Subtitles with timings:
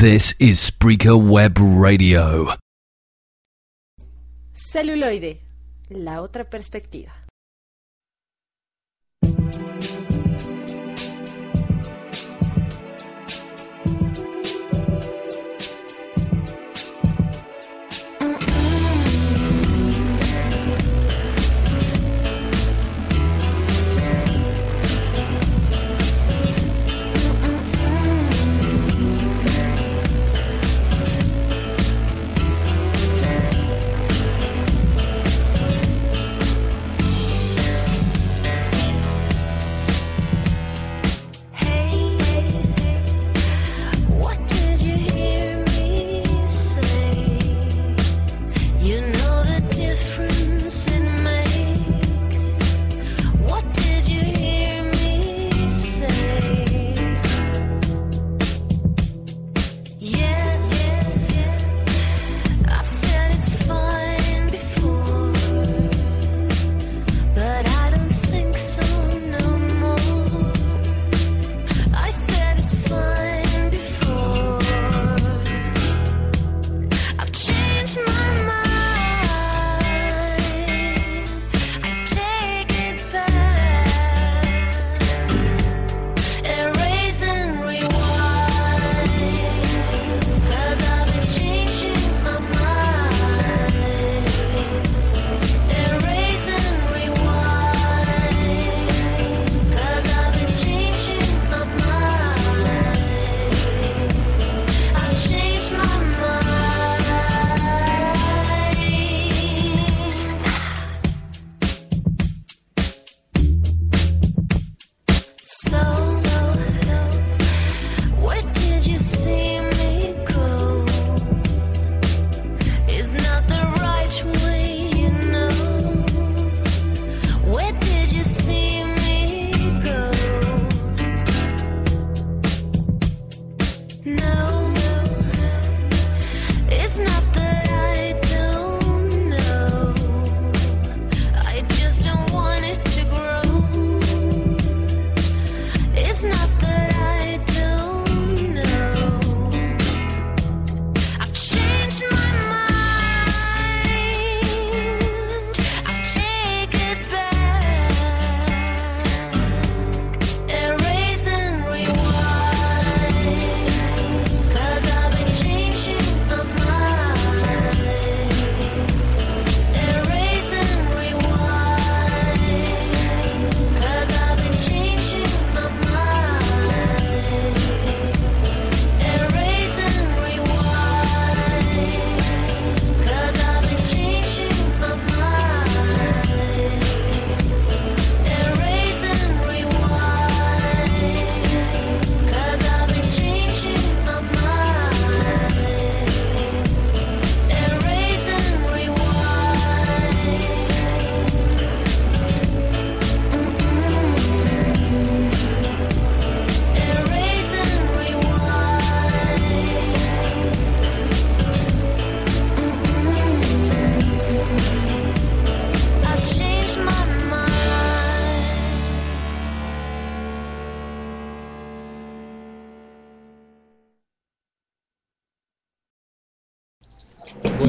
[0.00, 2.54] This is Spreaker Web Radio.
[4.54, 5.42] Celuloide,
[5.90, 7.12] la otra perspectiva.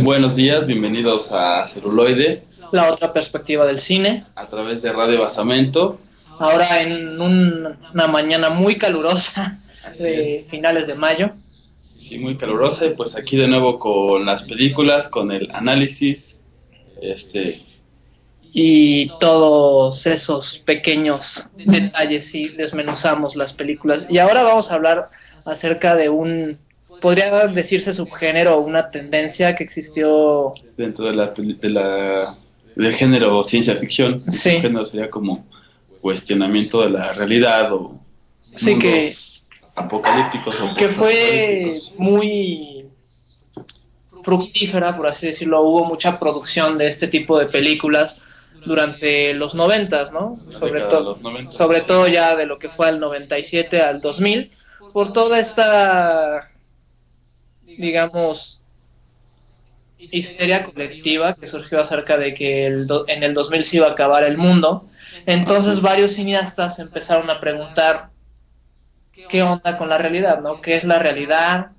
[0.04, 2.44] Buenos días, bienvenidos a Celuloide.
[2.72, 4.26] La otra perspectiva del cine.
[4.36, 6.00] A través de Radio Basamento.
[6.40, 9.60] Ahora en una mañana muy calurosa
[9.98, 11.32] de finales de mayo.
[11.96, 16.40] Sí, muy calurosa y pues aquí de nuevo con las películas, con el análisis,
[17.02, 17.60] este...
[18.56, 24.06] Y todos esos pequeños detalles y desmenuzamos las películas.
[24.12, 25.10] Y ahora vamos a hablar
[25.44, 26.60] acerca de un
[27.04, 32.38] podría decirse subgénero o una tendencia que existió dentro de la, de la
[32.78, 34.22] del género ciencia ficción.
[34.32, 34.52] Sí.
[34.52, 35.46] El género sería como
[36.00, 38.00] cuestionamiento de la realidad o
[38.56, 39.14] sí que
[39.76, 42.86] apocalípticos que fue muy
[44.24, 48.22] fructífera por así decirlo hubo mucha producción de este tipo de películas
[48.66, 51.18] durante los noventas no sobre todo
[51.50, 54.52] sobre todo ya de lo que fue al 97 al 2000
[54.92, 56.53] por toda esta
[57.78, 58.62] digamos,
[59.98, 64.24] histeria colectiva que surgió acerca de que el en el 2000 se iba a acabar
[64.24, 64.86] el mundo.
[65.26, 68.10] Entonces varios cineastas empezaron a preguntar
[69.30, 70.62] qué onda con la realidad, ¿no?
[70.62, 71.72] ¿Qué es la realidad?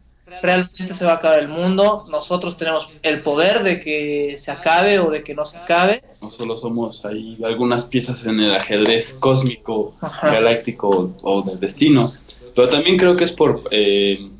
[0.42, 4.98] realmente se va a acabar el mundo, nosotros tenemos el poder de que se acabe
[4.98, 6.02] o de que no se acabe.
[6.20, 10.30] No solo somos ahí algunas piezas en el ajedrez cósmico, Ajá.
[10.32, 12.12] galáctico o del destino,
[12.54, 14.30] pero también creo que es por eh,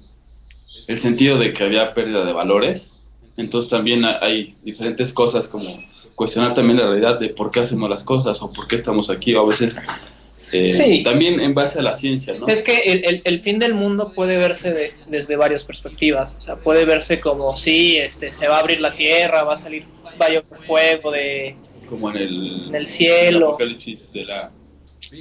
[0.86, 3.00] el sentido de que había pérdida de valores,
[3.36, 5.82] entonces también ha- hay diferentes cosas como
[6.14, 9.34] cuestionar también la realidad de por qué hacemos las cosas o por qué estamos aquí,
[9.34, 9.76] o a veces
[10.52, 11.02] eh, Sí.
[11.02, 12.46] también en base a la ciencia, ¿no?
[12.46, 16.32] Es que el, el- el fin del mundo puede verse de- desde varias perspectivas.
[16.38, 19.56] O sea, puede verse como si este, se va a abrir la tierra, va a
[19.56, 19.82] salir
[20.20, 21.56] va a llover fuego de...
[21.88, 23.48] como en el, en el cielo.
[23.48, 24.50] apocalipsis de la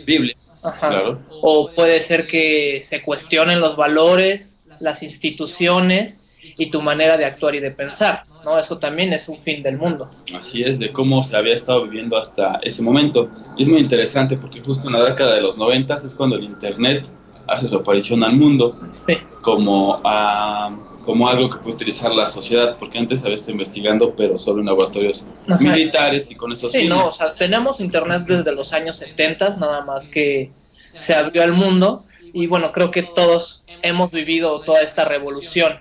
[0.05, 0.89] Biblia, Ajá.
[0.89, 1.19] claro.
[1.41, 4.52] O puede ser que se cuestionen los valores,
[4.83, 6.19] las instituciones
[6.57, 8.23] y tu manera de actuar y de pensar.
[8.43, 8.59] ¿no?
[8.59, 10.09] Eso también es un fin del mundo.
[10.37, 13.29] Así es, de cómo se había estado viviendo hasta ese momento.
[13.57, 16.43] Y es muy interesante porque justo en la década de los noventas es cuando el
[16.43, 17.07] Internet
[17.47, 18.77] hace su aparición al mundo
[19.07, 19.13] Sí.
[19.41, 20.75] como, ah,
[21.05, 24.65] como algo que puede utilizar la sociedad, porque antes había estado investigando, pero solo en
[24.67, 25.57] laboratorios Ajá.
[25.59, 26.89] militares y con esos Sí, fines.
[26.97, 30.51] no, o sea, tenemos internet desde los años 70, nada más que
[30.97, 32.03] se abrió al mundo
[32.33, 35.79] y bueno, creo que todos hemos vivido toda esta revolución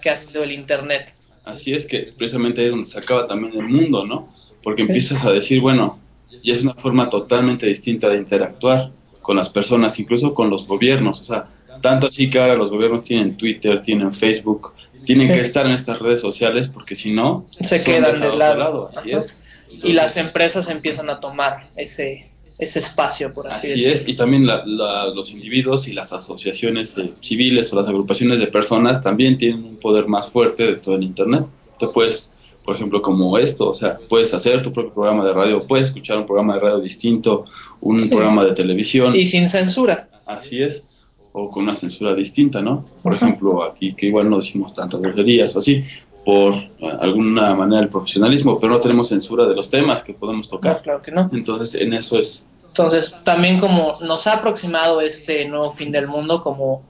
[0.00, 1.12] que ha sido el internet.
[1.44, 4.30] Así es que precisamente ahí es donde se acaba también el mundo, ¿no?
[4.62, 5.98] Porque empiezas a decir, bueno,
[6.42, 11.20] ya es una forma totalmente distinta de interactuar con las personas, incluso con los gobiernos.
[11.20, 11.48] O sea,
[11.80, 14.72] tanto así que ahora los gobiernos tienen Twitter, tienen Facebook,
[15.04, 18.90] tienen que estar en estas redes sociales porque si no, Se quedan de lado.
[18.94, 19.36] Así es.
[19.68, 22.31] y las empresas empiezan a tomar ese,
[22.62, 23.94] ese espacio, por así, Así decirlo.
[23.94, 28.38] es, y también la- la- los individuos y las asociaciones eh, civiles o las agrupaciones
[28.38, 31.44] de personas también tienen un poder más fuerte dentro del Internet.
[31.78, 32.32] Te puedes,
[32.64, 36.18] por ejemplo, como esto, o sea, puedes hacer tu propio programa de radio, puedes escuchar
[36.18, 37.44] un programa de radio distinto,
[37.80, 38.08] un Sí.
[38.08, 40.08] programa de televisión, Y sin censura.
[40.26, 40.84] así es,
[41.32, 42.84] o con una censura distinta, ¿no?
[43.02, 43.26] Por Ajá.
[43.26, 45.82] ejemplo, aquí que igual no decimos tantas groserías o así,
[46.24, 46.54] por
[47.00, 50.80] alguna manera el profesionalismo, pero no tenemos censura de los temas que podemos No, tocar.
[50.82, 51.28] claro que no.
[51.32, 56.42] Entonces, en eso es Entonces, también como nos ha aproximado este nuevo fin del mundo,
[56.42, 56.86] como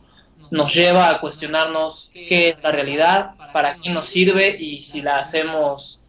[0.52, 5.19] nos lleva a cuestionarnos qué es la realidad, para qué nos sirve y si la
[5.19, 6.00] hacemos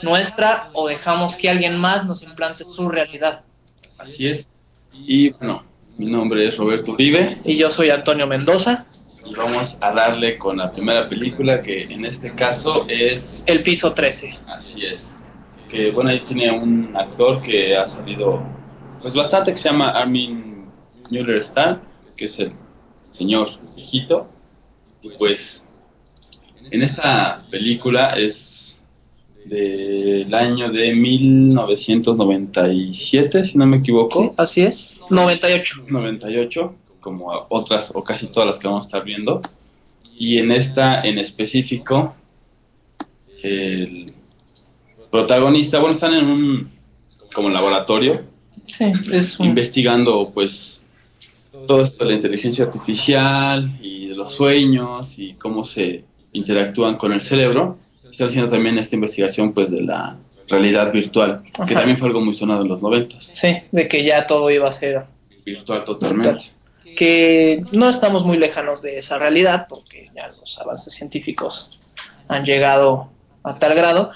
[0.00, 3.44] nuestra o dejamos que alguien más nos implante su realidad.
[3.98, 4.48] Así es.
[4.92, 5.64] Y bueno,
[5.98, 8.86] mi nombre es Roberto Uribe Y yo soy Antonio Mendoza,
[9.24, 13.92] y vamos a darle con la primera película que en este caso es El Piso
[13.92, 14.38] 13.
[14.46, 15.16] Así es.
[15.68, 18.54] Que bueno, ahí tiene un actor que ha salido
[19.00, 20.66] pues bastante que se llama Armin
[21.10, 21.80] Mueller Stahl,
[22.16, 22.52] que es el
[23.10, 24.28] señor viejito.
[25.02, 25.66] Y pues
[26.70, 28.82] en esta película es
[29.44, 34.22] del año de 1997, si no me equivoco.
[34.22, 35.00] Sí, así es.
[35.10, 35.84] 98.
[35.88, 39.40] 98, como otras o casi todas las que vamos a estar viendo.
[40.18, 42.14] Y en esta en específico,
[43.42, 44.14] el
[45.10, 46.66] protagonista, bueno, están en un
[47.32, 48.24] como laboratorio
[48.66, 49.46] Sí, es un...
[49.46, 50.80] investigando pues
[51.66, 57.12] todo esto de la inteligencia artificial y de los sueños y cómo se interactúan con
[57.12, 57.78] el cerebro.
[58.10, 60.16] Están haciendo también esta investigación pues de la
[60.48, 63.32] realidad virtual, que también fue algo muy sonado en los noventas.
[63.34, 65.04] Sí, de que ya todo iba a ser
[65.44, 66.44] Virtual totalmente.
[66.96, 71.70] que no estamos muy lejanos de esa realidad porque ya los avances científicos
[72.28, 73.10] han llegado
[73.42, 74.10] a tal grado.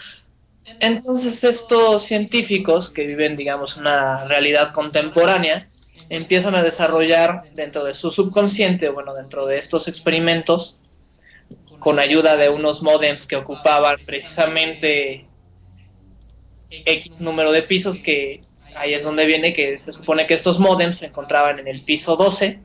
[0.64, 5.68] Entonces estos científicos que viven, digamos, una realidad contemporánea,
[6.08, 10.76] empiezan a desarrollar dentro de su subconsciente, bueno, dentro de estos experimentos,
[11.78, 15.26] con ayuda de unos modems que ocupaban precisamente
[16.70, 18.42] X número de pisos, que
[18.76, 22.16] ahí es donde viene que se supone que estos modems se encontraban en el piso
[22.16, 22.60] 12,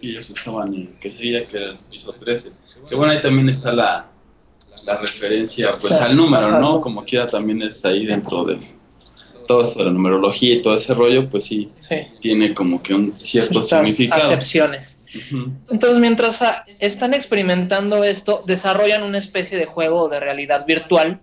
[0.00, 2.52] Y ellos estaban en, que sería que era el piso 13.
[2.88, 4.10] Que bueno, ahí también está la,
[4.86, 6.58] la referencia pues al número.
[6.60, 6.80] ¿no?
[6.80, 8.58] Como quiera también es ahí dentro de
[9.46, 12.94] todo eso de la numerología y todo ese rollo, pues sí, sí, tiene como que
[12.94, 14.32] un cierto ciertas significado.
[14.32, 15.00] acepciones.
[15.70, 16.40] Entonces, mientras
[16.78, 21.20] están experimentando esto, desarrollan una especie de juego de realidad virtual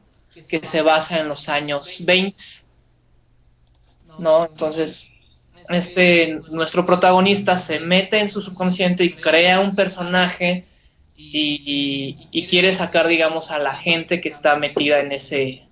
[0.48, 2.36] que se basa en los años 20.
[4.20, 4.46] ¿No?
[4.46, 5.12] Entonces,
[5.70, 10.66] este nuestro protagonista se mete en su subconsciente y crea un personaje
[11.16, 15.64] y, y- quiere sacar, digamos, a la gente que está metida en ese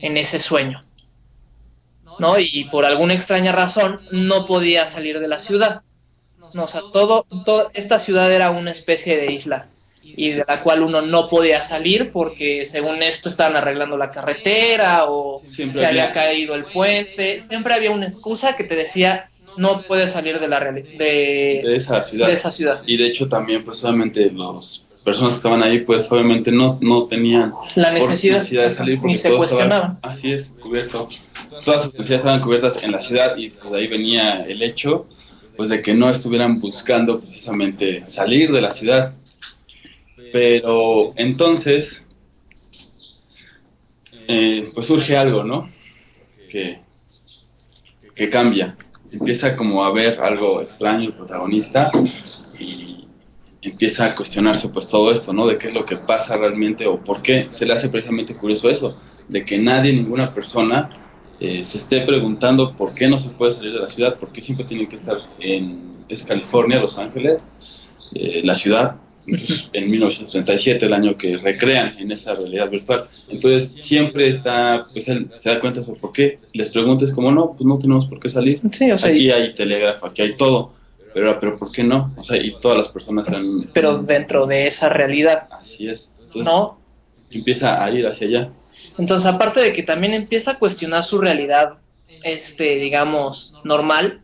[0.00, 0.80] en ese sueño.
[2.18, 2.38] ¿No?
[2.38, 5.82] Y por alguna extraña razón no podía salir de la ciudad.
[6.52, 9.68] No, o sea, todo, todo, esta ciudad era una especie de isla
[10.02, 15.04] y de la cual uno no podía salir porque según esto estaban arreglando la carretera
[15.06, 17.42] o Siempre se había caído el puente.
[17.42, 19.26] Siempre había una excusa que te decía
[19.58, 22.28] no puedes salir de la De de, esa ciudad.
[22.28, 22.82] de esa ciudad.
[22.86, 27.06] Y de hecho también pues solamente los personas que estaban ahí, pues obviamente no, no
[27.06, 29.98] tenían La necesidad, de salir porque ni se cuestionaban.
[30.02, 31.08] así es, cubierto.
[31.64, 35.06] Todas sus necesidades estaban cubiertas en la ciudad y pues, de ahí venía el hecho
[35.56, 39.12] pues de que no estuvieran buscando precisamente salir de la ciudad.
[40.32, 42.06] Pero entonces,
[44.28, 45.68] eh, pues surge algo, ¿no?
[46.48, 46.78] Que,
[48.14, 48.76] que cambia.
[49.10, 51.90] Empieza como a ver algo extraño el protagonista
[52.58, 53.06] y
[53.62, 55.46] empieza a cuestionarse pues todo esto, ¿no?
[55.46, 58.68] De qué es lo que pasa realmente o por qué se le hace precisamente curioso
[58.68, 60.90] eso, de que nadie, ninguna persona
[61.40, 64.42] eh, se esté preguntando por qué no se puede salir de la ciudad, por qué
[64.42, 67.46] siempre tienen que estar en es California, Los Ángeles,
[68.14, 68.96] eh, la ciudad,
[69.28, 73.04] entonces, en 1937, el año que recrean en esa realidad virtual.
[73.28, 76.38] Entonces siempre está, pues él se da cuenta de eso, ¿por qué?
[76.54, 78.60] Les preguntas como no, pues no tenemos por qué salir.
[78.72, 80.72] Sí, o sea, aquí hay telégrafo, aquí hay todo,
[81.12, 82.14] pero, pero ¿por qué no?
[82.16, 83.68] O sea, y todas las personas están...
[83.74, 86.12] pero dentro de esa realidad, Así es.
[86.18, 86.78] Entonces ¿no?
[87.30, 88.50] empieza a ir hacia allá.
[88.96, 91.74] Entonces, aparte de que también empieza a cuestionar su realidad,
[92.24, 94.22] este, digamos, normal,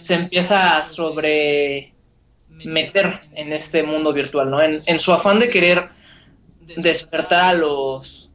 [0.00, 1.95] se empieza a sobre
[2.64, 4.62] meter en este mundo virtual, ¿no?
[4.62, 5.88] En, en su afán de querer
[6.76, 8.30] despertar a los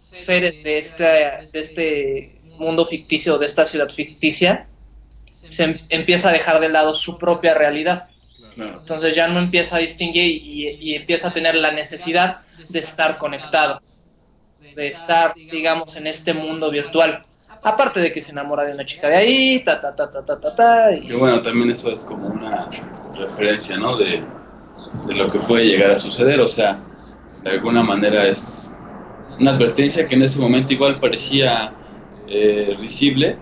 [0.00, 4.66] seres de este, de este mundo ficticio, de esta ciudad ficticia,
[5.48, 8.08] se em- empieza a dejar de lado su propia realidad.
[8.54, 8.80] Claro.
[8.80, 13.18] Entonces ya no empieza a distinguir y, y empieza a tener la necesidad de estar
[13.18, 13.80] conectado,
[14.74, 17.22] de estar, digamos, en este mundo virtual.
[17.62, 20.38] Aparte de que se enamora de una chica de ahí, ta, ta, ta, ta, ta,
[20.40, 22.68] ta, ta, y- Que bueno, también eso es como una
[23.14, 23.96] referencia, ¿no?
[23.96, 24.24] De,
[25.06, 26.40] lo que puede llegar a suceder.
[26.40, 26.80] O sea,
[27.42, 28.72] de alguna manera es
[29.38, 31.72] una advertencia que en ese momento igual parecía
[32.26, 33.36] eh, risible,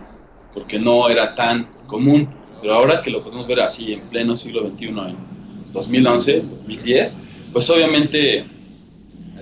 [0.53, 2.29] porque no era tan común.
[2.61, 7.19] Pero ahora que lo podemos ver así en pleno siglo XXI, en 2011, 2010,
[7.53, 8.45] pues obviamente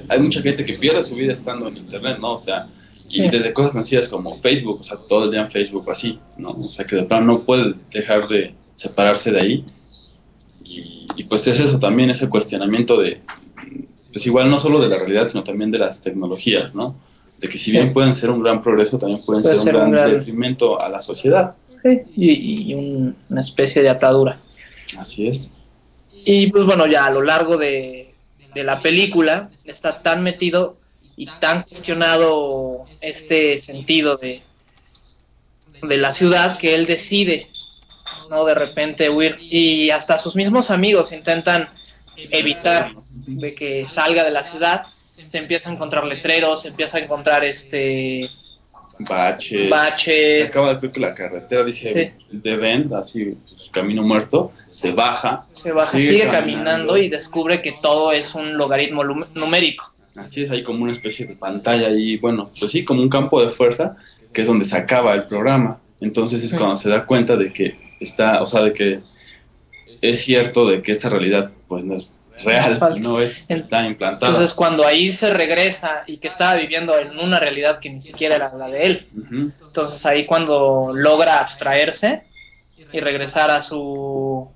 [0.09, 2.35] hay mucha gente que pierde su vida estando en Internet, ¿no?
[2.35, 2.67] O sea,
[3.09, 3.29] y Sí.
[3.29, 6.51] desde cosas sencillas como Facebook, o sea, todo el día en Facebook así, ¿no?
[6.51, 9.65] O sea, que de plano no puede dejar de separarse de ahí.
[10.65, 13.21] Y, y pues es eso también, ese cuestionamiento de,
[14.13, 16.97] pues igual no solo de la realidad, sino también de las tecnologías, ¿no?
[17.39, 17.95] De que si bien Sí.
[17.95, 20.89] pueden ser un gran progreso, también pueden Puede ser, ser un un gran detrimento a
[20.89, 21.55] la sociedad.
[22.17, 24.41] y, y un- una especie de atadura.
[24.99, 25.53] Así es.
[26.25, 28.15] Y pues bueno, ya a lo largo de,
[28.55, 30.79] de la película está tan metido
[31.17, 34.43] y tan cuestionado este sentido de,
[35.83, 37.49] de la ciudad que él decide,
[38.31, 38.45] ¿no?
[38.45, 39.39] De repente huir.
[39.41, 41.69] Y hasta sus mismos amigos intentan
[42.17, 44.87] evitar de que salga de la ciudad.
[45.13, 48.29] Se empieza a encontrar letreros, se empieza a encontrar este
[48.99, 50.51] Baches.
[50.51, 52.39] Se acaba creo que la carretera, dice Sí.
[52.39, 55.47] de así, pues, camino muerto, se baja.
[55.51, 59.03] Se baja, sigue, caminando y descubre que todo es un logaritmo
[59.35, 59.94] numérico.
[60.17, 63.43] Así es, hay como una especie de pantalla ahí, bueno, pues sí, como un campo
[63.45, 63.97] de fuerza,
[64.33, 65.81] que es donde se acaba el programa.
[66.01, 66.57] Entonces es Sí.
[66.57, 69.01] cuando se da cuenta de que está, o sea, de que
[70.03, 73.01] es cierto de que esta realidad, pues no es real, Falsa.
[73.01, 74.33] no es, está implantada.
[74.33, 78.37] Entonces cuando ahí se regresa y que estaba viviendo en una realidad que ni siquiera
[78.37, 79.09] era la de él,
[79.67, 82.25] entonces ahí cuando logra abstraerse
[82.93, 84.49] y regresar a su...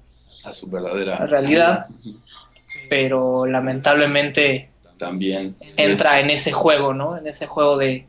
[0.45, 1.87] A su verdadera Realidad.
[2.89, 7.17] Pero lamentablemente También entra es- en ese juego, ¿no?
[7.17, 8.07] En ese juego de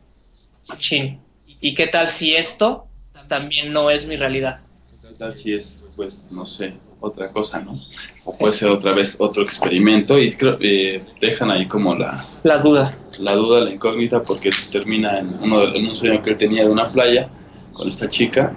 [0.78, 1.20] chin.
[1.60, 2.86] ¿Y qué tal si esto
[3.28, 4.60] también no es mi realidad?
[5.02, 7.78] ¿Qué tal si es, pues, no sé, otra cosa, ¿no?
[8.24, 12.58] O puede ser otra vez otro experimento y creo eh, dejan ahí como la, La
[12.58, 12.98] duda.
[13.18, 16.64] la duda, la incógnita, porque termina en, uno de- en un sueño que él tenía
[16.64, 17.28] de una playa
[17.72, 18.54] con esta chica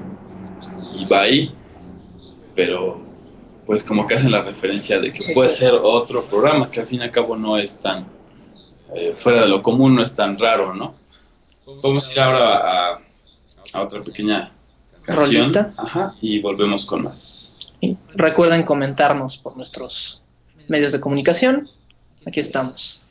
[0.94, 1.52] y va ahí,
[2.56, 3.02] pero
[3.66, 7.00] pues como que hacen la referencia de que puede ser otro programa, que al fin
[7.00, 8.06] y al cabo no es tan
[8.96, 10.96] eh, fuera de lo común, no es tan raro, ¿no?
[11.82, 13.00] Vamos a ir ahora a,
[13.74, 14.52] a otra pequeña
[15.04, 15.74] canción Rolita.
[15.78, 17.56] Ajá, y volvemos con más.
[17.82, 20.22] Y recuerden comentarnos por nuestros
[20.68, 21.70] medios de comunicación.
[22.25, 23.02] Aquí estamos.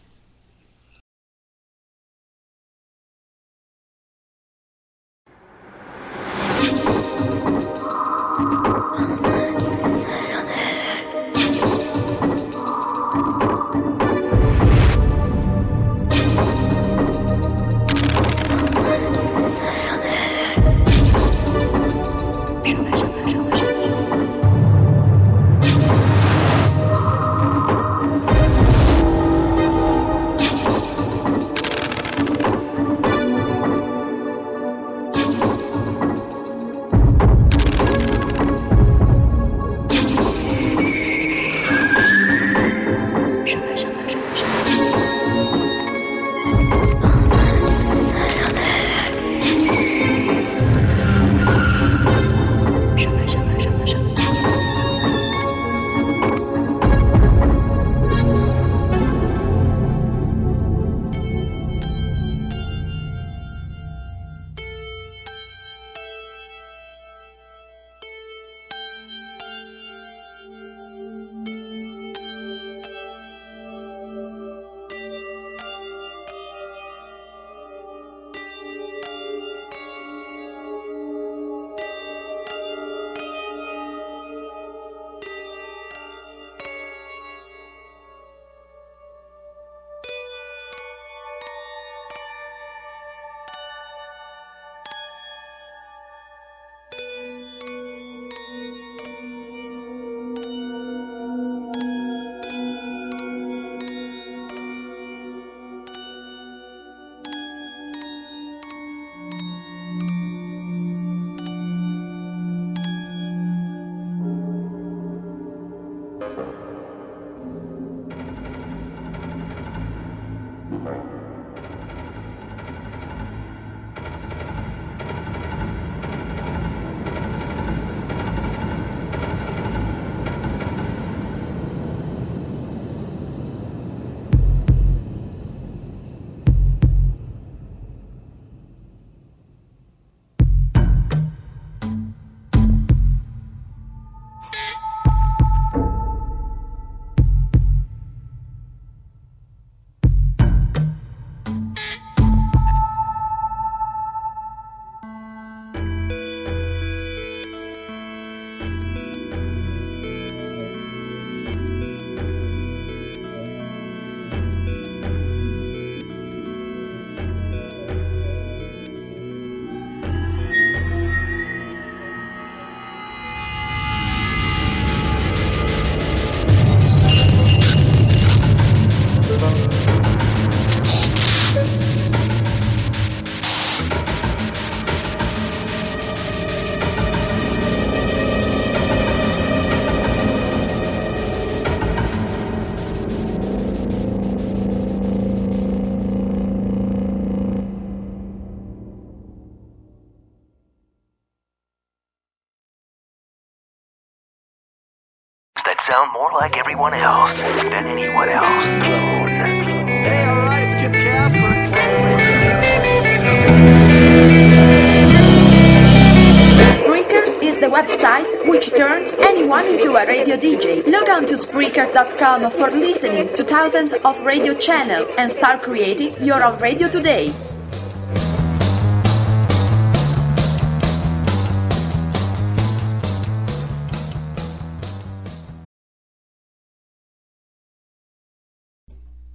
[221.62, 227.33] Spreaker.com for listening to thousands of radio channels and start creating your own radio today.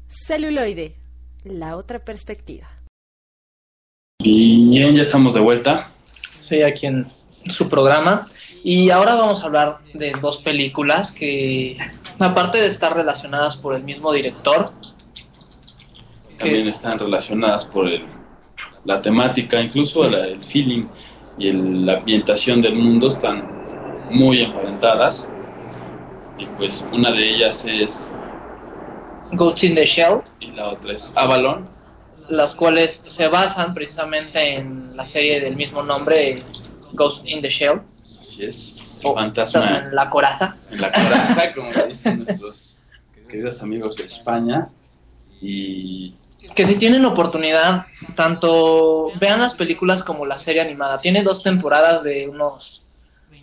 [0.09, 0.95] Celuloide,
[1.45, 2.67] la otra perspectiva.
[4.19, 5.91] Bien, ya estamos de vuelta.
[6.41, 7.07] Sí, aquí en
[7.49, 8.27] su programa.
[8.63, 11.77] Y ahora vamos a hablar de dos películas que,
[12.19, 14.71] aparte de estar relacionadas por el mismo director,
[16.37, 18.07] También están relacionadas por el,
[18.83, 20.87] la temática, incluso el feeling
[21.35, 23.49] y el- la ambientación del mundo están
[24.09, 25.31] muy emparentadas.
[26.37, 28.15] Y pues una de ellas es,
[29.31, 31.67] Ghost in the Shell, y la otra es Avalon.
[32.29, 36.43] las cuales se basan precisamente en la serie del mismo nombre,
[36.93, 37.81] Ghost in the Shell,
[38.21, 40.55] Así es, o fantasma en la coraza.
[40.71, 42.79] en la coraza, como dicen nuestros
[43.27, 44.69] queridos amigos de España.
[45.41, 46.15] Y
[46.55, 51.01] Que si tienen oportunidad, tanto vean las películas como la serie animada.
[51.01, 52.83] Tiene dos temporadas de unos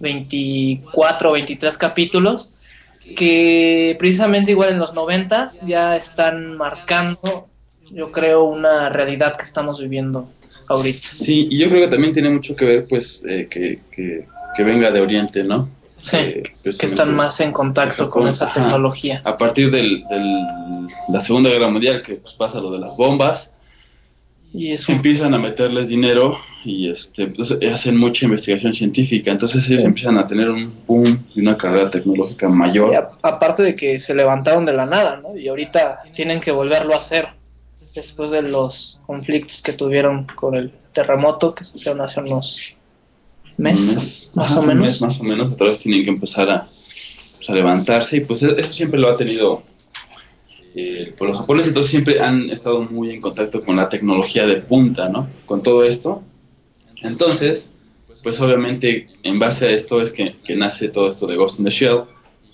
[0.01, 2.51] 24 o 23 capítulos
[3.17, 7.49] que precisamente igual en los 90 ya están marcando,
[7.91, 10.29] yo creo, una realidad que estamos viviendo
[10.69, 10.99] ahorita.
[10.99, 14.63] Sí, y yo creo que también tiene mucho que ver, pues, eh, que, que, que
[14.63, 15.69] venga de Oriente, ¿no?
[16.01, 18.61] Sí, Eh, que están más en contacto con esa Ajá.
[18.61, 19.23] tecnología.
[19.25, 20.03] A partir de
[21.09, 23.53] la Segunda Guerra Mundial, que pues, pasa lo de las bombas,
[24.53, 29.33] Y es un empiezan a meterles dinero y este, pues, hacen mucha investigación científica.
[29.33, 32.93] Entonces ellos empiezan a tener un boom y una carrera tecnológica mayor.
[32.93, 35.37] Y a- aparte de que se levantaron de la nada, ¿no?
[35.37, 37.29] Y ahorita tienen que volverlo a hacer
[37.97, 42.77] después de los conflictos que tuvieron con el terremoto que sucedió hace unos
[43.59, 44.83] Un mes, más ajá, o un menos.
[44.87, 46.69] mes más o menos, otra vez tienen que empezar a,
[47.37, 49.63] pues, a levantarse y pues e- eso siempre lo ha tenido
[50.75, 54.57] eh, por los japoneses, entonces siempre han estado muy en contacto con la tecnología de
[54.57, 55.29] punta, ¿no?
[55.47, 56.23] Con todo esto.
[57.03, 57.73] Entonces,
[58.23, 61.65] pues obviamente en base a esto es que, que nace todo esto de Ghost in
[61.67, 62.01] the Shell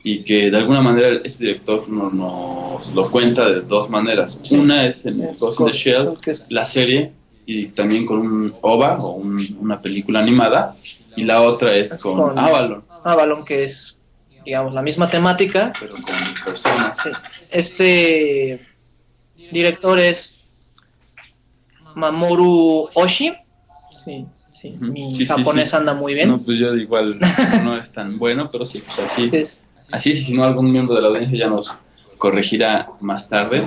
[0.03, 4.39] y que de alguna manera este director no- nos lo cuenta de dos maneras.
[4.51, 6.11] Una es en Ghost in the Shell,
[6.51, 7.13] la serie
[7.53, 10.75] y también con un OVA o un- una película animada
[11.17, 13.99] y la otra es con, con Avalon, Avalon, que es,
[14.45, 15.73] digamos, la misma temática.
[15.81, 16.05] pero con
[16.45, 16.99] personas.
[17.03, 17.11] Sí.
[17.51, 18.61] Este
[19.51, 20.45] director es
[21.97, 23.33] Mamoru Oshii.
[24.05, 25.77] Sí, sí, mi Sí, japonés sí.
[25.77, 26.29] anda muy bien.
[26.29, 27.19] No, pues yo igual
[27.65, 31.03] no es tan bueno, pero sí, pues así, Es- así si no algún miembro de
[31.03, 31.77] la audiencia ya nos
[32.19, 33.65] corregirá más tarde.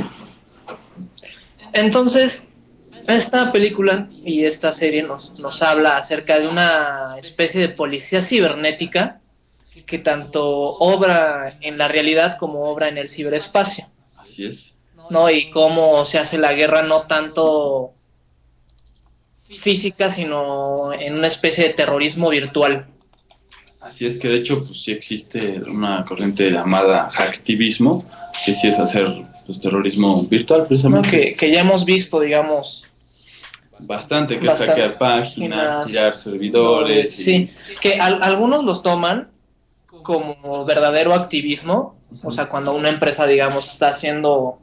[1.74, 2.48] Entonces,
[3.08, 9.20] esta película y esta serie nos, nos habla acerca de una especie de policía cibernética
[9.86, 13.88] que tanto obra en la realidad como obra en el ciberespacio,
[14.18, 14.76] Así es.
[15.10, 15.30] ¿no?
[15.30, 17.94] Y cómo se hace la guerra no tanto
[19.60, 22.88] física, sino en una especie de terrorismo virtual.
[23.82, 28.06] Así es que de hecho pues sí existe una corriente llamada hacktivismo,
[28.46, 29.06] que sí es hacer
[29.46, 30.68] pues, terrorismo virtual, ¿no?
[30.68, 31.10] precisamente.
[31.10, 32.86] que, que ya hemos visto, digamos,
[33.80, 34.72] Bastante, que Bastante.
[34.74, 37.20] es hackear páginas, tirar servidores.
[37.20, 37.50] y- sí,
[37.82, 39.30] que al- algunos los toman
[40.04, 44.60] como verdadero activismo, o sea, cuando una empresa, digamos, está haciendo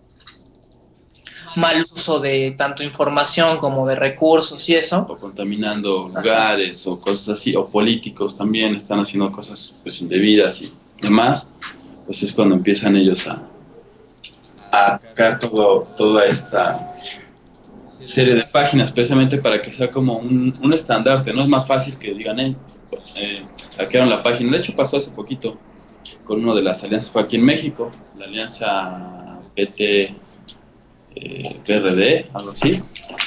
[1.57, 7.39] mal uso de tanto información como de recursos y eso, o contaminando lugares o cosas
[7.41, 11.53] así, o políticos también están haciendo cosas pues indebidas y demás,
[12.07, 13.43] pues es cuando empiezan ellos a,
[14.71, 16.95] a atacar todo, toda esta
[18.05, 21.97] serie de páginas, precisamente para que sea como un, un estandarte, no es más fácil
[21.97, 22.57] que digan, eh,
[23.17, 23.43] eh,
[23.77, 25.59] hackearon la página, de hecho pasó hace poquito
[26.25, 30.15] con uno de las alianzas, fue aquí en México, la alianza PT
[31.17, 32.81] eh, PRD, algo así,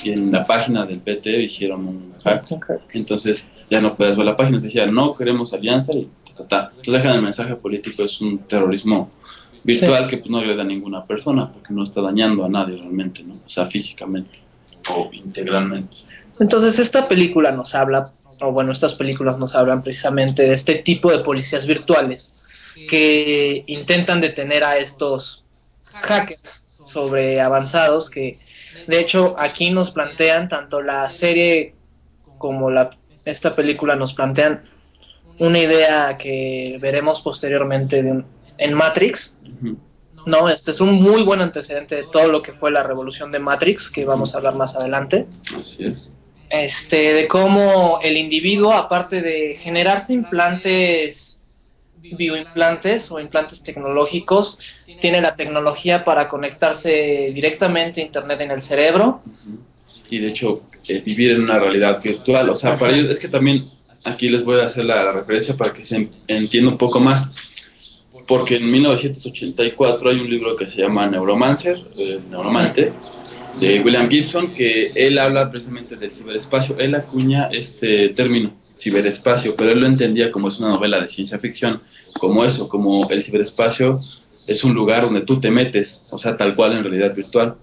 [0.03, 2.45] y en la página del PT hicieron un hack.
[2.93, 6.47] Entonces ya no puedes ver la página, se decía no queremos alianza y ta, ta,
[6.47, 6.69] ta.
[6.69, 9.09] Entonces dejan el mensaje político, es un terrorismo
[9.63, 13.23] virtual que pues, no agreda a ninguna persona porque no está dañando a nadie realmente,
[13.23, 13.36] ¿no?
[13.36, 14.39] O sea, físicamente
[14.89, 15.97] o integralmente.
[16.39, 21.11] Entonces esta película nos habla, o bueno, estas películas nos hablan precisamente de este tipo
[21.11, 22.35] de policías virtuales
[22.89, 25.43] que intentan detener a estos
[25.85, 28.39] hackers sobre avanzados que
[28.87, 31.75] de hecho aquí nos plantean tanto la serie
[32.37, 32.89] como la
[33.25, 34.63] esta película nos plantean
[35.39, 38.25] una idea que veremos posteriormente de un-
[38.57, 39.37] en Matrix.
[40.25, 43.39] No este es un muy buen antecedente de todo lo que fue la revolución de
[43.39, 45.25] Matrix que vamos a hablar más adelante
[45.59, 46.09] Así es.
[46.49, 51.39] este, de cómo el individuo, aparte de generarse implantes,
[52.01, 54.59] bioimplantes o implantes tecnológicos,
[54.99, 59.21] tiene la tecnología para conectarse directamente a Internet en el cerebro.
[60.09, 63.27] Y de hecho, eh, vivir en una realidad virtual, o sea, para ellos es que
[63.29, 63.63] también
[64.03, 66.99] aquí les voy a hacer la, la referencia para que se en- entienda un poco
[66.99, 67.52] más.
[68.27, 72.93] Porque en 1984 hay un libro que se llama Neuromancer, eh, Neuromante,
[73.59, 76.77] de William Gibson, que él habla precisamente del ciberespacio.
[76.79, 81.38] Él acuña este término, ciberespacio, pero él lo entendía como es una novela de ciencia
[81.38, 81.81] ficción,
[82.19, 83.99] como eso, como el ciberespacio
[84.47, 87.55] es un lugar donde tú te metes, o sea, tal cual en realidad virtual.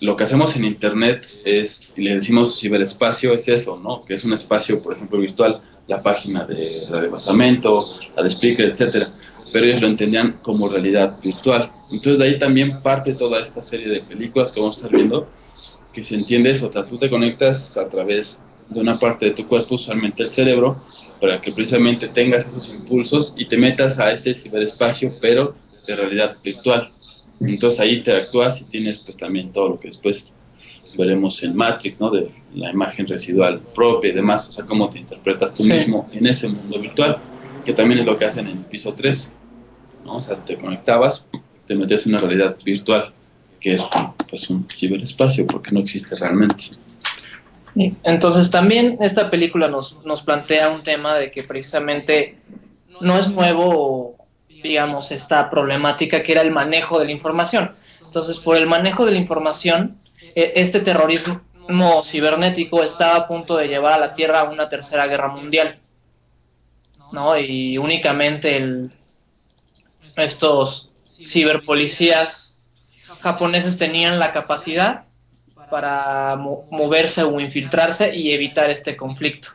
[0.00, 4.04] Lo que hacemos en Internet es, y le decimos ciberespacio, es eso, ¿no?
[4.04, 8.66] Que es un espacio, por ejemplo, virtual, la página de Radio Basamento, la de Spreaker,
[8.66, 9.08] etcétera
[9.52, 11.70] pero ellos lo entendían como realidad virtual.
[11.90, 15.28] Entonces de ahí también parte toda esta serie de películas que vamos a estar viendo,
[15.92, 19.32] que se entiende eso, o sea, tú te conectas a través de una parte de
[19.32, 20.78] tu cuerpo, usualmente el cerebro,
[21.20, 25.54] para que precisamente tengas esos impulsos y te metas a ese ciberespacio, pero
[25.86, 26.90] de realidad virtual.
[27.40, 30.34] Entonces ahí te actúas y tienes pues también todo lo que después
[30.96, 32.10] veremos en Matrix, ¿no?
[32.10, 35.72] De la imagen residual propia y demás, o sea, cómo te interpretas tú Sí.
[35.72, 37.22] mismo en ese mundo virtual,
[37.64, 39.32] que también es lo que hacen en el piso 3,
[40.04, 40.16] ¿no?
[40.16, 41.28] O sea, te conectabas,
[41.66, 43.12] te metías en una realidad virtual,
[43.60, 43.82] que es
[44.28, 46.70] pues un ciberespacio, porque no existe realmente.
[48.02, 52.36] Entonces también esta película nos, nos plantea un tema de que precisamente
[53.00, 54.16] no es nuevo,
[54.48, 57.72] digamos, esta problemática que era el manejo de la información.
[58.04, 59.98] Entonces, por el manejo de la información,
[60.34, 65.06] eh, este terrorismo cibernético estaba a punto de llevar a la Tierra a una tercera
[65.06, 65.78] guerra mundial.
[67.10, 67.38] ¿No?
[67.38, 68.90] Y únicamente el,
[70.16, 70.88] estos
[71.24, 72.56] ciberpolicías
[73.20, 75.04] japoneses tenían la capacidad
[75.70, 79.48] para mo- moverse o infiltrarse y evitar este conflicto.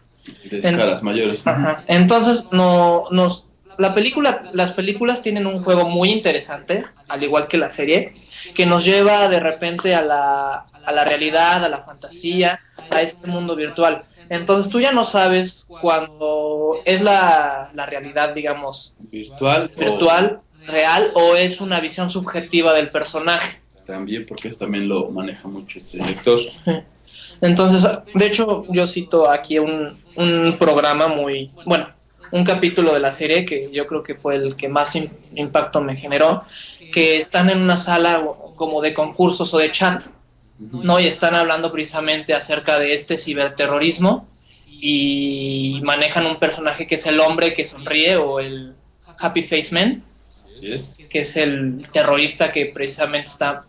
[0.49, 1.45] De escalas mayores.
[1.45, 1.83] Ajá.
[1.87, 3.45] Entonces, no, nos,
[3.77, 8.11] la película, las películas tienen un juego muy interesante, al igual que la serie,
[8.55, 13.27] que nos lleva de repente a la, a la realidad, a la fantasía, a este
[13.27, 14.03] mundo virtual.
[14.29, 19.71] Entonces tú ya no sabes cuando es la, la realidad, digamos, Virtual.
[19.77, 23.59] virtual, real, o es una visión subjetiva del personaje.
[23.85, 26.39] también, porque eso también lo maneja mucho este director.
[27.41, 31.87] Entonces, de hecho, yo cito aquí un, un programa muy, bueno,
[32.31, 35.79] un capítulo de la serie que yo creo que fue el que más im- impacto
[35.81, 36.43] me generó,
[36.91, 38.25] que están en una sala
[38.55, 40.03] como de concursos o de chat.
[40.59, 40.99] ¿no?
[40.99, 44.27] Y están hablando precisamente acerca de este ciberterrorismo
[44.67, 48.73] y manejan un personaje que es el hombre que sonríe o el
[49.19, 50.03] Happy Face Man,
[50.57, 50.97] Así es.
[51.09, 53.65] que es el terrorista que precisamente está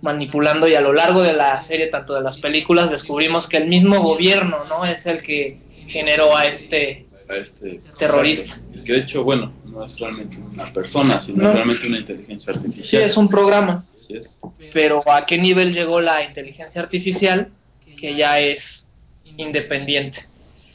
[0.00, 3.68] manipulando y a lo largo de la serie, tanto de las películas, descubrimos que el
[3.68, 4.84] mismo gobierno, ¿no?
[4.84, 7.06] Es el que generó a este...
[7.30, 8.58] A este Terrorista.
[8.84, 11.48] Que de hecho, bueno, no es realmente una persona, sino No.
[11.50, 13.02] es realmente una inteligencia Sí, artificial.
[13.04, 14.40] es un programa, Así es.
[14.72, 17.50] pero ¿a qué nivel llegó la inteligencia artificial?
[17.96, 18.88] Que ya es
[19.36, 20.24] independiente.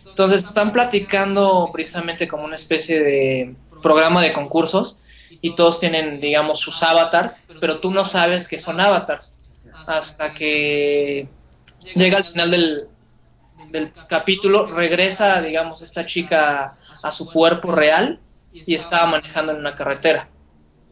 [0.08, 3.54] Entonces están platicando precisamente como una especie de
[3.84, 4.98] programa de concursos
[5.30, 9.36] y todos tienen, digamos, sus avatars, pero tú no sabes que son avatars
[9.86, 11.28] hasta que
[11.96, 12.88] llega al final del,
[13.70, 18.20] del capítulo, regresa, digamos, esta chica a su cuerpo real
[18.52, 20.30] y estaba manejando en una carretera,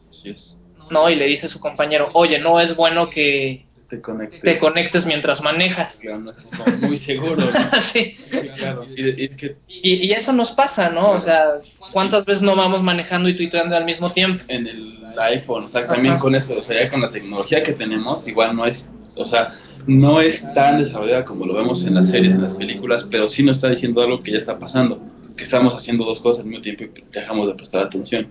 [0.08, 0.56] Así es.
[0.90, 1.10] ¿no?
[1.10, 4.40] Y le dice a su compañero, oye, no es bueno que Te conectes.
[4.40, 5.98] te conectes mientras manejas.
[6.00, 7.46] Claro, no es como muy seguro, ¿no?
[7.92, 8.16] Sí.
[8.56, 8.84] Claro.
[8.96, 11.12] Y, y es que Y, y eso nos pasa, ¿no?
[11.12, 11.54] O sea,
[11.92, 14.44] ¿cuántas veces no vamos manejando y tuiteando al mismo tiempo?
[14.48, 16.20] en el iPhone, o sea, también Ajá.
[16.22, 19.52] con eso, o sea, ya con la tecnología que tenemos, igual no es, o sea,
[19.86, 23.42] no es tan desarrollada como lo vemos en las series, en las películas, pero sí
[23.42, 25.00] nos está diciendo algo que ya está pasando,
[25.36, 28.26] que estamos haciendo dos cosas al mismo tiempo y dejamos de prestar atención.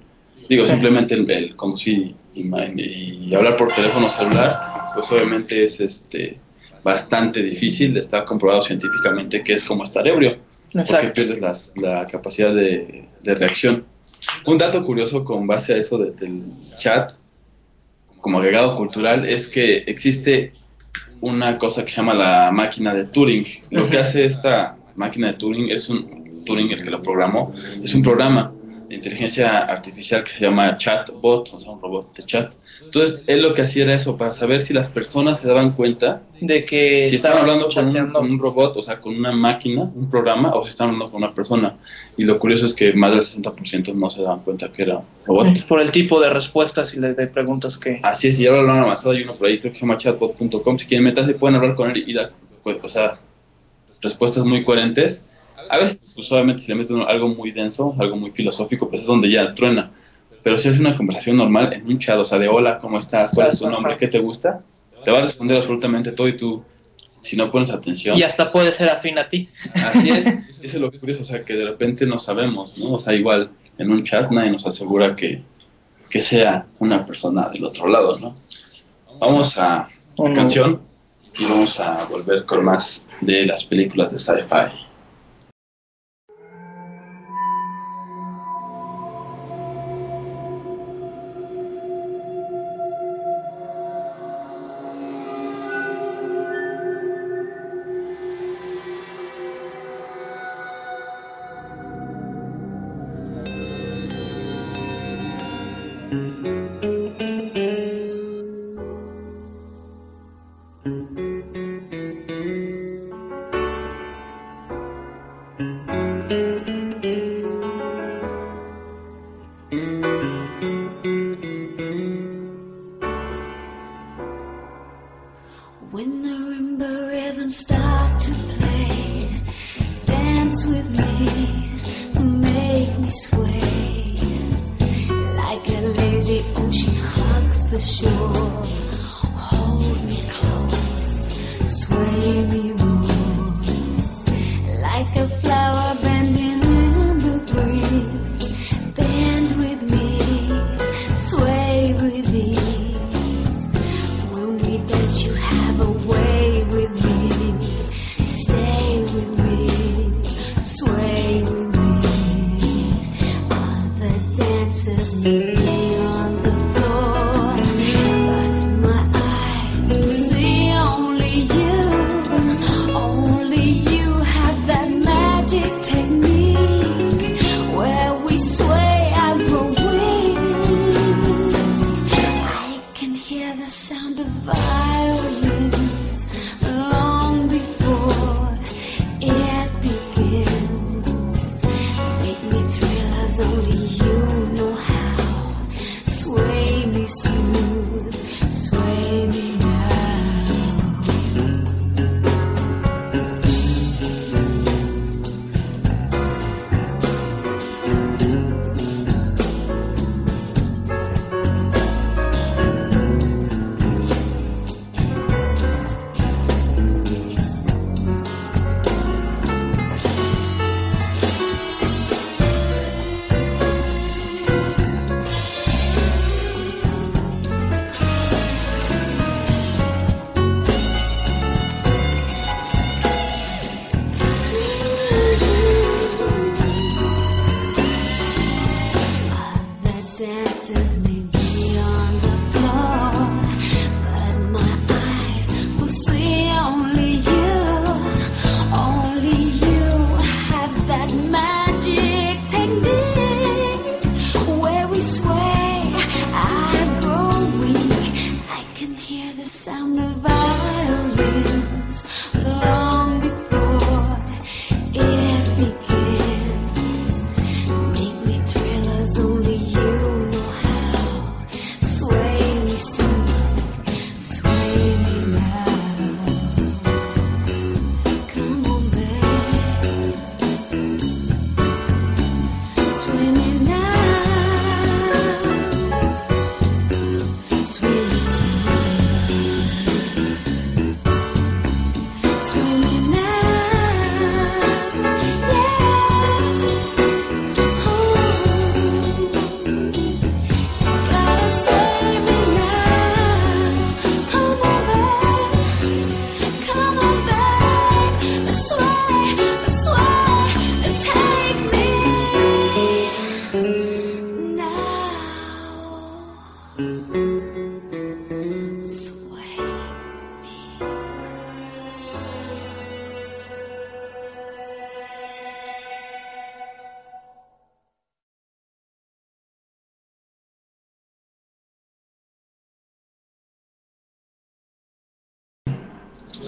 [0.49, 4.59] Digo, simplemente el, el conducir y, hablar por teléfono celular,
[4.93, 6.37] pues obviamente es este
[6.83, 10.37] bastante difícil, está comprobado científicamente que es como estar ebrio
[10.71, 11.13] porque Exacto.
[11.13, 13.85] pierdes las- la capacidad de, de reacción.
[14.45, 16.41] Un dato curioso con base a eso de- del
[16.77, 17.13] chat,
[18.19, 20.51] como agregado cultural, es que existe
[21.21, 23.45] una cosa que se llama la máquina de Turing.
[23.71, 27.95] Lo que hace esta máquina de Turing es un Turing el que lo programó, es
[27.95, 28.51] un programa
[29.05, 32.53] inteligencia artificial que se llama chatbot, o sea, un robot de chat.
[32.81, 36.23] Entonces, él lo que hacía era eso, para saber si las personas se daban cuenta
[36.41, 38.19] De que si están estaban hablando con un, chateando.
[38.19, 41.23] con un robot, o sea, con una máquina, un programa, o si están hablando con
[41.23, 41.75] una persona.
[42.17, 45.05] Y lo curioso es que más del 60% no se daban cuenta que era un
[45.25, 45.65] robot.
[45.67, 47.99] Por el tipo de respuestas y de, de preguntas que...
[48.01, 49.97] Así es, y ahora lo han avanzado, hay uno por ahí, creo que se llama
[49.97, 52.31] chatbot.com, si quieren meterse pueden hablar con él y dar,
[52.63, 53.19] pues, o sea,
[54.01, 55.27] respuestas muy coherentes.
[55.69, 59.07] A veces, pues obviamente si le meten algo muy denso, algo muy filosófico, pues es
[59.07, 59.91] donde ya truena.
[60.43, 63.31] Pero si es una conversación normal en un chat, o sea, de hola, ¿cómo estás?
[63.33, 63.97] ¿Cuál es tu nombre?
[63.97, 64.61] ¿Qué te gusta?
[65.03, 66.63] Te va a responder absolutamente todo y tú,
[67.23, 68.17] si no pones atención.
[68.17, 69.49] Y hasta puede ser afín a ti.
[69.73, 72.93] Así es, eso es lo curioso, o sea, que de repente no sabemos, ¿no?
[72.93, 75.41] O sea, igual en un chat nadie nos asegura que,
[76.09, 78.35] que sea una persona del otro lado, ¿no?
[79.19, 80.81] Vamos a la canción
[81.39, 84.84] y vamos a volver con más de las películas de sci-fi.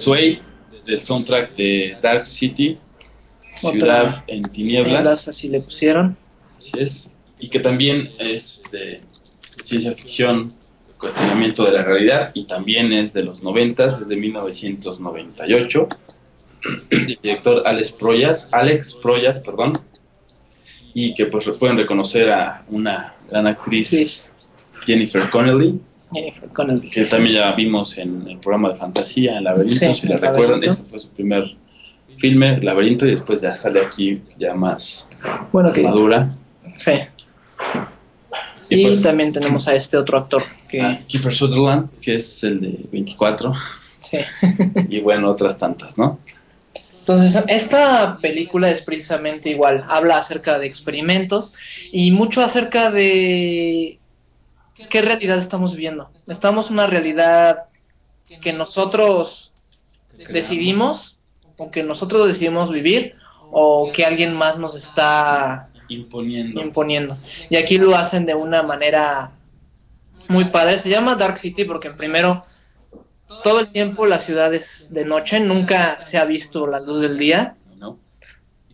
[0.07, 0.39] Sway,
[0.85, 2.77] del soundtrack de Dark City,
[3.61, 6.15] Otra Ciudad en Tinieblas, así le pusieron.
[6.57, 9.01] así es, y que también es de
[9.65, 10.53] ciencia ficción,
[10.97, 15.87] cuestionamiento de la realidad, y también es de los 90, es de 1998,
[16.89, 19.77] el director Alex Proyas, Alex Proyas, perdón,
[20.93, 24.47] y que pues pueden reconocer a una gran actriz, Sí.
[24.85, 25.81] Jennifer Connelly,
[26.91, 30.21] Que también ya vimos en el programa de fantasía, en Laberinto, Sí, si la El
[30.21, 31.55] recuerdan, ese fue su primer
[32.17, 35.07] filme, Laberinto, y después ya sale aquí ya más
[35.51, 36.29] Bueno, que madura.
[36.77, 36.91] sí.
[38.69, 42.43] Y, Y pues, también tenemos a este otro actor que a Kiefer Sutherland, que es
[42.43, 43.53] el de 24,
[44.01, 44.17] sí.
[44.89, 46.19] y bueno, otras tantas, ¿no?
[46.99, 51.53] Entonces, esta película es precisamente igual, habla acerca de experimentos
[51.93, 53.97] y mucho acerca de
[54.89, 56.09] qué realidad estamos viviendo.
[56.27, 57.65] Estamos en una realidad
[58.41, 59.51] que nosotros
[60.29, 61.19] decidimos
[61.57, 63.15] o que nosotros decidimos vivir
[63.51, 66.61] o que alguien más nos está Imponiendo.
[66.61, 67.17] imponiendo.
[67.49, 69.31] Y aquí lo hacen de una manera
[70.27, 70.77] muy padre.
[70.79, 72.43] Se llama Dark City porque primero
[73.43, 77.17] todo el tiempo la ciudad es de noche, nunca se ha visto la luz del
[77.17, 77.55] día.
[77.77, 77.97] ¿no?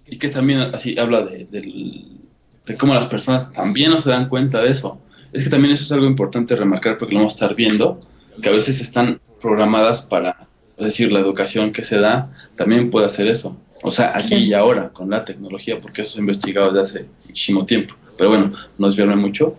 [0.07, 2.17] Y que también así habla de, del-
[2.65, 4.99] de cómo las personas también no se dan cuenta de eso.
[5.33, 7.99] Es que también eso es algo importante remarcar porque lo vamos a estar viendo,
[8.41, 13.07] que a veces están programadas para, es decir, la educación que se da también puede
[13.07, 13.57] hacer eso.
[13.81, 17.05] O sea, aquí y ahora, con la tecnología, porque eso se ha investigado desde hace
[17.25, 17.95] muchísimo tiempo.
[18.17, 19.55] Pero bueno, no desviarme mucho.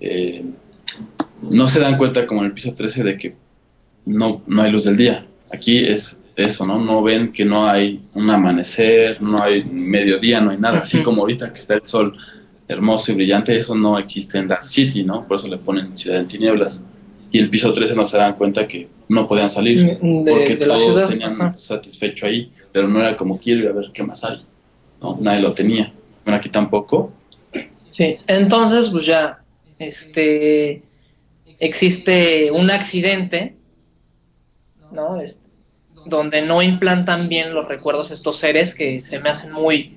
[0.00, 0.44] Eh,
[1.42, 3.36] no se dan cuenta, como en el piso 13, de que
[4.06, 5.26] no, no hay luz del día.
[5.52, 6.78] Aquí es eso, ¿no?
[6.78, 10.78] No ven que no hay un amanecer, no hay mediodía, no hay nada.
[10.78, 12.16] Así como ahorita que está el sol
[12.68, 15.26] hermoso y brillante, eso no existe en Dark City, ¿no?
[15.26, 16.86] Por eso le ponen Ciudad en Tinieblas.
[17.30, 20.56] Y el piso 13 no se dan cuenta que no podían salir, Mm, de- porque
[20.56, 21.54] de la todo ciudad, tenían ajá.
[21.54, 24.44] satisfecho ahí, pero no era como quiero ir a ver qué más hay.
[25.00, 25.16] ¿no?
[25.20, 25.92] Nadie lo tenía.
[26.24, 27.12] Bueno, aquí tampoco.
[27.90, 29.40] Sí, entonces pues ya
[29.78, 30.82] este
[31.60, 33.56] existe un accidente,
[34.92, 35.20] ¿no?
[35.20, 35.48] Este,
[36.06, 39.96] donde no implantan bien los recuerdos estos seres que se me hacen muy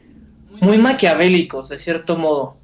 [0.62, 2.58] muy maquiavélicos de cierto modo.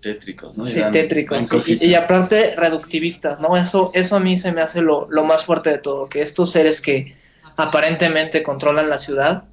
[0.00, 0.66] Tétricos, ¿no?
[0.66, 1.48] Y Sí, tétricos.
[1.62, 3.56] sí, y, y aparte reductivistas, ¿no?
[3.56, 6.50] Eso, eso a mí se me hace lo, lo más fuerte de todo, que estos
[6.50, 7.16] seres que
[7.56, 9.44] aparentemente controlan la ciudad,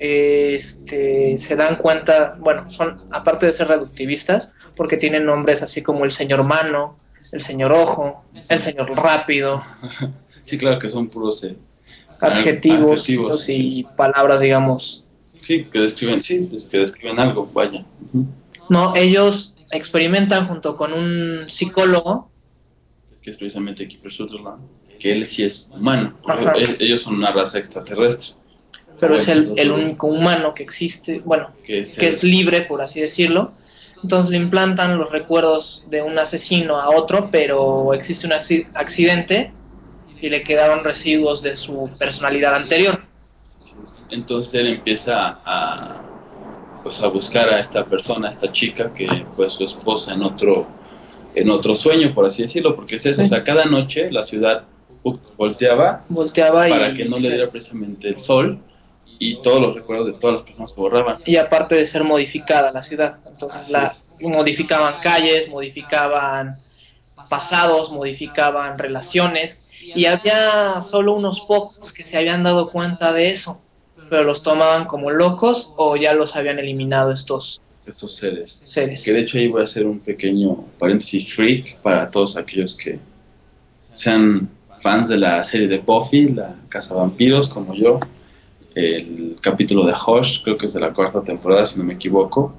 [0.00, 6.04] este, se dan cuenta, bueno, son, aparte de ser reductivistas, porque tienen nombres así como
[6.04, 6.98] el señor mano,
[7.32, 9.62] el señor ojo, el señor rápido,
[10.44, 11.56] Sí, claro que son puros eh,
[12.20, 13.86] adjetivos, adjetivos, y sí.
[13.96, 15.04] palabras, digamos.
[15.42, 17.84] Sí, que describen, sí, que describen algo, vaya.
[18.12, 18.26] Ujú.
[18.68, 22.30] No, ellos experimentan junto con un psicólogo,
[23.22, 24.62] Que es precisamente Kiefer Sutherland,
[24.98, 26.14] que él sí es humano.
[26.22, 28.36] porque ellos son una raza extraterrestre.
[29.00, 33.00] pero es el, único humano que existe, bueno, Que es, que es libre, por así
[33.00, 33.52] decirlo.
[34.02, 39.52] Entonces le implantan los recuerdos de un asesino a otro, pero existe un acci- accidente
[40.20, 43.02] y le quedaron residuos de su personalidad anterior.
[44.10, 46.02] Entonces él empieza a,
[46.82, 49.06] pues, a buscar a esta persona, a esta chica que
[49.36, 50.66] fue su esposa en otro,
[51.34, 53.26] en otro sueño, por así decirlo, porque es eso, Sí.
[53.26, 54.64] o sea, cada noche la ciudad
[55.36, 58.58] volteaba Volteaba para y, que no le diera precisamente el sol
[59.18, 61.18] y todos los recuerdos de todas las personas se borraban.
[61.24, 63.18] y aparte de ser modificada la ciudad.
[63.26, 64.06] Entonces Así la es.
[64.20, 66.58] modificaban calles, modificaban
[67.28, 73.60] pasados, modificaban relaciones y había solo unos pocos que se habían dado cuenta de eso,
[74.08, 78.60] pero los tomaban como locos o ya los habían eliminado estos Estos seres.
[78.64, 79.04] seres.
[79.04, 82.98] Que de hecho ahí voy a hacer un pequeño paréntesis freak para todos aquellos que
[83.94, 84.48] sean
[84.80, 87.98] fans de la serie de Buffy, la Casa Vampiros, como yo.
[88.74, 92.54] El capítulo de Hush, creo que es de la cuarta temporada, si no me equivoco.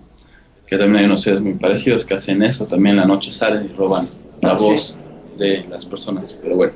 [0.68, 2.66] Que también hay unos seres muy parecidos que hacen eso.
[2.68, 4.10] También la noche salen y roban
[4.42, 4.66] la Ah, sí.
[4.66, 4.98] voz
[5.38, 6.38] de las personas.
[6.42, 6.74] Pero bueno,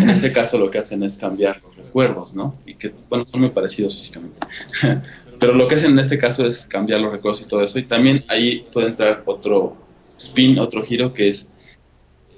[0.00, 2.54] en este caso lo que hacen es cambiar los recuerdos, ¿no?
[2.66, 4.38] Y que, bueno, son muy parecidos físicamente.
[5.38, 7.78] Pero lo que hacen en este caso es cambiar los recuerdos y todo eso.
[7.78, 9.76] Y también ahí puede entrar otro
[10.18, 11.52] spin, otro giro que es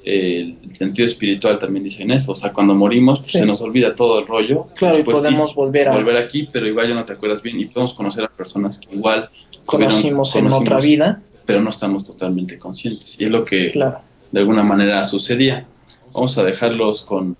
[0.05, 2.33] eh, el sentido espiritual también dicen eso.
[2.33, 3.39] O sea, cuando morimos pues, Sí.
[3.39, 4.67] se nos olvida todo el rollo.
[4.75, 7.67] Claro, y podemos volver a volver aquí, pero igual ya no te acuerdas bien y
[7.67, 9.31] podemos conocer a personas que igual
[9.67, 11.23] conocimos en otra vida.
[11.47, 13.21] pero no estamos totalmente conscientes.
[13.21, 14.01] Y es lo que Claro,
[14.33, 15.67] de alguna manera sucedía.
[16.13, 17.37] Vamos a dejarlos con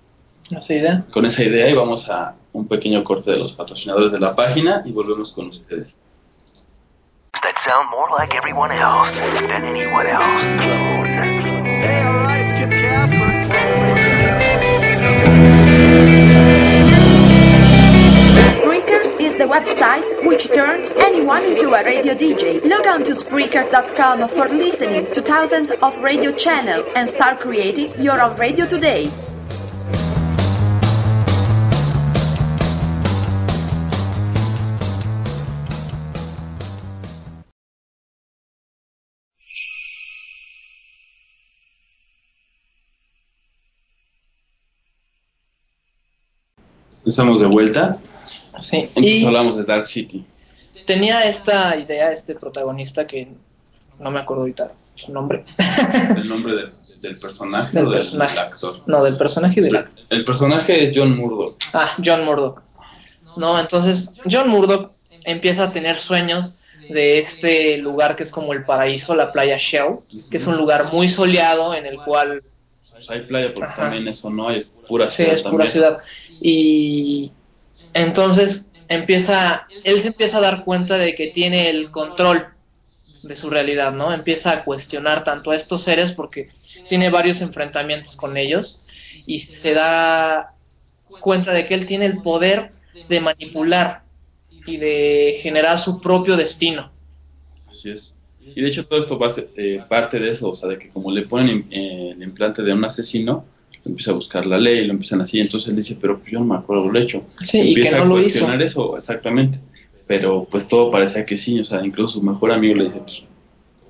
[0.57, 1.03] esa idea.
[1.11, 4.81] con esa idea y vamos a un pequeño corte de los patrocinadores de la página
[4.85, 6.07] y volvemos con ustedes.
[7.33, 10.23] That sound more like everyone else than anyone else.
[11.81, 13.29] Hey, alright, it's Kip Casper.
[18.57, 22.61] Spreaker is the website which turns anyone into a radio DJ.
[22.65, 28.19] Log on to Spreaker.com for listening to thousands of radio channels and start creating your
[28.21, 29.09] own radio today.
[47.09, 47.97] Estamos de vuelta.
[48.59, 48.77] Sí.
[48.95, 50.25] Entonces Y hablamos de Dark City.
[50.85, 53.27] tenía esta idea este protagonista que
[53.99, 55.43] no me acuerdo ahorita su nombre.
[56.15, 58.29] El nombre del, del personaje Del o del, personaje.
[58.35, 58.81] del actor.
[58.85, 59.89] no, del personaje de la...
[60.09, 61.55] El personaje es John Murdoch.
[61.73, 62.61] Ah, John Murdoch.
[63.37, 64.91] No, entonces John Murdoch
[65.23, 66.53] empieza a tener sueños
[66.89, 69.99] de este lugar que es como el paraíso, la playa Shell,
[70.31, 72.41] que es un lugar muy soleado en el cual
[73.07, 73.83] hay playa, porque Ajá.
[73.83, 75.71] también eso no es pura Sí, ciudad es pura también.
[75.71, 75.97] ciudad.
[76.39, 77.31] Y
[77.93, 82.47] entonces empieza, él se empieza a dar cuenta de que tiene el control
[83.21, 84.13] de su realidad, ¿no?
[84.13, 86.49] Empieza a cuestionar tanto a estos seres porque
[86.87, 88.81] tiene varios enfrentamientos con ellos
[89.25, 90.55] y se da
[91.19, 92.71] cuenta de que él tiene el poder
[93.07, 94.03] de manipular
[94.65, 96.91] y de generar su propio destino.
[97.67, 98.18] Así es.
[98.41, 100.77] Y de hecho todo esto va a ser, eh, parte de eso, o sea, de
[100.77, 103.45] que como le ponen eh, el implante de un asesino,
[103.85, 106.55] empieza a buscar la ley, lo empiezan así, entonces él dice, pero yo no me
[106.55, 107.23] acuerdo lo hecho.
[107.43, 108.23] Sí, y que empieza no a lo hizo.
[108.23, 109.59] cuestionar eso, exactamente.
[110.07, 113.27] Pero pues todo parecía que sí, o sea, incluso su mejor amigo le dice, pues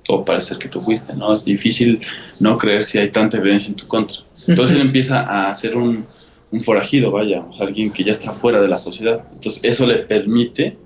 [0.04, 1.34] todo parece que tú fuiste, ¿no?
[1.34, 2.00] Es difícil
[2.40, 4.18] no creer si hay tanta evidencia en tu contra.
[4.46, 6.04] Entonces él empieza a ser un,
[6.50, 9.24] un forajido, vaya, o sea, alguien que ya está fuera de la sociedad.
[9.32, 10.76] Entonces eso le permite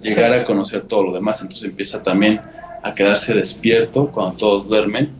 [0.00, 1.40] llegar a conocer todo lo demás.
[1.40, 2.40] Entonces empieza también
[2.82, 5.10] a quedarse despierto cuando todos duermen,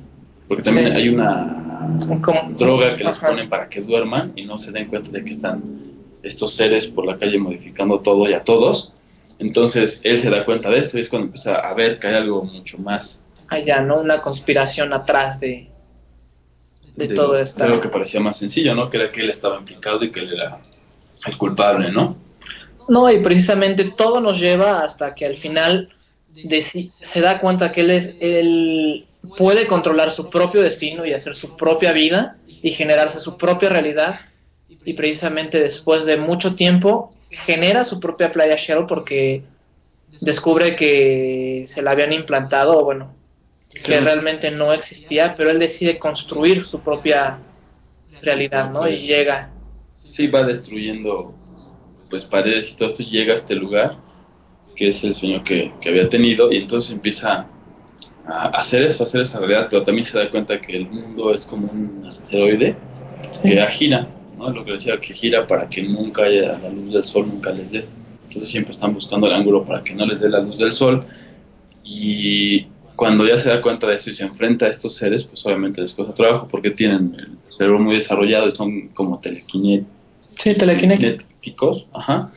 [0.48, 1.00] porque también Sí.
[1.00, 1.56] hay una
[2.56, 5.62] droga que les ponen para que duerman y no se den cuenta de que están
[6.22, 8.92] estos seres por la calle modificando todo y a todos.
[9.38, 12.14] Entonces él se da cuenta de esto y es cuando empieza a ver que hay
[12.14, 14.00] algo mucho más allá, ¿no?
[14.00, 15.68] Una conspiración atrás de,
[16.96, 17.66] de, de, todo esto.
[17.66, 18.90] lo que parecía más sencillo, ¿no?
[18.90, 20.58] Que era que él estaba implicado y que él era
[21.26, 22.10] el culpable, ¿no?
[22.88, 25.88] No, y precisamente todo nos lleva hasta que al final
[26.34, 29.06] deci- se da cuenta que él es él
[29.36, 34.20] puede controlar su propio destino y hacer su propia vida y generarse su propia realidad.
[34.84, 39.42] Y precisamente después de mucho tiempo genera su propia playa Shell porque
[40.20, 43.14] descubre que se la habían implantado o bueno
[43.84, 47.38] que realmente no existía pero él decide construir su propia
[48.22, 49.50] realidad no y llega.
[50.08, 51.34] Sí, va destruyendo
[52.08, 53.96] pues paredes y todo esto y llega a este lugar
[54.80, 57.46] que es el sueño que, que había tenido y entonces empieza
[58.24, 61.34] a hacer eso, a hacer esa realidad, pero también se da cuenta que el mundo
[61.34, 62.74] es como un asteroide
[63.44, 64.08] que gira,
[64.38, 64.48] ¿no?
[64.48, 67.72] Lo que decía, que gira para que nunca haya la luz del sol, nunca les
[67.72, 67.84] dé.
[68.24, 71.04] Entonces siempre están buscando el ángulo para que no les dé la luz del sol
[71.84, 72.64] y
[72.96, 75.82] cuando ya se da cuenta de eso y se enfrenta a estos seres, pues obviamente
[75.82, 79.84] les cuesta trabajo porque tienen el cerebro muy desarrollado y son como telequinet
[80.38, 82.30] sí telequinéticos, ajá,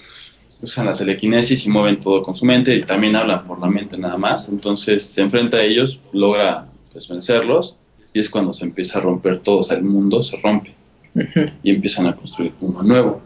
[0.64, 3.98] usan la telequinesis y mueven todo con su mente y también hablan por la mente
[3.98, 4.50] nada más.
[4.50, 7.76] Entonces se enfrenta a ellos, logra pues, vencerlos
[8.14, 10.74] y es cuando se empieza a romper todo, o sea, el mundo se rompe
[11.64, 13.22] y empiezan a construir uno nuevo.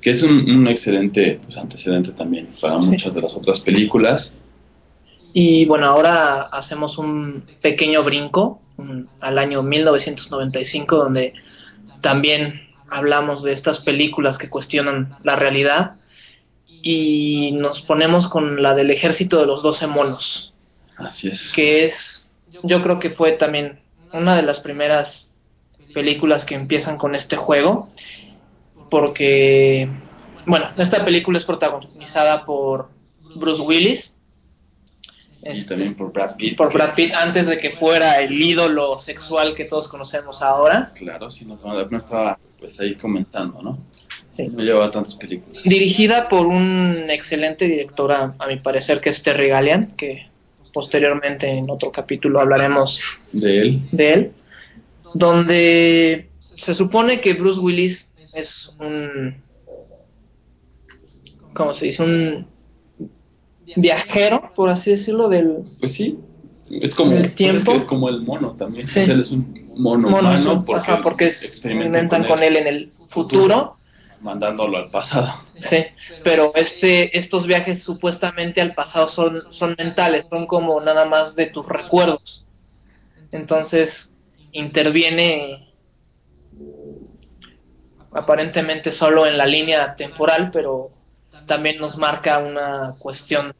[0.00, 2.86] Que es un, un excelente pues, antecedente también para Sí.
[2.88, 4.36] muchas de las otras películas.
[5.32, 11.32] Y bueno, ahora hacemos un pequeño brinco un- al año 1995, donde
[12.00, 15.96] también hablamos de estas películas que cuestionan la realidad
[16.66, 20.52] y nos ponemos con la del ejército de los 12 monos,
[20.96, 21.52] Así es.
[21.52, 22.28] que es,
[22.62, 23.80] yo creo que fue también
[24.12, 25.30] una de las primeras
[25.92, 27.88] películas que empiezan con este juego,
[28.90, 29.90] porque,
[30.46, 32.88] bueno, esta película es protagonizada por
[33.36, 34.14] Bruce Willis.
[35.48, 36.56] Y Este, también por Brad Pitt.
[36.56, 40.92] por Brad Pitt antes de que fuera el ídolo sexual que todos conocemos ahora.
[40.94, 41.54] Claro, sí, no
[41.96, 43.78] estaba pues ahí comentando, ¿no?
[44.36, 44.46] Sí.
[44.48, 45.62] No llevaba tantas películas.
[45.64, 50.28] Dirigida por un excelente director, a, a mi parecer, que es Terry Gallian, que
[50.72, 53.00] posteriormente en otro capítulo hablaremos
[53.32, 53.82] De él.
[53.90, 54.32] de él,
[55.14, 59.34] donde se supone que Bruce Willis es un,
[61.54, 62.02] ¿cómo se dice?
[62.02, 62.46] Un
[63.76, 66.18] viajero, por así decirlo, del Pues sí.
[66.70, 67.58] Es como, ¿El pues tiempo?
[67.58, 68.86] es que es como el mono también.
[68.86, 69.00] Sí.
[69.00, 70.64] Él es un mono, mono, humano ¿no?
[70.64, 73.76] porque, Ajá, porque experimentan con él en el futuro.
[74.20, 75.32] mandándolo al pasado.
[75.60, 75.78] Sí,
[76.24, 81.46] pero este, estos viajes supuestamente al pasado son, son mentales, son como nada más de
[81.46, 82.44] tus recuerdos.
[83.32, 84.12] Entonces
[84.52, 85.72] interviene
[88.12, 90.90] aparentemente solo en la línea temporal, pero
[91.46, 93.54] también nos marca una cuestión.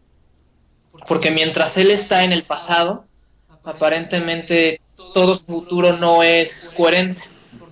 [1.07, 3.05] Porque mientras él está en el pasado,
[3.65, 4.81] aparentemente
[5.15, 7.23] todo su futuro no es coherente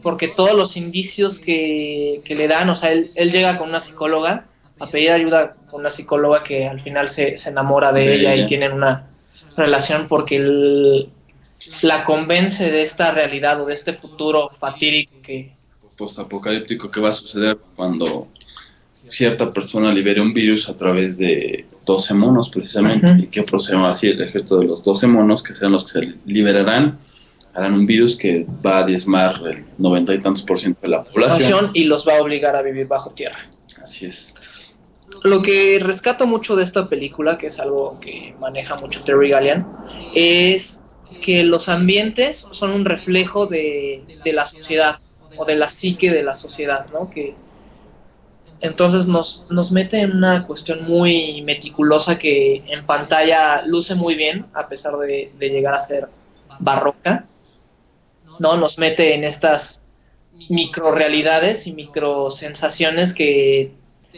[0.06, 3.80] porque todos los indicios que, que le dan, o sea, él, él llega con una
[3.80, 4.46] psicóloga
[4.78, 8.34] a pedir ayuda con una psicóloga que al final se, se enamora de, De ella,
[8.34, 8.44] ella.
[8.44, 9.08] y tienen una
[9.56, 11.10] relación porque él
[11.82, 15.56] la convence de esta realidad o de este futuro fatídico que
[15.96, 18.28] Postapocalíptico que va a suceder cuando
[19.08, 23.06] cierta persona libere un virus a través de 12 monos precisamente.
[23.18, 26.14] Y que procedemos así el ejército de los 12 monos, que serán los que se
[26.26, 26.98] liberarán,
[27.54, 31.04] harán un virus que va a diezmar el noventa y tantos por ciento de la
[31.04, 31.70] población.
[31.72, 33.38] y los va a obligar a vivir bajo tierra.
[33.82, 34.34] Así es.
[35.22, 39.66] Lo que rescato mucho de esta película, que es algo que maneja mucho Terry Gallian,
[40.14, 40.82] es
[41.22, 44.98] que los ambientes son un reflejo de, de la sociedad
[45.36, 47.10] o de la psique de la sociedad, ¿no?
[47.10, 47.34] Que
[48.60, 54.46] entonces nos, nos mete en una cuestión muy meticulosa que en pantalla luce muy bien,
[54.54, 56.08] a pesar de, llegar a ser
[56.58, 57.26] barroca,
[58.38, 58.56] ¿no?
[58.56, 59.84] Nos mete en estas
[60.48, 63.72] microrealidades y microsensaciones que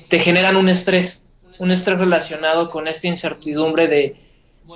[0.09, 1.29] te generan un estrés,
[1.59, 4.17] un estrés relacionado con esta incertidumbre de,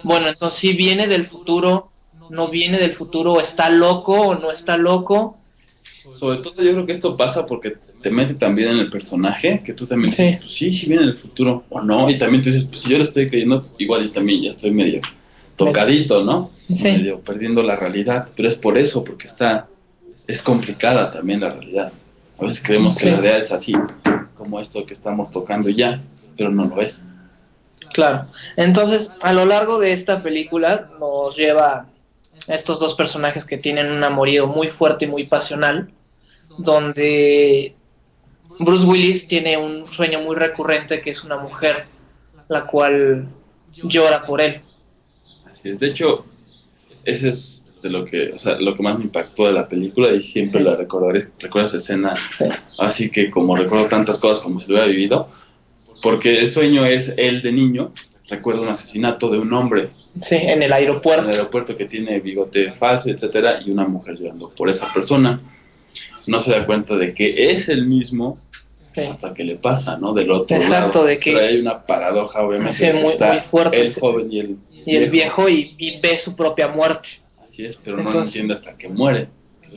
[0.02, 1.90] bueno, entonces si viene del futuro,
[2.30, 5.36] no viene del futuro, está loco o no está loco.
[6.14, 9.72] Sobre todo yo creo que esto pasa porque te mete también en el personaje, que
[9.72, 10.22] tú también Sí.
[10.24, 12.90] dices, pues sí, sí viene del futuro o no, y también tú dices, pues si
[12.90, 15.00] yo lo estoy creyendo, igual y también ya estoy medio
[15.57, 16.50] tocadito, ¿no?
[16.72, 16.84] Sí.
[16.84, 19.68] Medio perdiendo la realidad, pero es por eso, porque está,
[20.26, 21.92] es complicada también la realidad.
[22.38, 23.74] A veces creemos que la realidad es así,
[24.36, 26.00] como esto que estamos tocando ya,
[26.36, 27.07] pero no lo es.
[27.92, 28.26] Claro.
[28.57, 31.86] Entonces, a lo largo de esta película nos lleva
[32.48, 35.90] a estos dos personajes que tienen un amorío muy fuerte y muy pasional,
[36.59, 37.74] donde
[38.59, 41.86] Bruce Willis tiene un sueño muy recurrente que es una mujer
[42.48, 43.28] la cual
[43.72, 44.61] llora por él.
[45.50, 45.78] Así es.
[45.78, 46.24] De hecho,
[47.05, 50.12] ese es de lo que, o sea, lo que más me impactó de la película
[50.12, 51.28] y siempre la recordaré.
[51.38, 52.12] Recuerdo esa escena,
[52.78, 55.28] así que como recuerdo tantas cosas como si lo hubiera vivido,
[56.00, 57.92] porque el sueño es él de niño,
[58.28, 59.90] recuerdo un asesinato de un hombre
[60.20, 61.24] Sí, en el en aeropuerto.
[61.24, 65.40] el aeropuerto que tiene bigote falso, etcétera, y una mujer llorando por esa persona.
[66.26, 68.38] No se da cuenta de que es el mismo
[68.94, 69.00] Sí.
[69.00, 70.12] hasta que le pasa, ¿no?
[70.12, 71.04] Del otro Exacto, lado.
[71.06, 72.74] de que- Pero hay una paradoja, obviamente.
[72.74, 73.80] Sí, muy- está muy fuerte.
[73.80, 77.08] El joven y el Y el viejo y, y ve su propia muerte.
[77.42, 79.28] Así es, pero no lo Entonces- entiende hasta que muere.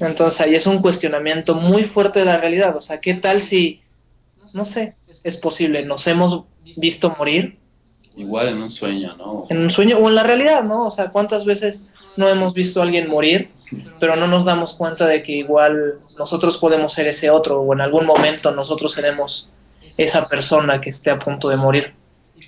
[0.01, 2.75] Entonces ahí es un cuestionamiento muy fuerte de la realidad.
[2.75, 3.81] O sea, ¿qué tal si,
[4.53, 6.43] no sé, es posible, nos hemos
[6.75, 7.57] visto morir
[8.17, 9.45] Igual en un sueño, ¿no?
[9.49, 10.87] en un sueño o en la realidad, ¿no?
[10.87, 11.87] O sea, ¿cuántas veces
[12.17, 13.49] no hemos visto a alguien morir,
[13.99, 17.82] pero no nos damos cuenta de que igual nosotros podemos ser ese otro o en
[17.82, 19.49] algún momento nosotros seremos
[19.97, 21.93] esa persona que esté a punto de morir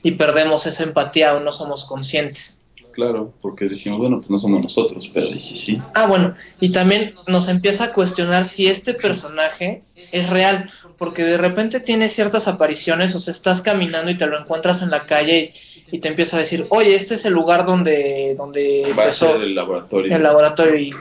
[0.04, 2.64] y perdemos esa empatía o no somos conscientes?
[2.92, 5.80] Claro, porque decimos, bueno, pues no somos nosotros, pero sí, sí.
[5.94, 11.38] Ah, bueno, y también nos empieza a cuestionar si este personaje es real, porque de
[11.38, 15.52] repente tiene ciertas apariciones, o sea, estás caminando y te lo encuentras en la calle
[15.54, 19.06] y, y te empieza a decir, oye, este es el lugar donde, donde Va a
[19.06, 20.16] empezó ser el laboratorio.
[20.16, 20.94] el laboratorio y,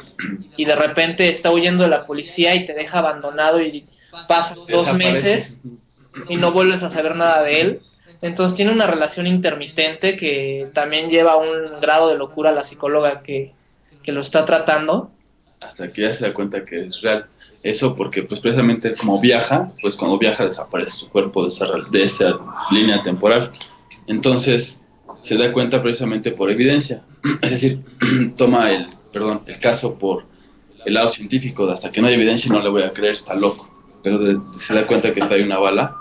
[0.56, 3.84] y de repente está huyendo de la policía y te deja abandonado y
[4.28, 4.94] pasan dos Desaparece.
[4.96, 5.60] meses
[6.28, 7.80] y no vuelves a saber nada de él.
[8.22, 12.62] Entonces tiene una relación intermitente que también lleva a un grado de locura a la
[12.62, 13.52] psicóloga que,
[14.02, 15.10] que lo está tratando.
[15.60, 17.26] hasta que ya se da cuenta que es real.
[17.62, 22.02] Eso porque pues precisamente como viaja, pues cuando viaja desaparece su cuerpo de esa, de
[22.04, 22.38] esa
[22.70, 23.50] línea temporal.
[24.06, 24.80] Entonces
[25.22, 27.02] se da cuenta precisamente por evidencia.
[27.42, 27.80] Es decir,
[28.36, 30.24] toma el, perdón, el caso por
[30.84, 33.34] el lado científico, de hasta que no hay evidencia no le voy a creer, está
[33.34, 33.68] loco.
[34.02, 35.96] Pero de- se da cuenta que trae una bala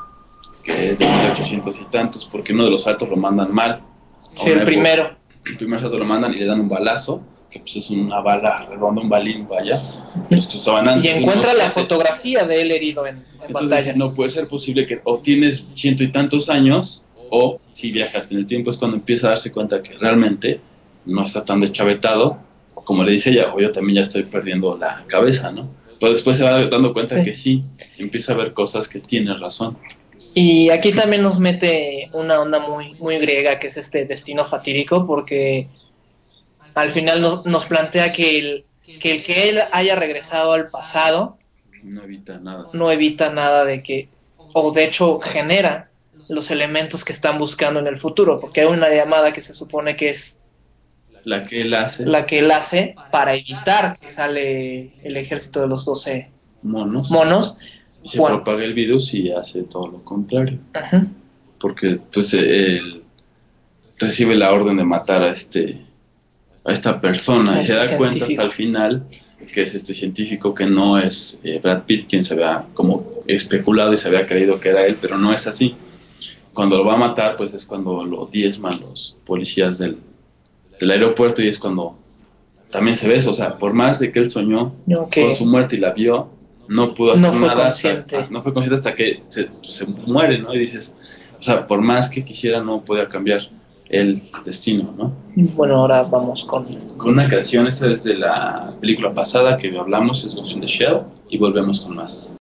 [0.64, 3.82] que es de 1800 y tantos, porque uno de los saltos lo mandan mal.
[4.36, 5.16] Sí, el época- primero.
[5.45, 8.66] el primer salto lo mandan y le dan un balazo, que pues es una bala
[8.70, 9.80] redonda, un balín, vaya,
[10.30, 11.06] los que usaban antes.
[11.06, 13.93] Y encuentra la fotografía de él herido en, en Entonces pantalla.
[13.95, 18.41] no puede ser posible que o tienes ciento y tantos años o si viajaste en
[18.41, 20.59] el tiempo es cuando empieza a darse cuenta que realmente
[21.05, 22.38] no está tan deschavetado,
[22.73, 25.69] como le dice ella, o yo también ya estoy perdiendo la cabeza, ¿no?
[25.99, 27.23] Pero después se va dando cuenta Sí.
[27.23, 27.63] que sí,
[27.97, 29.78] empieza a ver cosas que tiene razón.
[30.34, 35.07] Y aquí también nos mete una onda muy, muy griega, que es este destino fatídico,
[35.07, 35.67] porque
[36.73, 38.65] al final nos, nos plantea que el,
[38.99, 41.38] que el que él haya regresado al pasado
[41.84, 42.65] No evita nada.
[42.73, 45.89] no evita nada de que, o de hecho genera
[46.30, 49.95] los elementos que están buscando en el futuro, porque hay una llamada que se supone
[49.95, 50.41] que es
[51.24, 55.68] La que él hace, la que él hace para evitar que sale el ejército de
[55.68, 56.30] los 12
[56.63, 57.57] monos, monos.
[58.03, 60.59] y se propaga el virus y hace todo lo contrario.
[60.74, 61.05] Ajá.
[61.59, 63.03] porque pues él
[63.97, 65.82] recibe la orden de matar a este
[66.63, 69.03] a esta persona A y se este da cuenta hasta el final
[69.53, 73.93] que es este científico que no es eh, Brad Pitt quien se había como especulado
[73.93, 75.76] y se había creído que era él pero no es así
[76.56, 79.97] cuando lo va a matar pues es cuando lo diezman los policías del,
[80.80, 81.95] del aeropuerto y es cuando
[82.72, 85.16] también se ve eso o sea por más de que él soñó Ok.
[85.22, 86.30] con su muerte y la vio
[86.68, 88.34] no pudo hacer No fue nada hasta- consciente.
[88.34, 90.95] no fue consciente hasta que se, se muere no y dices
[91.39, 93.41] o sea por más que quisiera no podía cambiar
[93.89, 96.64] el destino no Bueno, ahora vamos con
[96.97, 100.68] con una canción esta es de la película pasada que hablamos es Ghost in the
[100.68, 102.36] Shell y volvemos con más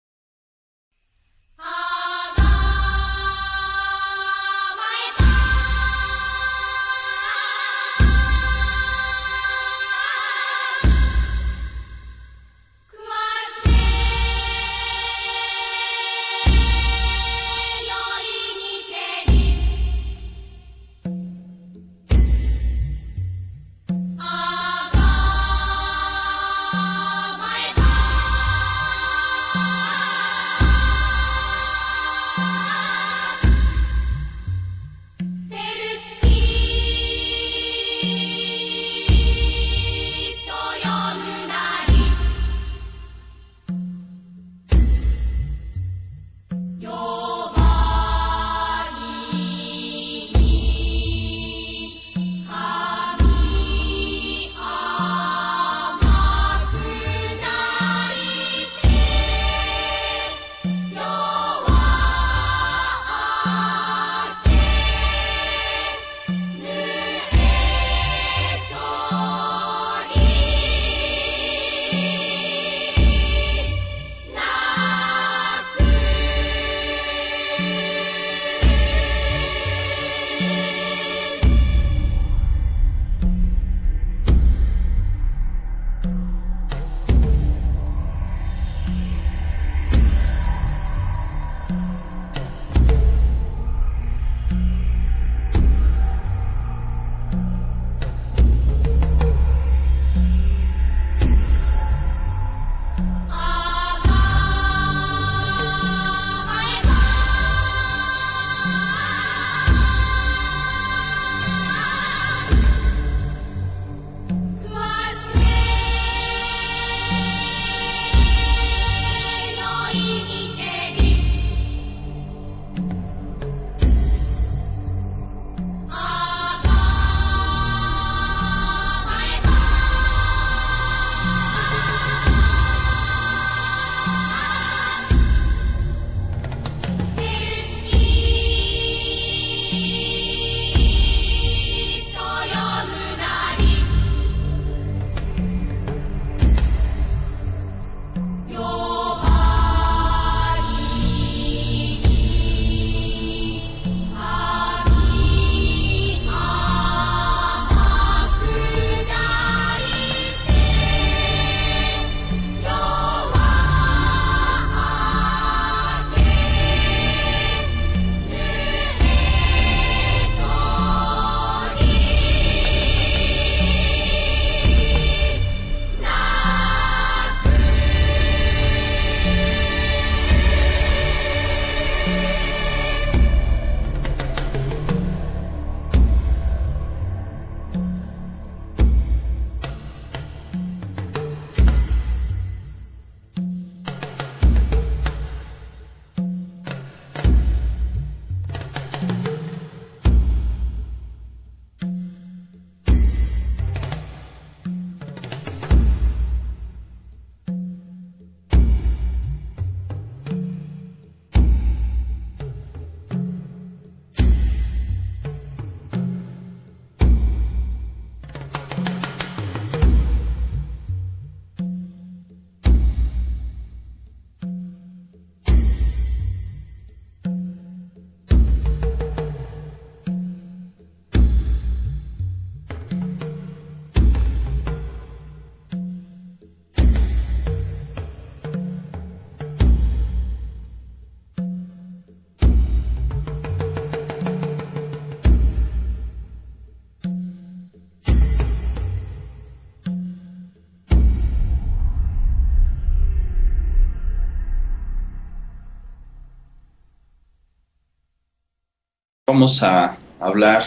[259.33, 260.63] vamos a hablar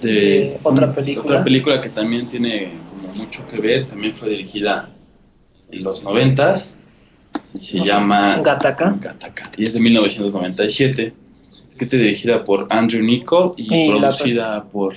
[0.00, 1.24] de De otra película.
[1.24, 4.90] otra película que también tiene como mucho que ver, también fue dirigida
[5.70, 6.76] en los noventas
[7.54, 8.40] y se llama.
[8.42, 8.98] Gattaca,
[9.56, 11.14] y es de 1997.
[11.68, 14.94] Es que está dirigida por Andrew Niccol y, producida por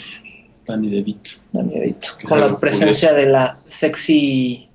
[0.65, 1.31] Danny DeVito.
[2.17, 4.68] Que Con la presencia de la sexy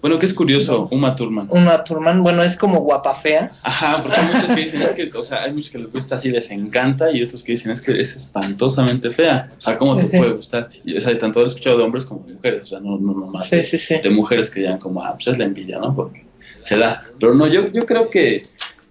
[0.00, 1.48] Bueno, que es curioso, Uma Thurman.
[1.50, 3.52] Una Turman, bueno, es como guapa fea.
[3.62, 6.14] Ajá, porque hay muchos que dicen, es que, o sea, hay muchos que les gusta
[6.16, 9.52] así, les encanta, y otros que dicen, es que es espantosamente fea.
[9.56, 10.70] O sea, ¿cómo te puede gustar?
[10.84, 12.98] Y, o sea, tanto lo he escuchado de hombres como de mujeres, o sea, no,
[12.98, 13.96] no, no más Sí, de, sí, sí.
[14.02, 15.94] de mujeres que digan como, ah, pues es la envidia, ¿no?
[15.94, 16.22] Porque
[16.62, 17.02] se da.
[17.18, 18.46] Pero no, yo, yo creo que,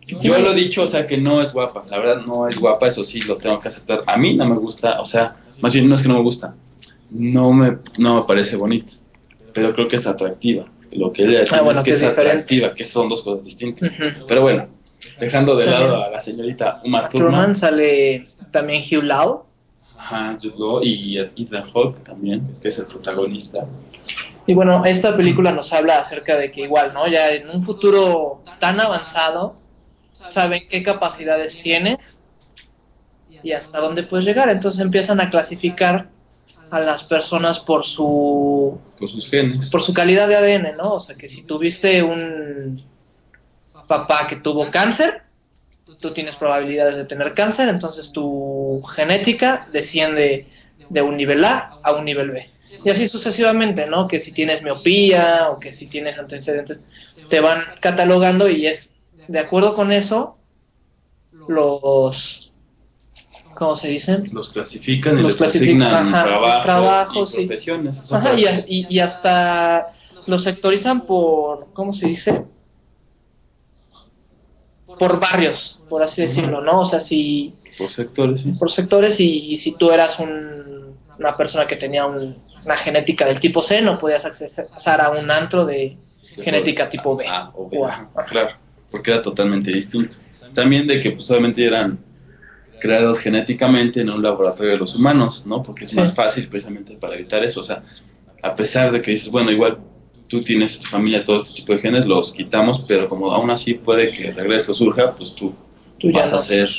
[0.08, 2.88] yo lo he dicho, o sea, que no es guapa, la verdad no es guapa,
[2.88, 4.04] eso sí, lo tengo que aceptar.
[4.08, 6.56] A mí no me gusta, o sea, más bien no es que no me gusta,
[7.12, 8.94] no me, no me parece bonita,
[9.54, 10.66] pero creo que es atractiva.
[10.94, 12.32] Lo que ella Ah, bueno, es que, es diferente.
[12.32, 13.92] atractiva, que son dos cosas distintas.
[14.28, 14.68] Pero bueno,
[15.20, 19.46] dejando de lado a la señorita Uma Thurman, sale también Hugh Lau.
[19.98, 23.66] ajá, Jude Law y Ethan Hawke también, que es el protagonista.
[24.46, 27.08] Y bueno, esta película nos habla acerca de que igual, ¿no?
[27.08, 29.56] Ya en un futuro tan avanzado,
[30.30, 32.20] saben qué capacidades tienes
[33.44, 34.50] y hasta dónde puedes llegar.
[34.50, 36.10] Entonces empiezan a clasificar
[36.70, 39.70] a las personas por su Por sus genes.
[39.70, 40.96] por su calidad de ADN, ¿no?
[40.96, 42.82] O sea, que si tuviste un
[43.88, 45.24] papá que tuvo cáncer,
[46.00, 50.48] tú tienes probabilidades de tener cáncer, entonces tu genética desciende
[50.90, 52.50] de un nivel A a un nivel B.
[52.84, 54.08] Y así sucesivamente, ¿no?
[54.08, 56.82] Que si tienes miopía o que si tienes antecedentes,
[57.30, 58.96] te van catalogando y es,
[59.28, 60.38] de acuerdo con eso,
[61.48, 62.52] los,
[63.58, 64.20] ¿cómo se dice?
[64.32, 68.12] Los clasifican y Los les clasifican, asignan ajá, trabajos, trabajos, y profesiones.
[68.14, 69.94] Ajá, y, as- y- y hasta
[70.28, 72.44] los sectorizan por, ¿cómo se dice?
[75.00, 76.82] Por barrios, por así decirlo, ¿no?
[76.82, 78.52] O sea, si por sectores, sí.
[78.58, 83.40] por sectores y, si tú eras un- una persona que tenía un- una genética del
[83.40, 85.98] tipo C, no podías accesar a un antro de
[86.42, 87.26] genética tipo B.
[87.28, 88.10] Ah, o B, O A.
[88.28, 88.56] claro,
[88.92, 90.18] porque era totalmente distinto.
[90.54, 92.00] También de que pues obviamente eran
[92.80, 95.64] creados genéticamente en un laboratorio de los humanos, ¿no?
[95.64, 95.96] Porque es Sí.
[95.98, 97.62] más fácil precisamente para evitar eso.
[97.62, 97.84] O sea,
[98.44, 99.78] a pesar de que dices, bueno, igual
[100.28, 103.50] tú tienes en tu familia todo este tipo de genes, los quitamos, pero como aún
[103.50, 105.54] así puede que regrese o surja, pues tú,
[106.14, 106.38] vas no.
[106.38, 106.70] a ser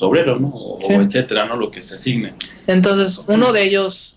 [0.00, 0.48] obrero, ¿no?
[0.54, 0.92] O, Sí.
[0.94, 1.56] o etcétera, ¿no?
[1.56, 2.34] Lo que se asigne.
[2.66, 4.16] Entonces, uno de ellos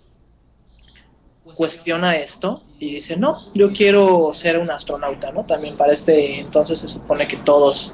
[1.56, 5.44] cuestiona esto y dice, no, yo quiero ser un astronauta, ¿no?
[5.46, 7.94] También para este entonces se supone que todos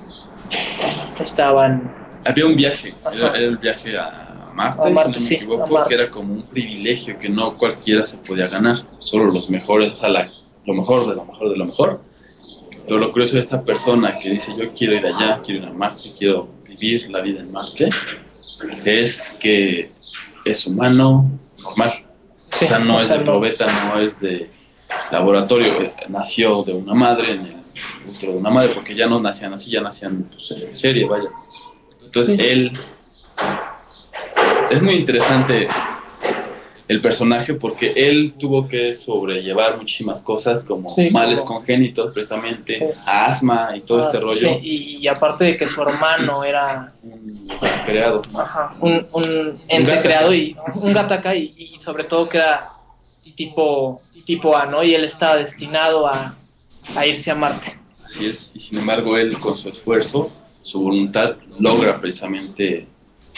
[1.19, 2.06] estaban...
[2.27, 5.35] Había un viaje, era, era el viaje a Marte, A Marte, si no me sí,
[5.35, 9.91] equivoco, que era como un privilegio que no cualquiera se podía ganar, solo los mejores,
[9.93, 10.31] o sea, la-
[10.65, 12.01] lo mejor de lo mejor de lo mejor.
[12.85, 15.73] Pero lo curioso de esta persona que dice yo quiero ir allá, quiero ir a
[15.73, 17.89] Marte, quiero vivir la vida en Marte,
[18.85, 19.91] es que
[20.45, 21.93] es humano, normal.
[22.51, 24.49] Sí, o sea, no o es de probeta, no es de
[25.11, 29.53] laboratorio, eh, nació de una madre, en el de una madre, porque ya no nacían
[29.53, 31.29] así, ya nacían pues, en serie, vaya.
[32.17, 32.45] Entonces Sí.
[32.49, 32.71] él
[34.71, 35.67] es muy interesante
[36.87, 42.79] el personaje porque él tuvo que sobrellevar muchísimas cosas como Sí, males como- congénitos precisamente,
[42.79, 42.85] Sí.
[43.05, 46.93] asma y todo Ah, este rollo sí, y, y aparte de que su hermano era
[47.03, 47.47] un
[47.85, 48.21] creado.
[48.31, 48.39] ¿no?
[48.39, 50.01] ajá, un, un ente gataca.
[50.01, 52.71] creado y un gataca y, y sobre todo que era
[53.35, 54.81] tipo, tipo A, ¿no?
[54.83, 56.35] Y él estaba destinado a,
[56.95, 57.77] a irse a Marte.
[58.05, 60.31] Así es, y sin embargo él con su esfuerzo,
[60.67, 62.87] su voluntad, logra precisamente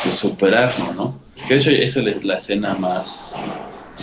[0.02, 1.20] pues, superarlo, ¿no?
[1.48, 3.34] Que de hecho esa es la escena más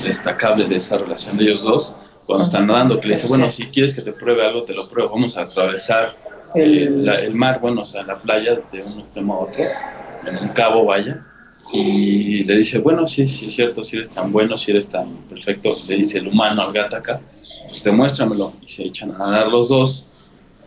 [0.02, 3.64] destacable de esa relación de ellos dos, cuando están nadando, que le dice, bueno, si
[3.70, 6.18] quieres que te pruebe algo, te lo pruebo, vamos a atravesar
[6.54, 9.64] eh, la- el mar, bueno, o sea, la playa de un extremo a otro,
[10.22, 11.24] en un cabo, vaya,
[11.72, 15.26] y le dice, bueno, sí, sí es cierto, si eres tan bueno, si eres tan
[15.28, 17.20] perfecto, le dice el humano al gataca,
[17.68, 20.05] pues demuéstramelo, y se echan a nadar los dos,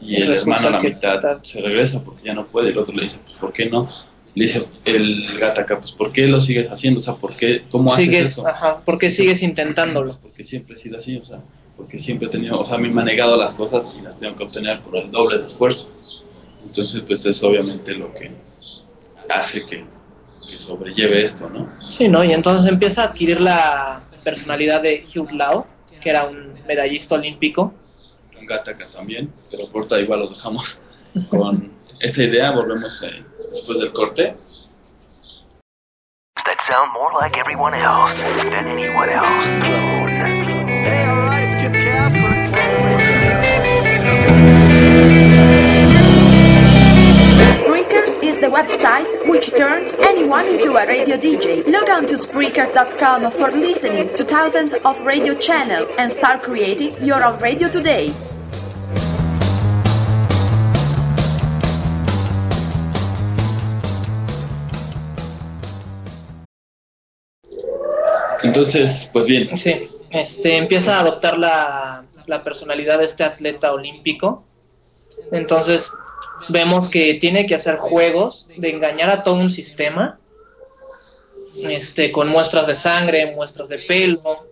[0.01, 3.03] y el hermano a la mitad se regresa porque ya no puede, el otro le
[3.03, 3.89] dice, pues ¿por qué no?
[4.35, 6.99] Le dice el gataca, pues ¿por qué lo sigues haciendo?
[6.99, 7.63] O sea, ¿por qué?
[7.69, 8.47] ¿Cómo haces sigues, eso?
[8.47, 10.17] ajá, porque sigues Pues intentándolo.
[10.21, 11.39] porque siempre he sido así, o sea,
[11.75, 14.17] porque siempre he tenido, o sea, a mí me han negado las cosas y las
[14.17, 15.89] tengo que obtener por el doble de esfuerzo.
[16.65, 18.31] Entonces, pues es obviamente lo que
[19.29, 19.85] hace que,
[20.49, 21.69] que sobrelleve esto, ¿no?
[21.89, 22.23] Sí, ¿no?
[22.23, 25.65] Y entonces empieza a adquirir la personalidad de Hugh Lau,
[26.01, 27.73] que era un medallista olímpico.
[28.45, 30.81] Gataca también, pero corta igual los dejamos
[31.29, 34.35] con esta idea, volvemos eh, después del corte.
[36.45, 39.27] That sound more like everyone else than anyone else.
[39.61, 40.09] Clone.
[40.83, 43.08] Hey, alright, it's Kip Casper.
[48.39, 51.67] The website which turns anyone into a radio DJ.
[51.67, 57.21] Log on to Spreaker.com for listening to thousands of radio channels and start creating your
[57.23, 58.13] own radio today.
[68.41, 74.45] Entonces, pues bien, Sí, este, empieza a adoptar la, la personalidad de este atleta olímpico.
[75.33, 75.91] Entonces,
[76.47, 80.19] vemos que tiene que hacer juegos de engañar a todo un sistema,
[81.57, 84.47] este, con muestras de sangre, muestras de pelo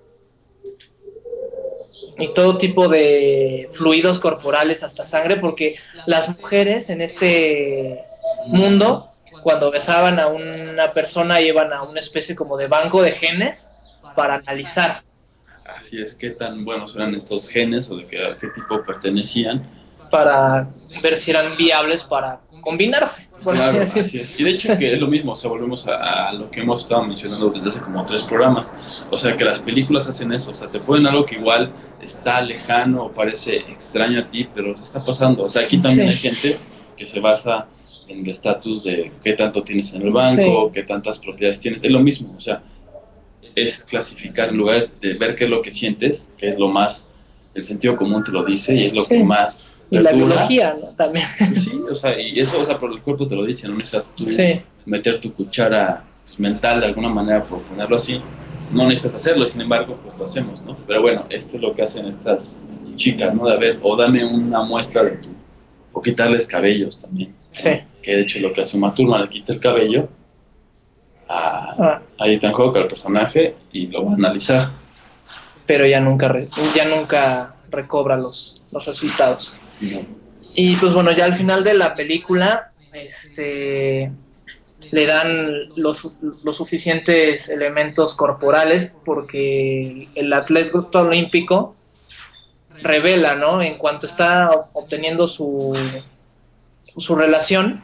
[2.18, 5.76] y todo tipo de fluidos corporales hasta sangre, porque
[6.06, 8.04] las mujeres en este
[8.48, 9.12] mundo,
[9.44, 13.70] cuando besaban a una persona, iban a una especie como de banco de genes
[14.16, 15.04] para analizar.
[15.66, 19.77] así es, qué tan buenos eran estos genes o de qué, tipo pertenecían.
[20.10, 20.68] Para
[21.02, 24.40] ver si eran viables para combinarse, por Claro, así así es.
[24.40, 26.84] Y de hecho que es lo mismo, o sea, volvemos a, a lo que hemos
[26.84, 28.74] estado mencionando desde hace como tres programas.
[29.10, 32.42] O sea, que las películas hacen eso, o sea, te ponen algo que igual está
[32.42, 35.44] lejano o parece extraño a ti, pero te está pasando.
[35.44, 36.14] O sea, aquí también Sí.
[36.28, 36.60] hay gente
[36.98, 37.68] que se basa
[38.08, 40.72] en el estatus de qué tanto tienes en el banco, Sí.
[40.74, 41.84] qué tantas propiedades tienes.
[41.84, 42.62] Es lo mismo, o sea,
[43.56, 47.12] es clasificar en lugar de ver qué es lo que sientes, que es lo más,
[47.54, 49.72] el sentido común te lo dice y es lo que más...
[49.90, 50.88] Y la biología ¿no?
[50.96, 51.26] también.
[51.64, 54.10] Sí, o sea, y eso, o sea, por el cuerpo te lo dice, no necesitas
[54.16, 54.62] tú Sí.
[54.86, 56.04] meter tu cuchara
[56.38, 58.22] mental de alguna manera, por ponerlo así.
[58.70, 60.78] No necesitas hacerlo, sin embargo, pues lo hacemos, ¿no?
[60.86, 62.60] Pero bueno, esto es lo que hacen estas
[62.96, 63.46] chicas, ¿no?
[63.48, 65.30] De a ver, o dame una muestra de tu,
[65.94, 67.30] o quitarles cabellos también.
[67.32, 67.46] ¿no?
[67.54, 67.70] Sí.
[68.02, 70.10] Que de hecho lo que hace Uma Thurman, le quita el cabello
[71.30, 74.70] a, Ah, a Ethan Hawke, al personaje, y lo va a analizar.
[75.66, 79.58] pero ya nunca re- ya nunca recobra los, los resultados.
[79.80, 84.12] Y pues bueno, ya al final de la película, este
[84.92, 86.12] le dan los,
[86.44, 91.76] los suficientes elementos corporales porque el atleta olímpico
[92.84, 93.62] revela, ¿no?
[93.62, 95.76] En cuanto está obteniendo su,
[96.96, 97.84] su relación,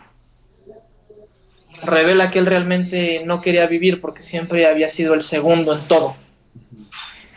[1.83, 6.15] revela que él realmente no quería vivir porque siempre había sido el segundo en todo.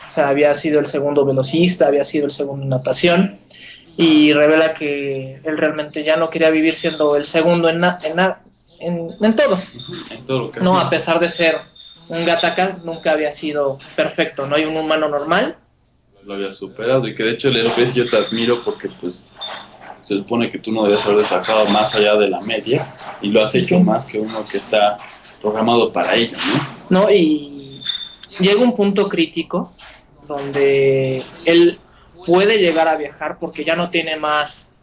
[0.05, 3.36] O sea, había sido el segundo velocista, había sido el segundo en natación
[3.97, 8.15] y revela que él realmente ya no quería vivir siendo el segundo en, na- en,
[8.15, 8.39] na-
[8.79, 9.57] en, en todo.
[10.11, 11.57] En todo lo que No, a pesar de ser
[12.09, 15.57] un gataka, nunca había sido perfecto, no hay un humano normal.
[16.23, 19.31] lo había superado y que de hecho le ves yo te admiro porque pues
[20.03, 23.41] se supone que tú no debes haber destacado más allá de la media y lo
[23.41, 23.83] has hecho sí.
[23.83, 24.97] más que uno que está
[25.41, 26.37] programado para ello,
[26.89, 27.01] ¿no?
[27.01, 27.11] ¿no?
[27.11, 27.81] Y
[28.39, 29.73] llega un punto crítico
[30.27, 31.79] donde él
[32.25, 34.73] puede llegar a viajar porque ya no tiene más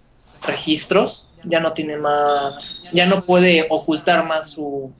[0.42, 4.92] registros, ya no tiene más, ya no puede ocultar más su,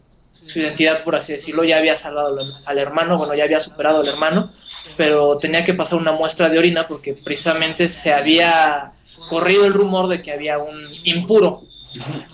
[0.47, 4.09] su identidad, por así decirlo, ya había salvado al, hermano, bueno, ya había superado al
[4.09, 4.53] hermano,
[4.97, 8.93] pero tenía que pasar una muestra de orina porque precisamente se había
[9.28, 11.62] corrido el rumor de que había un impuro,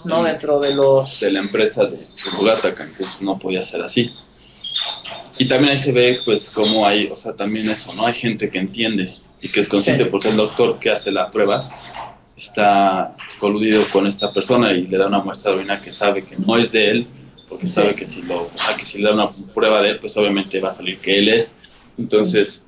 [0.05, 0.25] ¿no?
[0.25, 1.21] Dentro de los...
[1.21, 4.13] de la empresa de Fugataka, entonces no podía ser así.
[5.39, 8.07] Y también ahí se ve pues cómo hay, o sea, también eso, ¿no?
[8.07, 11.69] Hay gente que entiende y que es consciente porque el doctor que hace la prueba
[12.37, 16.37] está coludido con esta persona y le da una muestra de orina que sabe que
[16.37, 17.07] no es de él,
[17.49, 19.99] porque sabe que si lo, o sea, que si le da una prueba de él,
[20.01, 21.57] pues obviamente va a salir que él es.
[21.99, 22.65] Entonces,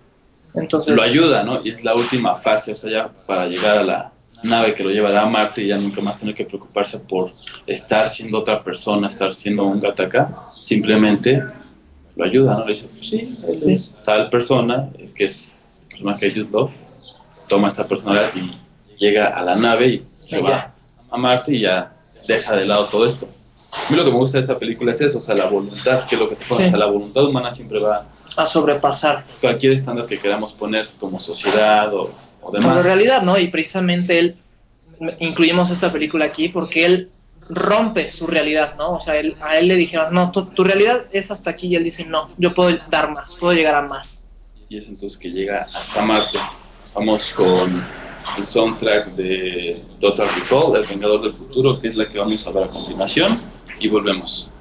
[0.55, 1.65] Entonces, lo ayuda, ¿no?
[1.65, 4.13] Y es la última fase, o sea, ya para llegar a la
[4.43, 7.33] nave que lo llevará a Marte y ya nunca más tener que preocuparse por
[7.67, 11.43] estar siendo otra persona, estar siendo un gataka, simplemente
[12.17, 12.67] lo ayuda, ¿no?
[12.67, 15.57] Le dice, pues sí, él es tal persona, eh, que es
[15.93, 16.71] personaje de Jude Law,
[17.49, 18.59] toma esta personalidad y
[18.99, 20.73] llega a la nave y se va
[21.11, 21.93] a Marte y ya
[22.27, 23.29] deja de lado todo esto.
[23.73, 26.07] A mí lo que me gusta de esta película es eso, o sea, la voluntad,
[26.07, 26.69] que es lo que te pone, Sí.
[26.69, 29.25] o sea, la voluntad humana siempre va a sobrepasar.
[29.41, 32.11] cualquier estándar que queramos poner como sociedad o,
[32.53, 32.85] demás.
[32.85, 33.39] realidad, ¿no?
[33.39, 34.37] Y precisamente él,
[35.21, 37.11] incluimos esta película aquí porque él
[37.49, 38.93] rompe su realidad, ¿no?
[38.95, 41.77] O sea, él- a él le dijeron, no, tu, tu realidad es hasta aquí y
[41.77, 44.22] él dice, no, yo puedo dar más, puedo llegar a más.
[44.73, 46.39] Y es entonces que llega hasta Marte.
[46.95, 47.87] Vamos con
[48.39, 52.53] el soundtrack de Total Recall, El Vengador del Futuro, que es la que vamos a
[52.53, 53.39] ver a continuación,
[53.79, 54.52] y volvemos.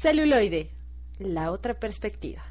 [0.00, 0.70] Celuloide,
[1.18, 2.42] la otra perspectiva.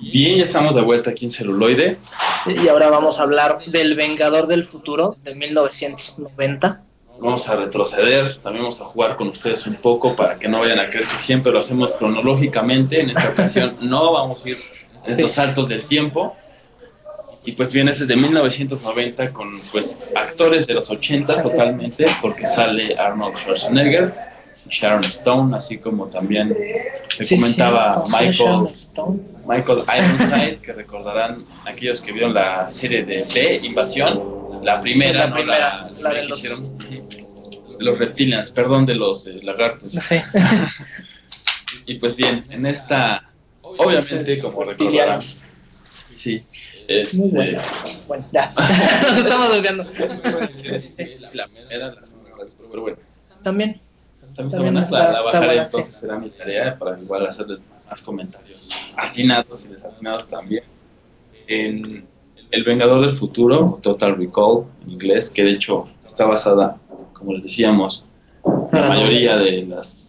[0.00, 1.98] Bien, ya estamos de vuelta aquí en celuloide.
[2.46, 6.82] Y ahora vamos a hablar del Vengador del Futuro de 1990.
[7.20, 10.80] Vamos a retroceder, también vamos a jugar con ustedes un poco para que no vayan
[10.80, 13.00] a creer que siempre lo hacemos cronológicamente.
[13.00, 14.56] En esta ocasión no vamos a ir
[15.04, 16.36] en estos saltos del tiempo.
[17.44, 22.46] Y pues bien, este es de 1990 con pues actores de los 80 totalmente, porque
[22.46, 24.29] sale Arnold Schwarzenegger,
[24.68, 26.56] Sharon Stone, así como también
[27.16, 28.66] se Sí, comentaba Michael.
[29.46, 34.22] Michael Ironside, que recordarán aquellos que vieron la serie de B, Invasión,
[34.62, 35.34] la primera, Sí, la ¿no?
[35.34, 36.78] primera, la la de que los- hicieron.
[36.78, 39.92] De los reptilians, perdón, de los eh, lagartos.
[39.92, 40.16] Sí.
[41.86, 43.32] Y pues bien, en esta,
[43.62, 46.46] obviamente, como recordarán, sí, Muy
[46.88, 47.58] este, bueno.
[48.06, 48.52] Bueno, ya.
[49.08, 49.84] Nos estamos desviando.
[51.32, 52.00] la era la
[52.70, 52.98] pero bueno,
[53.42, 53.80] También.
[54.34, 55.76] También está También buena, está- la, la está bajaré buena, sí.
[55.76, 60.64] entonces será mi tarea para igual hacerles más comentarios atinados y desatinados también.
[61.46, 62.06] En
[62.50, 66.76] El Vengador del Futuro, Total Recall en inglés, que de hecho está basada,
[67.12, 68.04] como les decíamos,
[68.72, 70.06] la mayoría de las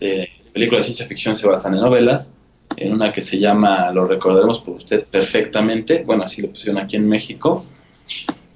[0.00, 2.32] de películas de ciencia ficción se basan en novelas.
[2.76, 6.96] En una que se llama, lo recordaremos por usted perfectamente, bueno, así lo pusieron aquí
[6.96, 7.64] en México,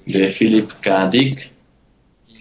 [0.06, 1.08] de Philip K.
[1.08, 1.52] Dick.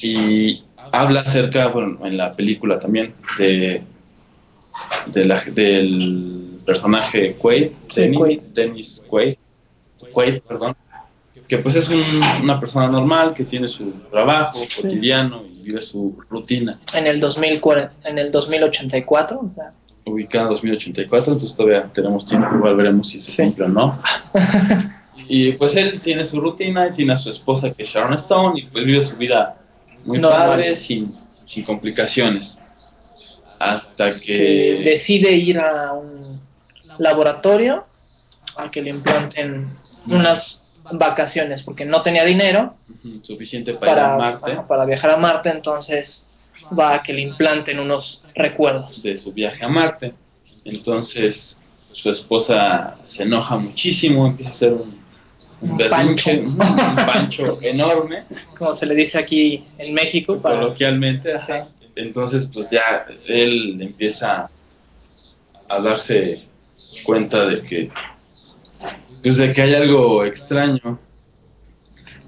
[0.02, 3.82] Y habla acerca, bueno, en la película también, de,
[5.08, 7.72] de la- del personaje Quaid,
[8.54, 9.36] Dennis, Quaid.
[10.14, 10.76] Quaid, perdón,
[11.48, 16.18] que pues es un- una persona normal que tiene su trabajo cotidiano y vive su
[16.30, 16.80] rutina.
[16.94, 19.74] En el 2040, en el 2084, o sea,
[20.06, 23.44] ubicada en 2084, entonces todavía tenemos tiempo, igual veremos si se Sí.
[23.44, 24.02] cumple o no.
[25.28, 28.60] y pues él tiene su rutina, y tiene a su esposa que es Sharon Stone,
[28.60, 29.58] y pues vive su vida
[30.06, 30.50] muy Normal.
[30.50, 32.60] padre, sin, sin complicaciones.
[33.60, 34.82] Hasta que que...
[34.84, 36.40] decide ir a un
[36.98, 37.86] laboratorio
[38.56, 39.68] a que le implanten
[40.08, 42.76] unas vacaciones porque no tenía dinero
[43.22, 46.28] suficiente para, ir a para, Marte, ajá, para viajar a Marte, entonces
[46.78, 49.02] va a que le implanten unos recuerdos.
[49.02, 50.14] de su viaje a Marte.
[50.66, 51.60] Entonces
[51.92, 54.99] su esposa se enoja muchísimo, empieza a hacer un,
[55.62, 56.90] un berrinche, pancho.
[56.90, 58.24] un pancho enorme.
[58.58, 61.68] Como se le dice aquí en México, para coloquialmente, ajá.
[61.96, 64.50] Entonces, pues ya él empieza
[65.68, 66.46] a darse
[67.04, 67.92] cuenta de que,
[69.22, 71.00] pues de que hay algo extraño.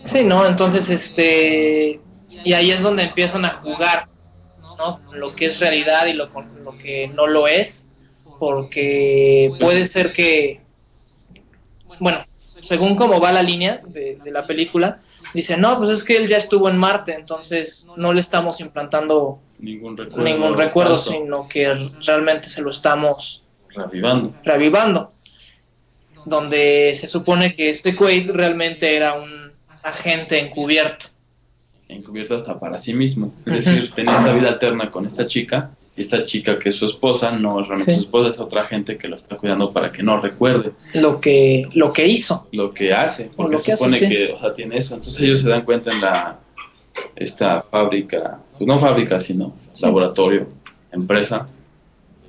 [0.05, 0.45] Sí, ¿no?
[0.45, 1.99] Entonces, este.
[2.29, 4.07] Y ahí es donde empiezan a jugar,
[4.77, 4.99] ¿no?
[5.05, 6.29] Con Lo que es realidad y lo,
[6.63, 7.89] lo que no lo es.
[8.39, 10.59] Porque puede ser que.
[11.99, 12.25] Bueno,
[12.61, 14.99] según cómo va la línea de, de la película,
[15.33, 19.39] dice: No, pues es que él ya estuvo en Marte, entonces no le estamos implantando
[19.59, 20.23] Ningún recuerdo.
[20.25, 23.43] ningún recuerdo, sino que realmente se lo estamos
[23.75, 24.33] Reavivando.
[24.43, 25.11] revivando.
[26.25, 29.51] Donde se supone que este Quaid realmente era un
[29.83, 31.05] agente encubierto.
[31.87, 33.33] Encubierto hasta para sí mismo.
[33.45, 35.71] Es decir, tenía esta vida alterna con esta chica.
[36.01, 37.97] Y esta chica que es su esposa, no es realmente Sí.
[37.99, 41.67] su esposa, es otra gente que lo está cuidando para que no recuerde Lo que,
[41.73, 42.47] lo que hizo.
[42.51, 44.09] lo que hace, porque lo que hace, supone sí.
[44.09, 44.95] que, o sea, tiene eso.
[44.95, 46.39] Entonces ellos se dan cuenta en la
[47.15, 50.47] esta fábrica, pues no fábrica, sino laboratorio,
[50.91, 51.47] empresa,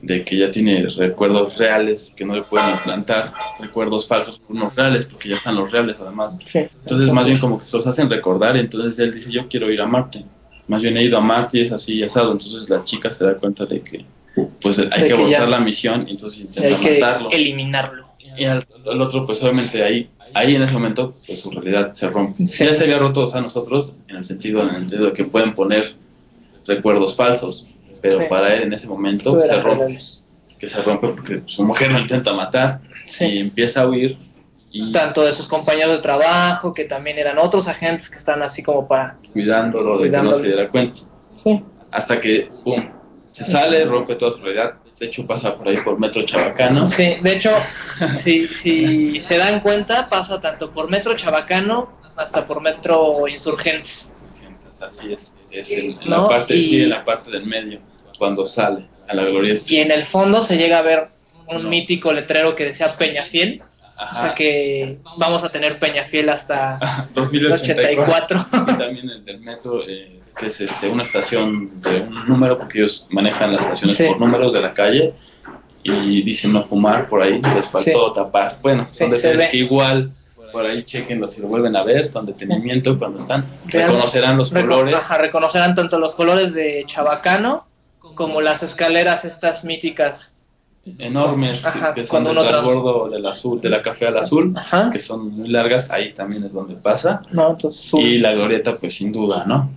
[0.02, 4.74] de que ya tiene recuerdos reales que no le pueden implantar recuerdos falsos por unos
[4.74, 6.36] reales, porque ya están los reales además.
[6.44, 6.58] Sí.
[6.58, 9.80] Entonces, más bien como que se los hacen recordar, entonces él dice, yo quiero ir
[9.80, 10.24] a Marte.
[10.68, 12.32] Más bien he ido a Marte y es así y asado.
[12.32, 14.04] Entonces la chica se da cuenta de que
[14.62, 17.30] pues hay De que abortar la misión y entonces intenta hay que matarlo.
[17.30, 18.06] eliminarlo.
[18.36, 22.08] Y al, al otro, pues obviamente ahí, ahí en ese momento, pues su realidad se
[22.08, 22.48] rompe.
[22.48, 22.64] Sí.
[22.64, 25.54] Ya se había roto a nosotros en el sentido, en el sentido de que pueden
[25.54, 25.92] poner
[26.66, 27.66] recuerdos falsos,
[28.00, 28.24] pero Sí.
[28.30, 30.26] para él en ese momento se rompe, reales.
[30.58, 33.24] que se rompe porque su mujer lo intenta matar Sí.
[33.26, 34.16] y empieza a huir
[34.74, 38.62] y Tanto de sus compañeros de trabajo, que también eran otros agentes que están así
[38.62, 39.18] como para...
[39.32, 41.00] cuidándolo de que no se diera cuenta.
[41.36, 41.62] Sí.
[41.90, 42.82] Hasta que, pum,
[43.28, 44.74] se sale, rompe toda su realidad.
[44.98, 46.86] De hecho, pasa por ahí por Metro Chabacano.
[46.86, 47.50] Sí, de hecho,
[48.24, 54.24] si, si se dan cuenta, pasa tanto por Metro Chabacano hasta por Metro Insurgentes.
[54.80, 55.34] Así es.
[55.50, 56.22] Es en, en ¿No?
[56.22, 57.80] la parte, Y- sí, en la parte del medio,
[58.18, 59.62] cuando sale a la glorieta.
[59.66, 61.08] Y en el fondo se llega a ver
[61.48, 61.68] un No.
[61.68, 63.62] mítico letrero que decía Peñafiel.
[63.96, 66.78] O sea que vamos a tener Peñafiel hasta
[67.14, 68.40] 2084.
[68.40, 68.46] 84.
[68.74, 72.78] Y también el del metro, eh, que es este, una estación de un número, porque
[72.80, 74.04] ellos manejan las estaciones Sí.
[74.06, 75.14] por números de la calle.
[75.84, 78.58] Y dicen no fumar por ahí, les faltó tapar.
[78.62, 80.12] Bueno, Sí, son detalles que igual
[80.52, 83.46] por ahí chequenlo si lo vuelven a ver con detenimiento cuando están.
[83.66, 84.94] Reconocerán los Reco- colores.
[84.94, 87.66] ajá, reconocerán tanto los colores de Chabacano
[88.14, 90.31] como las escaleras estas míticas.
[90.98, 94.90] Enormes Ajá, que, son del transbordo del azul, de la café al azul, Ajá.
[94.92, 97.22] que son muy largas, ahí también es donde pasa.
[97.32, 98.02] No, entonces sube.
[98.02, 99.70] Y la glorieta, pues sin duda, ¿no?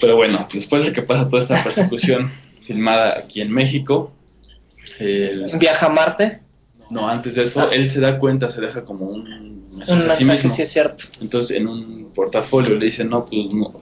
[0.00, 2.30] Pero bueno, después de que pasa toda esta persecución
[2.66, 4.12] filmada aquí en México,
[5.58, 6.40] viaja a Marte.
[6.90, 10.14] no, antes de eso, él se da cuenta, se deja como un mensaje Un a
[10.14, 10.50] sí mensaje, mismo.
[10.56, 11.04] sí es cierto.
[11.20, 13.72] Entonces, en un portafolio le dice, no, pues no.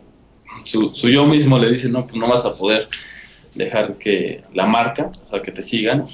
[0.65, 2.89] Su, su yo mismo le dice, no, pues no vas a poder
[3.59, 6.07] dejar que la marca, o sea, que te sigan,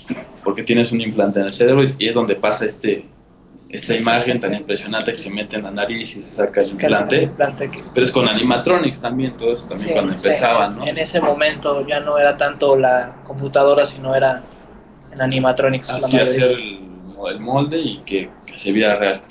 [0.42, 3.06] porque tienes un implante en el cerebro y es donde pasa este
[3.68, 7.28] esta imagen tan impresionante que se mete en la nariz y se saca el implante.
[7.36, 10.86] Pero es con animatronics también, todo eso también Sí, cuando empezaban, ¿no?
[10.86, 14.44] En ese momento ya no era tanto la computadora, sino era
[15.12, 15.90] en animatronics.
[15.90, 16.78] Así hacer el,
[17.28, 19.22] el molde y que, que se viera real.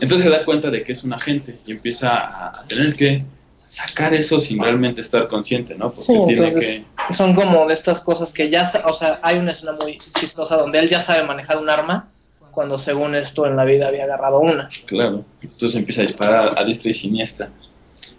[0.00, 3.24] Entonces se da cuenta de que es un agente y empieza a, a tener que
[3.68, 5.90] sacar eso sin realmente estar consciente, ¿no?
[5.90, 7.14] Porque Sí, tiene entonces que...
[7.14, 10.78] son como de estas cosas que ya, o sea, hay una escena muy chistosa donde
[10.78, 12.08] él ya sabe manejar un arma,
[12.50, 14.68] cuando según esto en la vida había agarrado una.
[14.86, 15.24] Claro.
[15.42, 17.50] Entonces empieza a disparar a diestra y siniestra.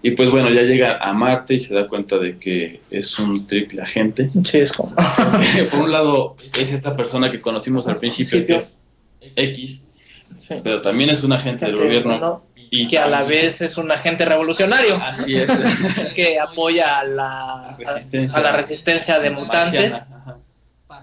[0.02, 3.48] Y pues bueno, ya llega a Marte y se da cuenta de que es un
[3.48, 4.30] triple agente.
[4.46, 4.96] Sí, es como...
[5.72, 8.78] Por un lado es esta persona que conocimos al principio, que es
[9.36, 9.86] X,
[10.38, 10.56] Sí.
[10.64, 12.44] pero también es un agente del gobierno.
[12.72, 15.48] Y que a la vez es un agente revolucionario Así es.
[16.16, 18.38] que apoya a la, Resistencia.
[18.38, 20.38] a la resistencia de mutantes Marciana,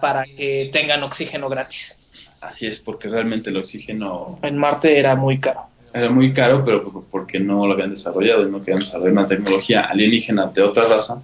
[0.01, 1.97] para que tengan oxígeno gratis.
[2.41, 5.63] Así es, porque realmente el oxígeno En Marte era muy caro.
[5.93, 9.27] era muy caro, pero por- porque no lo habían desarrollado y no querían desarrollar una
[9.27, 11.23] tecnología alienígena de otra raza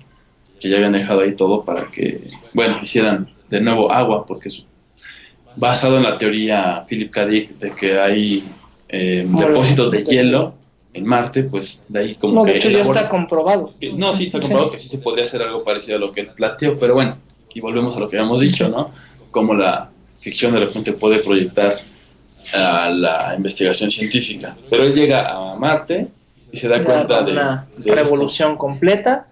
[0.61, 2.23] que ya habían dejado ahí todo para que,
[2.55, 4.65] bueno, hicieran de nuevo agua, porque es
[5.57, 7.27] basado en la teoría Philip K.
[7.27, 8.51] Dick de que hay
[8.93, 10.55] eh, depósitos de hielo
[10.95, 13.73] en Marte, pues de ahí como No, que de hecho ya elabora- está comprobado.
[13.97, 16.29] No, sí está comprobado que sí se podría hacer algo parecido a lo que él
[16.37, 17.17] planteó, pero bueno,
[17.55, 18.91] y volvemos a lo que habíamos dicho, ¿no?
[19.31, 19.89] Como la
[20.21, 21.77] ficción de repente puede proyectar
[22.53, 24.55] a la investigación científica.
[24.69, 26.09] Pero él llega a Marte
[26.53, 29.27] y se da Una- cuenta de, una de revolución completa.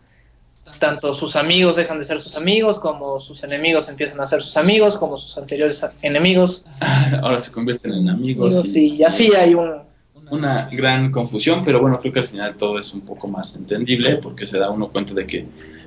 [0.81, 4.57] Tanto sus amigos dejan de ser sus amigos, como sus enemigos empiezan a ser sus
[4.57, 6.65] amigos, como sus anteriores enemigos.
[7.23, 8.63] Ahora se convierten en amigos.
[8.63, 9.83] Sí, y así hay un,
[10.31, 14.17] Una gran confusión, pero bueno, creo que al final todo es un poco más entendible
[14.17, 15.47] porque se da uno cuenta de que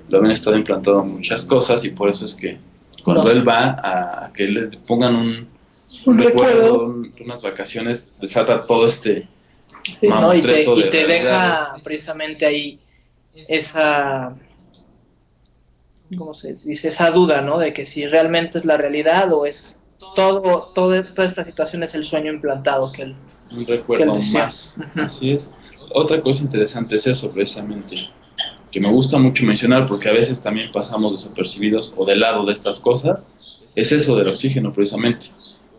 [0.09, 2.57] lo habían estado implantando muchas cosas y por eso es que
[3.03, 3.31] cuando No.
[3.31, 5.47] él va a, a que le pongan un,
[6.05, 6.85] un recuerdo, recuerdo.
[6.85, 9.27] un- unas vacaciones, desata todo este
[9.99, 10.33] Sí, ¿no?
[10.33, 12.79] Y te, y deja precisamente ahí
[13.49, 14.33] esa,
[16.15, 16.87] ¿cómo se dice?
[16.87, 17.57] Esa duda, ¿no?
[17.59, 19.81] De que si realmente es la realidad o es
[20.15, 23.15] todo, todo toda esta situación es el sueño implantado que él.
[23.51, 24.43] un que recuerdo él aún decía.
[24.43, 24.77] más.
[24.95, 25.51] Así es.
[25.93, 27.95] Otra cosa interesante es eso, precisamente,
[28.71, 32.53] que me gusta mucho mencionar porque a veces también pasamos desapercibidos o de lado de
[32.53, 33.31] estas cosas,
[33.75, 35.27] es eso del oxígeno, precisamente.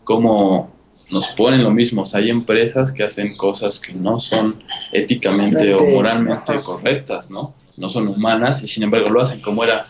[0.04, 0.70] Como
[1.10, 4.62] nos ponen lo mismo, o sea, hay empresas que hacen cosas que no son
[4.92, 7.54] éticamente o Mente, moralmente correctas, ¿no?
[7.76, 9.88] No son humanas y sin embargo lo hacen, como era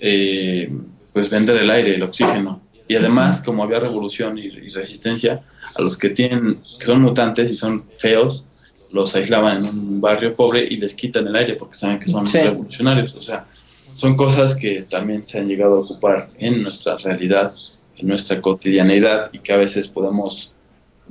[0.00, 0.70] eh,
[1.12, 2.60] pues vender el aire, el oxígeno.
[2.86, 5.42] Y además, como había revolución y, y resistencia,
[5.74, 8.44] a los que tienen, que son mutantes y son feos,
[8.90, 12.26] los aislaban en un barrio pobre y les quitan el aire porque saben que son
[12.26, 12.38] Sí.
[12.38, 13.14] revolucionarios.
[13.14, 13.46] O sea,
[13.94, 17.52] son cosas que también se han llegado a ocupar en nuestra realidad,
[17.96, 20.52] en nuestra cotidianeidad y que a veces podemos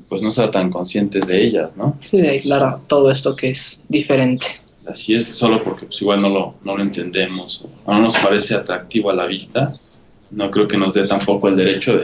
[0.10, 1.97] pues no estar tan conscientes de ellas, ¿no?
[2.01, 4.47] Sí, de aislar todo esto que es diferente.
[4.88, 8.55] Así es, solo porque pues igual no lo, no lo entendemos o no nos parece
[8.55, 9.72] atractivo a la vista,
[10.31, 12.03] no creo que nos dé tampoco el derecho de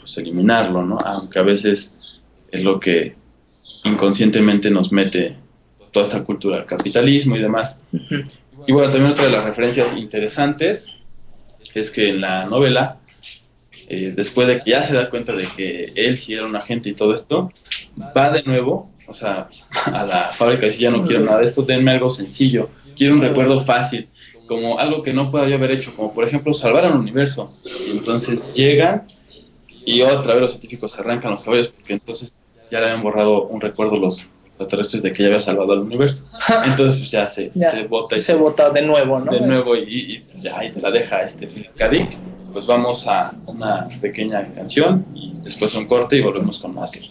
[0.00, 0.98] pues, eliminarlo, ¿no?
[0.98, 1.94] Aunque a veces
[2.50, 3.14] es lo que
[3.84, 5.36] inconscientemente nos mete
[5.90, 7.84] toda esta cultura del capitalismo y demás.
[8.66, 10.96] Y bueno, también otra de las referencias interesantes
[11.74, 12.98] es que en la novela,
[13.88, 16.88] eh, después de que ya se da cuenta de que él sí era un agente
[16.90, 17.52] y todo esto,
[18.16, 19.48] va de nuevo, o sea,
[19.86, 23.14] a la fábrica y dice, ya no quiero nada de esto, denme algo sencillo, quiero
[23.14, 24.08] un recuerdo fácil,
[24.46, 27.52] como algo que no pueda yo haber hecho, como por ejemplo salvar al universo.
[27.86, 29.06] Y entonces llegan
[29.84, 33.46] y otra vez los científicos se arrancan los cabellos porque entonces ya le habían borrado
[33.46, 36.28] un recuerdo los extraterrestres de que ya había salvado al universo.
[36.64, 39.32] Entonces pues ya se, Ya, se bota y se vota de nuevo, ¿no?
[39.32, 41.70] de nuevo y, y ya ahí te la deja este Philip.
[42.52, 47.10] Pues vamos a una pequeña canción y después un corte y volvemos con más.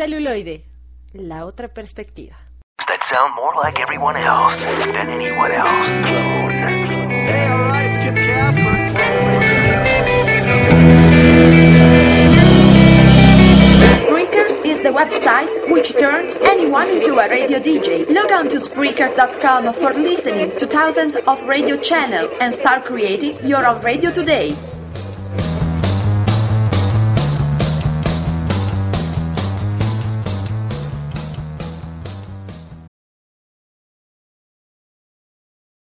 [0.00, 0.64] Celuloide,
[1.12, 2.34] la otra perspectiva.
[2.78, 5.68] That sound more like everyone else than anyone else.
[7.28, 8.76] Hey, alright, it's Kip Casper.
[14.00, 18.08] Spreaker is the website which turns anyone into a radio DJ.
[18.08, 23.66] Log on to Spreaker.com for listening to thousands of radio channels and start creating your
[23.66, 24.56] own radio today.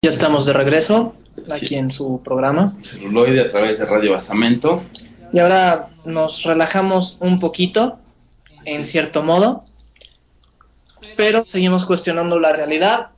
[0.03, 1.15] Ya estamos de regreso
[1.49, 1.75] aquí Sí.
[1.75, 2.75] en su programa.
[2.83, 4.83] Celuloide a través de Radio Basamento.
[5.31, 7.99] Y ahora nos relajamos un poquito,
[8.65, 9.63] en cierto modo,
[11.15, 13.11] pero seguimos cuestionando la realidad.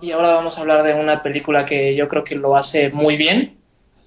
[0.00, 3.16] Y ahora vamos a hablar de una película que yo creo que lo hace muy
[3.16, 3.56] bien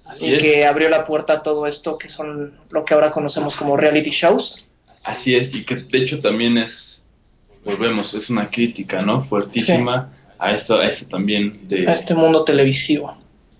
[0.04, 0.42] Así y es.
[0.42, 4.10] que abrió la puerta a todo esto que son lo que ahora conocemos como reality
[4.10, 4.68] shows.
[5.04, 7.02] Así es, y que de hecho también es,
[7.64, 9.24] volvemos, es una crítica, ¿no?
[9.24, 13.16] Fuertísima a esto, a esto también de a este mundo televisivo.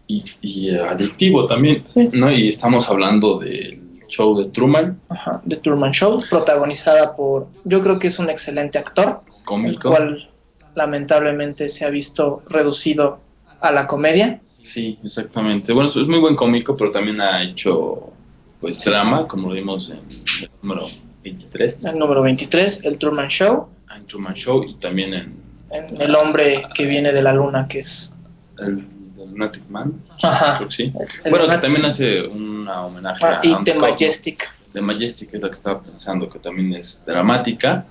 [0.08, 2.08] y, y adictivo también, Sí.
[2.12, 2.30] ¿no?
[2.30, 7.98] Y estamos hablando del show de Truman, Ajá, The Truman Show, protagonizada por, yo creo
[7.98, 9.90] que es un excelente actor, el cómico.
[9.90, 10.28] cual
[10.76, 13.18] lamentablemente se ha visto reducido
[13.60, 14.40] a la comedia.
[14.62, 15.72] Sí, exactamente.
[15.72, 18.12] Bueno, es muy buen cómico, pero también ha hecho
[18.60, 20.86] pues drama, como lo vimos en el número
[21.24, 25.34] 23, El número 23, El Truman Show, en Truman Show, y también en
[25.70, 28.14] en El hombre que viene de la luna, que es...
[28.58, 28.86] el,
[29.16, 30.56] Lunatic Man, Ajá.
[30.58, 30.82] creo que sí.
[31.24, 33.74] El Bueno, que Lunatic- también hace un homenaje Ah, a y The.
[33.74, 34.48] Majestic.
[34.72, 37.84] The Majestic es la que estaba pensando, que también es dramática.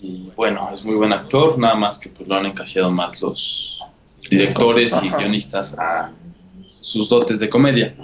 [0.00, 3.78] Y bueno, es muy buen actor, nada más que pues lo han encasillado más los
[4.30, 5.18] directores y Ajá.
[5.18, 6.10] guionistas a
[6.80, 7.94] sus dotes de comedia.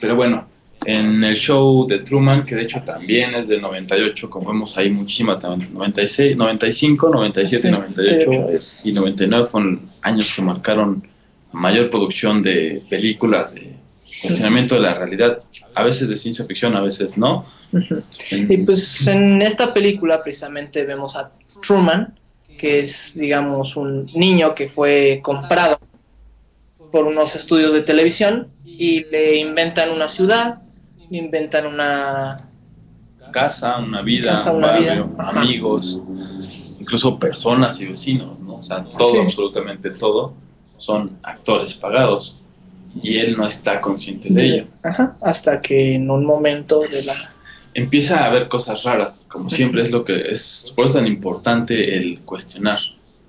[0.00, 0.46] Pero bueno,
[0.86, 4.90] en el show de Truman, que de hecho también es del 98, como vemos ahí
[4.90, 10.32] muchísima, también 96, 95, 97 y Sí, 98 de hecho, es- y 99 fueron años
[10.34, 11.06] que marcaron
[11.52, 13.74] mayor producción de películas de
[14.22, 15.42] cuestionamiento de la realidad,
[15.74, 17.46] a veces de ciencia ficción, a veces no.
[18.30, 21.32] En- Y pues en esta película precisamente vemos a
[21.62, 22.14] Truman,
[22.58, 25.80] que es, digamos, un niño que fue comprado
[26.92, 30.58] por unos estudios de televisión y le inventan una ciudad,
[31.18, 32.36] inventan una...
[33.32, 35.28] casa, una vida, Casa, un una barrio, vida.
[35.30, 36.00] Amigos,
[36.80, 38.56] incluso personas y vecinos, ¿no?
[38.56, 39.18] O sea, todo, Sí.
[39.20, 40.34] absolutamente todo,
[40.76, 42.36] son actores pagados
[43.00, 44.66] y él no está consciente de ello.
[44.82, 47.14] Ajá, hasta que en un momento de la...
[47.74, 51.10] Empieza a haber cosas raras, como siempre es lo que es, por eso es tan
[51.10, 52.78] importante el cuestionar,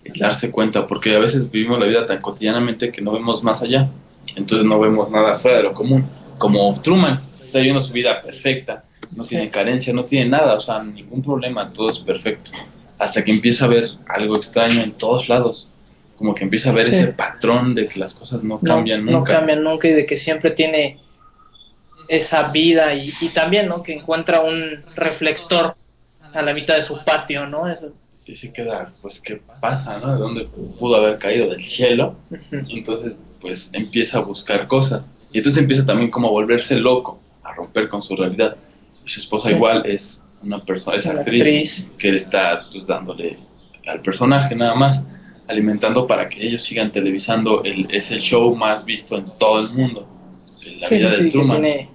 [0.03, 3.61] el darse cuenta, porque a veces vivimos la vida tan cotidianamente que no vemos más
[3.61, 3.89] allá,
[4.35, 6.05] entonces no vemos nada fuera de lo común,
[6.37, 10.83] como Truman, está viviendo su vida perfecta, no tiene carencia, no tiene nada, o sea,
[10.83, 12.51] ningún problema, todo es perfecto,
[12.97, 15.69] hasta que empieza a ver algo extraño en todos lados,
[16.17, 16.95] como que empieza a ver Sí.
[16.95, 19.17] ese patrón de que las cosas no cambian nunca.
[19.17, 20.99] No cambian nunca y de que siempre tiene
[22.07, 23.81] esa vida y, y también, ¿no?
[23.83, 25.75] Que encuentra un reflector
[26.33, 27.67] a la mitad de su patio, ¿no?
[27.71, 27.93] Eso-
[28.25, 30.13] Y se queda, pues, ¿qué pasa, no?
[30.13, 30.45] ¿De dónde
[30.79, 31.49] pudo haber caído?
[31.49, 32.15] ¿Del cielo?
[32.51, 35.11] Entonces, pues, empieza a buscar cosas.
[35.31, 37.19] Y entonces empieza también como a volverse loco,
[37.53, 38.55] a romper con su realidad.
[39.05, 39.55] Su esposa Sí.
[39.55, 41.89] igual es una persona, es actriz, actriz.
[41.97, 43.37] que él está, pues, dándole
[43.87, 45.05] al personaje nada más,
[45.47, 47.63] alimentando para que ellos sigan televisando.
[47.63, 50.07] El, es el show más visto en todo el mundo.
[50.79, 51.61] La Sí, vida sí, de que Truman.
[51.61, 51.89] tiene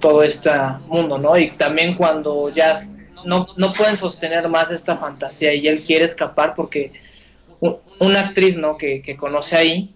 [0.00, 0.50] todo este
[0.88, 1.36] mundo, ¿no?
[1.38, 2.78] Y también cuando ya
[3.24, 6.92] no, no pueden sostener más esta fantasía y él quiere escapar porque
[8.00, 8.76] una actriz, ¿no?
[8.76, 9.94] Que, que conoce ahí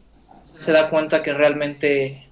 [0.56, 2.26] se da cuenta que realmente,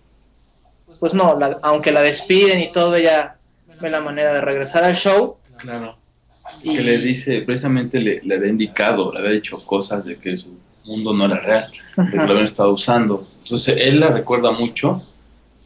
[1.01, 3.37] pues no, la- aunque la despiden y todo, ella
[3.81, 5.37] ve la manera de regresar al show.
[5.59, 5.97] Claro.
[6.63, 10.37] Y- Que le dice, precisamente le, le había indicado, le había dicho cosas de que
[10.37, 13.29] su mundo no era real, de que lo habían estado usando.
[13.39, 15.03] Entonces él la recuerda mucho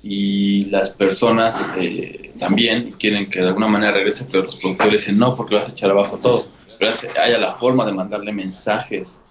[0.02, 5.18] y las personas eh, también quieren que de alguna manera regrese, pero los productores dicen
[5.18, 6.46] no, porque vas a echar abajo todo.
[6.78, 9.22] Pero hace- haya la forma de mandarle mensajes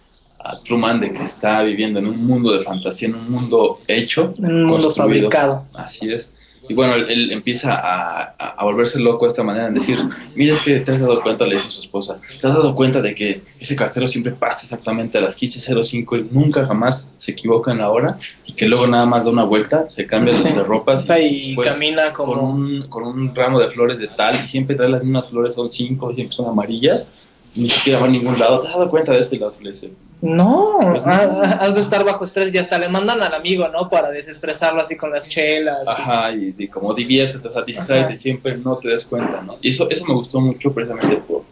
[0.43, 4.31] a Truman de que está viviendo en un mundo de fantasía, en un mundo hecho,
[4.39, 5.65] En un mundo fabricado.
[5.73, 6.31] Así es.
[6.69, 9.97] Y bueno, él, él empieza a, a- volverse loco de esta manera, en decir,
[10.35, 12.75] mira, es que te has dado cuenta, le dice a su esposa, te has dado
[12.75, 17.31] cuenta de que ese cartero siempre pasa exactamente a las 15.05 y nunca jamás se
[17.31, 20.39] equivoca en la hora y que luego nada más da una vuelta, se cambia de-
[20.43, 20.49] Sí.
[20.49, 22.33] de ropas Y camina como...
[22.35, 25.55] con, un, con un ramo de flores de tal y siempre trae las mismas flores,
[25.55, 27.11] son cinco, siempre son amarillas
[27.55, 28.59] ni siquiera va a ningún lado.
[28.61, 29.35] ¿Te has dado cuenta de eso?
[29.35, 29.91] Y la otra le dice,
[30.21, 31.11] No, Pues no.
[31.11, 33.89] has de estar bajo estrés y hasta le mandan al amigo, ¿no?
[33.89, 35.85] Para desestresarlo así con las chelas.
[35.87, 39.57] Ajá, y como diviértete, o sea, distráete siempre, no te des cuenta, ¿no?
[39.61, 41.43] Y eso, eso me gustó mucho precisamente por,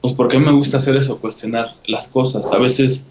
[0.00, 2.50] pues porque me gusta hacer eso, cuestionar las cosas.
[2.52, 3.04] A veces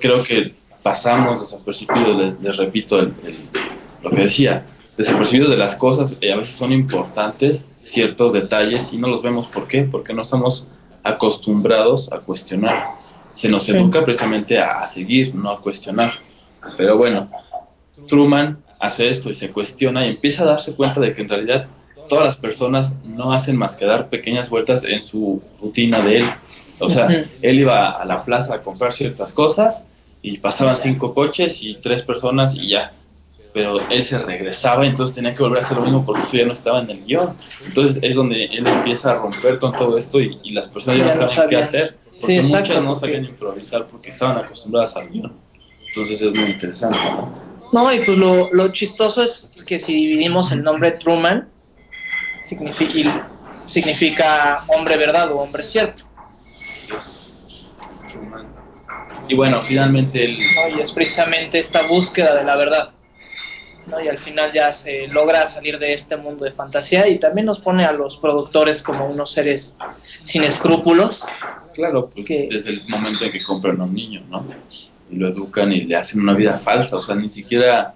[0.00, 3.48] creo que pasamos desapercibidos, les, les repito el- el-
[4.02, 8.98] lo que decía, desapercibidos de las cosas, y a veces son importantes ciertos detalles y
[8.98, 9.46] no los vemos.
[9.46, 9.82] ¿Por qué?
[9.82, 10.68] Porque no estamos
[11.04, 12.88] acostumbrados a cuestionar.
[13.34, 13.72] Se nos Sí.
[13.76, 16.10] educa precisamente a, a seguir, no a cuestionar.
[16.76, 17.30] Pero bueno,
[18.06, 21.66] Truman hace esto y se cuestiona y empieza a darse cuenta de que en realidad
[22.08, 26.30] todas las personas no hacen más que dar pequeñas vueltas en su rutina de él.
[26.80, 27.06] O sea,
[27.42, 29.84] él iba a la plaza a comprar ciertas cosas
[30.22, 32.92] y pasaban cinco coches y tres personas y ya.
[33.52, 36.46] Pero él se regresaba, entonces tenía que volver a hacer lo mismo porque eso ya
[36.46, 37.36] no estaba en el guion.
[37.66, 41.20] Entonces es donde él empieza a romper con todo esto y, y las personas ya,
[41.20, 41.96] no saben qué hacer.
[42.02, 45.32] Sí, Porque exacto, muchas no porque- sabían improvisar porque estaban acostumbradas al guion.
[45.88, 46.98] Entonces es muy interesante.
[47.04, 47.50] ¿no?
[47.72, 51.48] No, y pues lo, lo chistoso es que si dividimos el nombre Truman,
[52.44, 56.04] significa, y significa hombre verdad o hombre cierto.
[58.08, 58.46] Truman.
[59.28, 60.76] Y bueno, finalmente él ¿no?
[60.76, 62.90] Y es precisamente esta búsqueda de la verdad.
[63.90, 64.00] ¿No?
[64.00, 67.58] Y al final ya se logra salir de este mundo de fantasía y también nos
[67.60, 69.76] pone a los productores como unos seres
[70.22, 71.24] sin escrúpulos.
[71.74, 74.44] Claro, pues que- desde el momento en que compran a un niño, ¿no?
[75.10, 77.94] Y lo educan y le hacen una vida falsa, o sea, ni siquiera,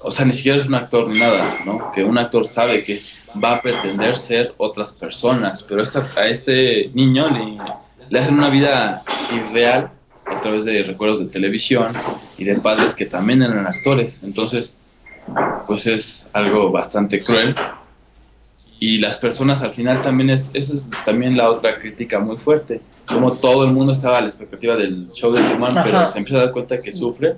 [0.00, 1.90] o sea, ni siquiera es un actor ni nada, ¿no?
[1.94, 3.00] Que un actor sabe que
[3.42, 7.56] va a pretender ser otras personas, pero esta, a este niño le,
[8.10, 9.02] le hacen una vida
[9.32, 9.90] irreal
[10.26, 11.92] a través de recuerdos de televisión
[12.38, 14.78] y de padres que también eran actores, entonces,
[15.66, 17.54] pues es algo bastante cruel
[18.78, 22.80] y las personas al final también es eso es también la otra crítica muy fuerte
[23.06, 25.84] como todo el mundo estaba a la expectativa del show de Truman Ajá.
[25.84, 27.36] pero se empieza a dar cuenta que sufre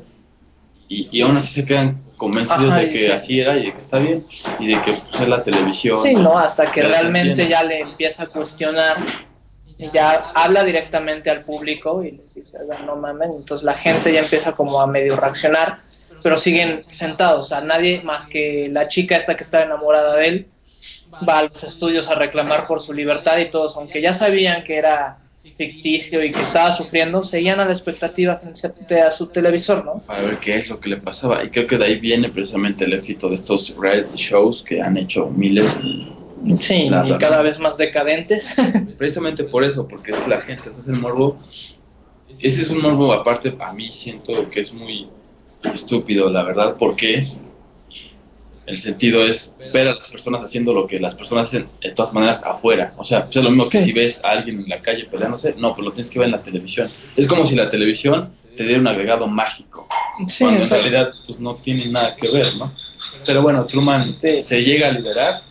[0.89, 3.11] y, y aún así se quedan convencidos Ajá, de que sí.
[3.11, 4.25] así era y de que está bien
[4.59, 6.39] y de que pues, es la televisión Sí, ¿no?
[6.39, 8.97] Hasta que realmente ya le empieza a cuestionar
[9.77, 14.13] y ya habla directamente al público y les dice, "Oigan, no mamen, entonces la gente
[14.13, 15.81] ya empieza como a medio reaccionar,
[16.25, 20.27] pero siguen sentados, o sea, nadie más que la chica esta que estaba enamorada de
[20.29, 20.47] él
[21.29, 24.77] va a los estudios a reclamar por su libertad y todos, aunque ya sabían que
[24.79, 25.19] era
[25.59, 29.99] ficticio y que estaba sufriendo, seguían a la expectativa frente a su televisor, ¿no?
[30.07, 32.87] para ver qué es lo que le pasaba y creo que de ahí viene precisamente
[32.87, 36.11] el éxito de estos reality shows que han hecho miles y
[36.59, 37.21] Sí, La y verdad.
[37.21, 38.55] cada vez más decadentes.
[38.99, 41.39] precisamente por eso, porque es la gente, ese es el morbo.
[42.41, 45.09] Ese es un morbo aparte, a mí siento que es muy
[45.73, 47.25] estúpido, la verdad, porque
[48.67, 52.13] el sentido es ver a las personas haciendo lo que las personas hacen de todas
[52.13, 52.95] maneras afuera.
[52.97, 53.87] O sea, pues es lo mismo que Sí.
[53.87, 56.33] si ves a alguien en la calle peleándose, no, pues lo tienes que ver en
[56.33, 56.89] la televisión.
[57.17, 59.89] Es como si la televisión te diera un agregado mágico,
[60.29, 62.73] Sí, cuando en realidad pues no tiene nada que ver, ¿no?
[63.27, 64.43] Pero bueno, Truman Sí.
[64.43, 65.43] se llega a liberar,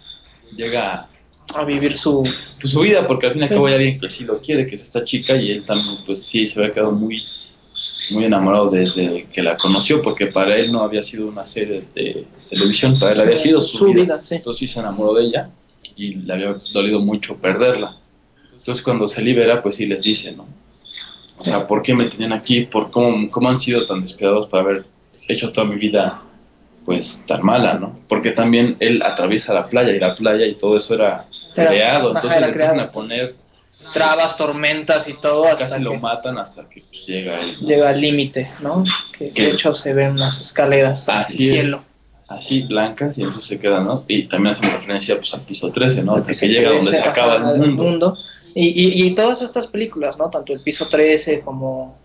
[0.55, 1.09] llega
[1.53, 2.23] a vivir su
[2.61, 4.65] pues, su vida, porque al fin y al cabo hay alguien que sí lo quiere,
[4.65, 7.21] que es esta chica, y él también, pues sí, se había quedado muy,
[8.13, 12.25] muy enamorado desde que la conoció, porque para él no había sido una serie de
[12.49, 14.01] televisión, para él había sido su, Su vida.
[14.03, 14.35] vida, sí.
[14.35, 15.49] Entonces sí se enamoró de ella
[15.95, 17.97] y le había dolido mucho perderla.
[18.57, 20.45] Entonces cuando se libera, pues sí les dice, ¿no?
[21.37, 22.61] O sea, ¿por qué me tenían aquí?
[22.65, 24.85] ¿Por cómo, cómo han sido tan despiadados para haber
[25.27, 26.21] hecho toda mi vida
[26.85, 27.97] pues tan mala, ¿no?
[28.09, 32.07] Porque también él atraviesa la playa y la playa y todo eso era, Era- creado,
[32.09, 33.35] entonces era le empiezan a poner,
[33.91, 37.55] trabas, tormentas y todo hasta casi lo que matan hasta que pues, llega él.
[37.57, 38.83] llega al límite, ¿no?
[39.17, 39.43] Que ¿Qué?
[39.43, 41.83] de hecho se ven unas escaleras hacia Así el cielo.
[42.27, 44.05] Así blancas y entonces se queda, ¿no?
[44.07, 46.15] Y también hace referencia pues al piso 13, ¿no?
[46.15, 48.17] Hasta que llega donde se acaba el mundo.
[48.55, 50.29] Y, y, y todas estas películas, ¿no?
[50.29, 51.97] Tanto el piso 13 como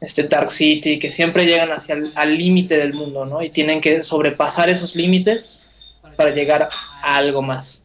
[0.00, 3.42] este Dark City, que siempre llegan hacia el al límite del mundo, ¿no?
[3.42, 5.66] Y tienen que sobrepasar esos límites
[6.16, 6.68] para llegar
[7.02, 7.81] a algo más.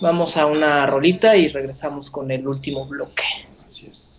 [0.00, 3.24] Vamos a una rolita y regresamos con el último bloque.
[3.64, 4.15] Así es.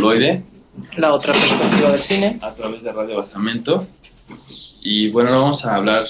[0.00, 0.42] Celuloide
[0.96, 2.38] La otra perspectiva del cine.
[2.42, 3.86] a través de Radio Basamento.
[4.82, 6.06] Y bueno, vamos a hablar.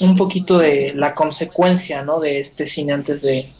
[0.00, 2.20] Un poquito de la consecuencia, ¿no?
[2.20, 3.50] De este cine antes de...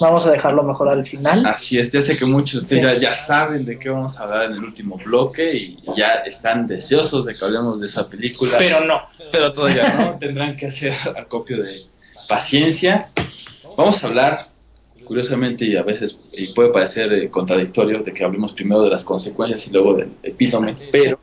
[0.00, 1.46] Vamos a dejarlo mejor al final.
[1.46, 3.00] Así es, ya sé que muchos de ustedes Sí.
[3.04, 6.66] ya, ya saben de qué vamos a hablar en el último bloque y ya están
[6.66, 8.58] deseosos de que hablemos de esa película.
[8.58, 9.02] Pero no.
[9.30, 10.18] pero todavía no.
[10.18, 11.70] Tendrán que hacer acopio de
[12.28, 13.10] paciencia.
[13.76, 14.48] Vamos a hablar,
[15.06, 19.04] curiosamente, y a veces y puede parecer eh, contradictorio, de que hablemos primero de las
[19.04, 21.18] consecuencias y luego del epítome, pero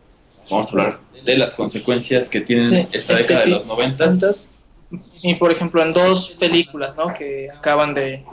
[0.50, 3.66] vamos a hablar de las consecuencias que tienen Sí, esta este década de pi- los
[3.66, 4.50] noventas.
[5.22, 7.14] Y por ejemplo, en dos películas, ¿no?
[7.14, 8.24] Que acaban de,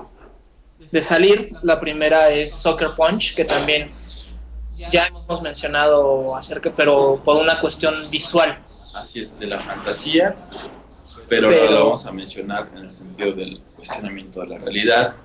[0.91, 1.53] de salir.
[1.63, 3.91] La primera es Soccer Punch, que también
[4.91, 8.59] ya hemos mencionado acerca, pero por una cuestión visual.
[8.95, 10.37] Así es, de la fantasía,
[11.31, 15.17] pero, Pero- ahora lo vamos a mencionar en el sentido del cuestionamiento de la realidad.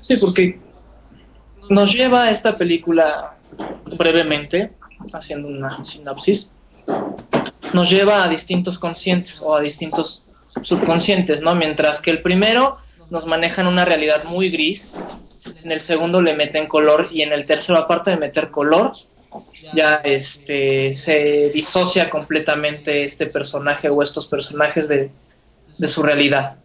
[0.00, 0.58] Sí, porque
[1.70, 3.36] nos lleva a esta película
[3.96, 4.72] brevemente,
[5.12, 6.52] haciendo una sinopsis,
[7.72, 10.22] nos lleva a distintos conscientes o a distintos
[10.62, 11.54] subconscientes, ¿no?
[11.54, 12.78] Mientras que el primero
[13.10, 14.96] nos maneja en una realidad muy gris,
[15.62, 18.92] en el segundo le meten color y en el tercero, aparte de meter color,
[19.72, 25.10] ya este se disocia completamente este personaje o estos personajes de,
[25.78, 26.58] de su realidad.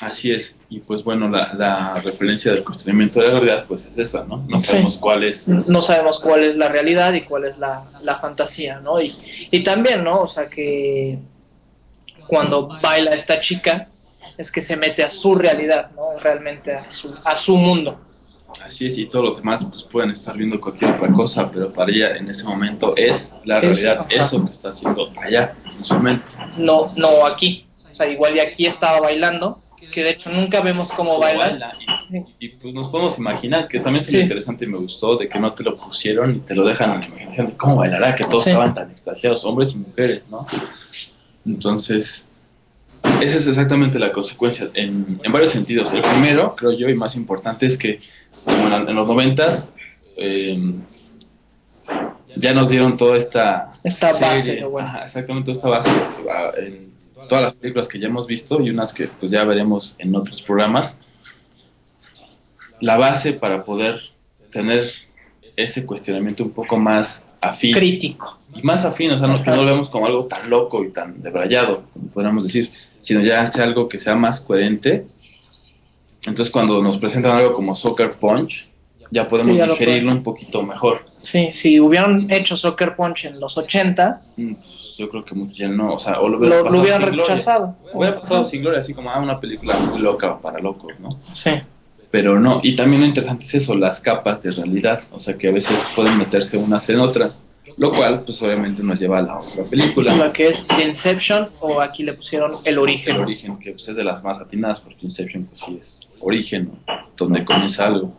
[0.00, 3.98] Así es, y pues bueno, la, la referencia del cuestionamiento de la realidad, pues es
[3.98, 4.38] esa, ¿no?
[4.48, 4.68] No Sí.
[4.68, 5.46] sabemos cuál es.
[5.46, 8.98] no sabemos cuál es la realidad y cuál es la, la fantasía, ¿no?
[9.00, 9.14] Y,
[9.50, 10.20] y también, ¿no?
[10.22, 11.18] O sea, que
[12.26, 13.88] cuando baila esta chica
[14.38, 16.18] es que se mete a su realidad, ¿no?
[16.18, 18.00] Realmente a su, a su mundo.
[18.64, 21.92] Así es, y todos los demás pues pueden estar viendo cualquier otra cosa, pero para
[21.92, 26.32] ella en ese momento es la realidad, eso que está haciendo allá, en su mente.
[26.56, 27.66] No, no aquí.
[28.00, 29.60] Sea, igual y aquí estaba bailando,
[29.92, 31.50] que de hecho nunca vemos cómo baila.
[31.50, 31.72] Baila,
[32.38, 34.18] Y, y, pues nos podemos imaginar, que también es Sí.
[34.18, 37.00] interesante y me gustó, de que no te lo pusieron y te lo dejan en
[37.00, 38.50] la imaginación de cómo bailará, que todos Sí.
[38.50, 40.46] estaban tan extasiados, hombres y mujeres, ¿no?
[41.44, 42.26] Entonces,
[43.20, 45.92] esa es exactamente la consecuencia en, en varios sentidos.
[45.92, 47.98] El primero, creo yo, y más importante, es que
[48.46, 49.72] como en, los noventas,
[50.16, 50.58] eh,
[52.36, 54.86] ya nos dieron toda esta, Esta base, bueno.
[54.88, 56.90] ajá, exactamente toda esta base ah, en
[57.28, 60.42] todas las películas que ya hemos visto y unas que pues ya veremos en otros
[60.42, 61.00] programas.
[62.80, 64.00] La base para poder
[64.50, 64.90] tener
[65.56, 68.38] ese cuestionamiento un poco más afín Crítico.
[68.54, 70.90] y más afín, o sea, no, que no lo vemos como algo tan loco y
[70.90, 72.70] tan debrayado, como podríamos decir,
[73.00, 75.06] sino ya sea algo que sea más coherente.
[76.26, 78.69] Entonces, cuando nos presentan algo como Soccer Punch,
[79.10, 81.04] ya podemos Sí, ya lo digerirlo un poquito mejor.
[81.20, 85.56] Sí, si hubieran hecho Soccer Punch en los 80, Mm, pues, yo creo que muchos
[85.56, 87.34] ya no, o sea, o lo, lo, hubieran lo pasado hubieran sin gloria.
[87.34, 87.76] rechazado.
[87.94, 91.08] Hubiera pasado sin gloria, así como ah, una película muy loca para locos, ¿no?
[91.20, 91.50] Sí.
[92.10, 95.48] Pero no, y también lo interesante es eso, las capas de realidad, o sea, que
[95.48, 97.40] a veces pueden meterse unas en otras,
[97.76, 100.14] lo cual, pues obviamente nos lleva a la otra película.
[100.16, 103.14] La que es The Inception o aquí le pusieron El Origen.
[103.14, 106.72] el origen, que pues, es de las más atinadas, porque Inception pues sí es origen,
[106.86, 106.94] ¿no?
[107.16, 108.12] donde comienza algo.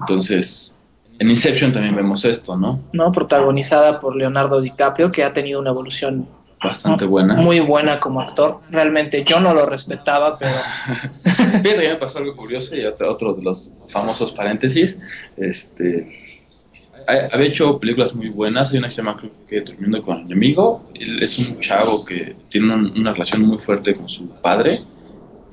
[0.00, 0.74] Entonces,
[1.18, 2.80] en Inception también vemos esto, ¿no?
[2.92, 3.12] ¿no?
[3.12, 6.26] Protagonizada por Leonardo DiCaprio, que ha tenido una evolución
[6.62, 7.34] Bastante buena.
[7.34, 8.60] muy buena como actor.
[8.70, 10.52] Realmente yo no lo respetaba, pero
[11.24, 14.98] Fíjate que me pasó algo curioso y otro, otro de los famosos paréntesis.
[15.36, 16.40] Este,
[17.06, 18.72] ha- había hecho películas muy buenas.
[18.72, 20.82] Hay una que se llama, creo que Durmiendo con el enemigo.
[20.94, 24.82] Él es un chavo que tiene un- una relación muy fuerte con su padre,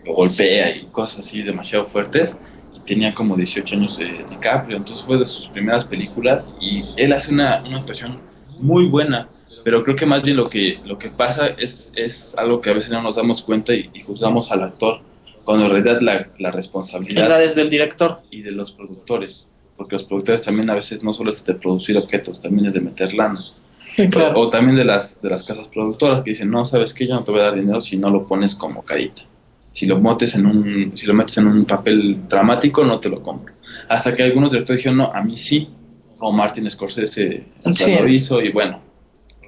[0.05, 2.39] lo golpea y cosas así demasiado fuertes.
[2.85, 7.31] Tenía como 18 años de DiCaprio, entonces fue de sus primeras películas y él hace
[7.33, 8.19] una, una actuación
[8.59, 9.29] muy buena.
[9.63, 12.73] Pero creo que más bien lo que, lo que pasa es, es algo que a
[12.73, 14.99] veces no nos damos cuenta y, y juzgamos al actor,
[15.43, 18.21] cuando en realidad la, la responsabilidad era desde el director.
[18.29, 19.47] y de los productores,
[19.77, 22.81] porque los productores también a veces no solo es de producir objetos, también es de
[22.81, 23.43] meter lana.
[24.11, 24.39] claro.
[24.39, 27.23] O también de las, de las casas productoras que dicen, no, sabes que yo no
[27.23, 29.23] te voy a dar dinero si no lo pones como carita.
[29.73, 33.21] Si lo metes en un, si lo metes en un papel dramático, no te lo
[33.21, 33.53] compro.
[33.89, 35.67] Hasta que algunos directores dijeron, no, a mí sí,
[36.17, 37.95] como Martin Scorsese hasta Sí.
[37.99, 38.79] lo hizo y bueno,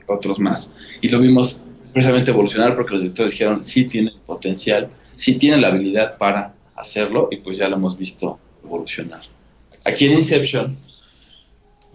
[0.08, 0.74] otros más.
[1.02, 1.62] Y lo vimos
[1.94, 6.56] precisamente evolucionar porque los directores dijeron, sí tiene el potencial, sí tiene la habilidad para
[6.76, 9.22] hacerlo y pues ya lo hemos visto evolucionar.
[9.86, 10.76] Aquí en Inception,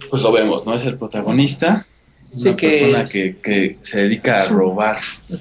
[0.08, 0.74] pues lo vemos, ¿no?
[0.74, 1.86] Es el protagonista,
[2.34, 5.00] Sí, una que persona es- que, que se dedica a robar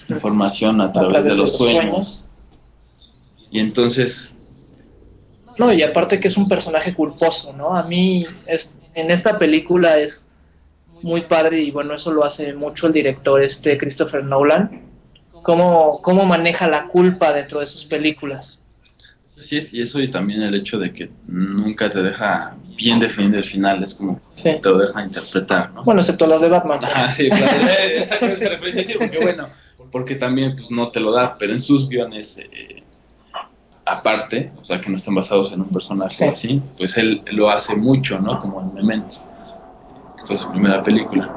[0.10, 2.24] información a través, de los sueños.
[3.52, 4.36] Y entonces,
[5.58, 7.76] No, y aparte que es un personaje culposo, ¿no?
[7.76, 10.30] A mí es, en esta película es
[11.02, 14.84] muy padre y bueno, eso lo hace mucho el director este Christopher Nolan.
[15.44, 18.62] Cómo, cómo maneja la culpa dentro de sus películas.
[19.40, 23.38] Así es, y eso y también el hecho de que nunca te deja bien definido
[23.38, 24.52] el final, es como Sí.
[24.62, 25.84] te lo deja interpretar, ¿no?
[25.86, 26.84] Bueno, excepto las de Batman.
[26.84, 27.46] Ajá, sí, claro,
[27.80, 29.48] eh, esta referencia sí, porque bueno,
[29.94, 32.84] porque también pues no te lo da, pero en sus guiones eh,
[33.92, 36.24] aparte, o sea que no están basados en un personaje Sí.
[36.24, 38.40] así, pues él lo hace mucho, ¿no?
[38.40, 39.18] Como en Memento,
[40.18, 41.36] que fue su primera película.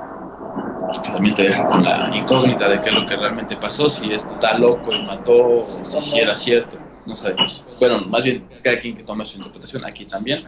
[0.87, 3.89] Pues, que también te deja con la incógnita de qué es lo que realmente pasó,
[3.89, 7.63] si está loco y mató, o si, si era cierto, no sabemos.
[7.81, 10.45] Bueno, más bien cada quien que tome su interpretación, aquí también.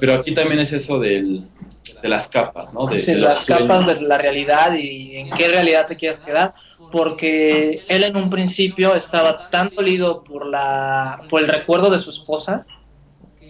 [0.00, 1.44] Pero aquí también es eso del,
[2.02, 2.86] de las capas, ¿no?
[2.86, 6.52] De, Sí, de las capas de la realidad y en qué realidad te quieres quedar,
[6.92, 12.10] porque él en un principio estaba tan dolido por la por el recuerdo de su
[12.10, 12.66] esposa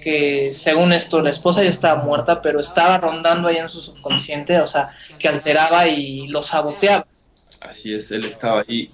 [0.02, 4.60] que según esto la esposa ya estaba muerta, pero estaba rondando ahí en su subconsciente,
[4.60, 7.06] o sea, que alteraba y lo saboteaba.
[7.60, 8.90] Así es, él estaba ahí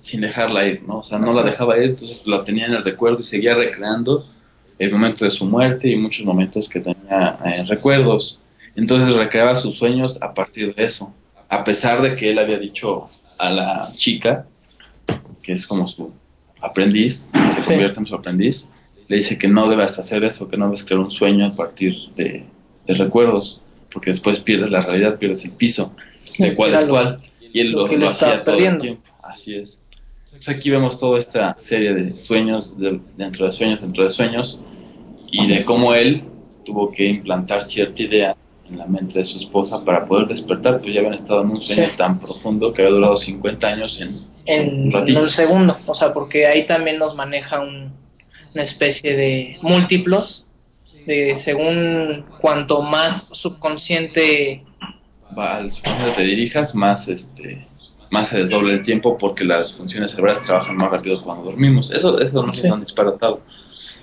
[0.00, 0.98] sin dejarla ir, ¿no?
[0.98, 4.26] O sea, no la dejaba ir, entonces la tenía en el recuerdo y seguía recreando
[4.80, 8.40] el momento de su muerte y muchos momentos que tenía eh, recuerdos.
[8.74, 11.14] Entonces recreaba sus sueños a partir de eso,
[11.48, 13.04] a pesar de que él había dicho
[13.38, 14.46] a la chica,
[15.42, 16.12] que es como su
[16.62, 18.66] aprendiz, que se convierte en su aprendiz,
[19.08, 21.94] le dice que no debes hacer eso, que no debes crear un sueño a partir
[22.16, 22.44] de,
[22.86, 23.60] de recuerdos,
[23.92, 25.94] porque después pierdes la realidad, pierdes el piso
[26.38, 27.20] de cuál es cuál,
[27.52, 28.80] y él lo lo, lo él estaba hacía todo el perdiendo.
[28.82, 29.02] tiempo.
[29.22, 29.82] Así es.
[30.32, 34.60] Entonces aquí vemos toda esta serie de sueños, de- dentro de sueños, dentro de sueños,
[35.30, 36.24] y de cómo él
[36.64, 38.36] tuvo que implantar cierta idea
[38.68, 41.60] en la mente de su esposa para poder despertar, pues ya habían estado en un
[41.60, 41.96] sueño Sí.
[41.96, 45.18] tan profundo que había durado 50 años en, en, un ratito.
[45.18, 47.92] en un segundo, o sea, porque ahí también nos maneja un-
[48.54, 50.46] una especie de múltiplos,
[51.06, 54.62] de según cuanto más subconsciente
[55.36, 57.66] Va al subconsciente te dirijas, más este
[58.10, 61.90] más se desdobla el tiempo porque las funciones cerebrales trabajan más rápido cuando dormimos.
[61.92, 62.62] Eso, eso no Sí.
[62.64, 63.42] es tan disparatado,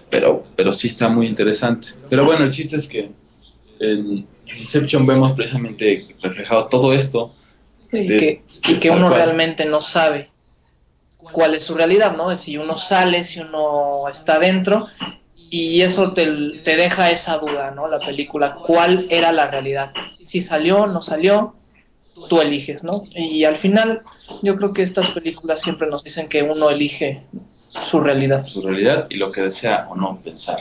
[0.09, 1.89] pero, pero sí está muy interesante.
[2.09, 3.11] Pero bueno, el chiste es que
[3.79, 4.27] en
[4.57, 7.33] Inception vemos precisamente reflejado todo esto.
[7.91, 9.21] y que, y que tal uno cual.
[9.23, 10.29] realmente no sabe
[11.17, 12.29] cuál es su realidad, ¿no?
[12.29, 14.87] De si uno sale, si uno está dentro,
[15.35, 16.25] y eso te,
[16.63, 17.87] te deja esa duda, ¿no?
[17.87, 19.91] La película, ¿cuál era la realidad?
[20.21, 21.55] Si salió, no salió,
[22.29, 23.03] tú eliges, ¿no?
[23.15, 24.01] Y al final,
[24.41, 27.23] yo creo que estas películas siempre nos dicen que uno elige
[27.83, 28.45] su realidad.
[28.45, 30.59] su realidad y lo que desea o no pensar.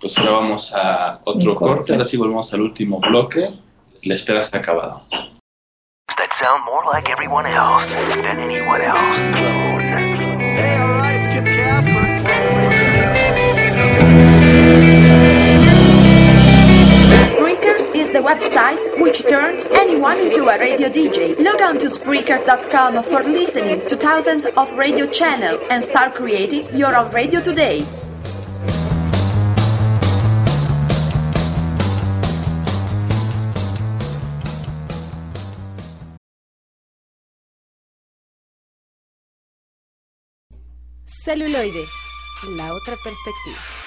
[0.00, 1.76] Pues ahora vamos a otro corte.
[1.76, 3.50] corte, ahora sí volvemos al último bloque.
[4.02, 5.02] La espera se ha acabado.
[5.10, 8.98] That sound more like everyone else than anyone else.
[10.56, 12.08] Hey, alright, it's Kip Casper.
[18.18, 21.38] The website which turns anyone into a radio DJ.
[21.38, 26.96] Log on to Spreaker.com for listening to thousands of radio channels and start creating your
[26.96, 27.84] own radio today.
[41.24, 41.84] Celuloide,
[42.56, 43.77] la otra perspectiva.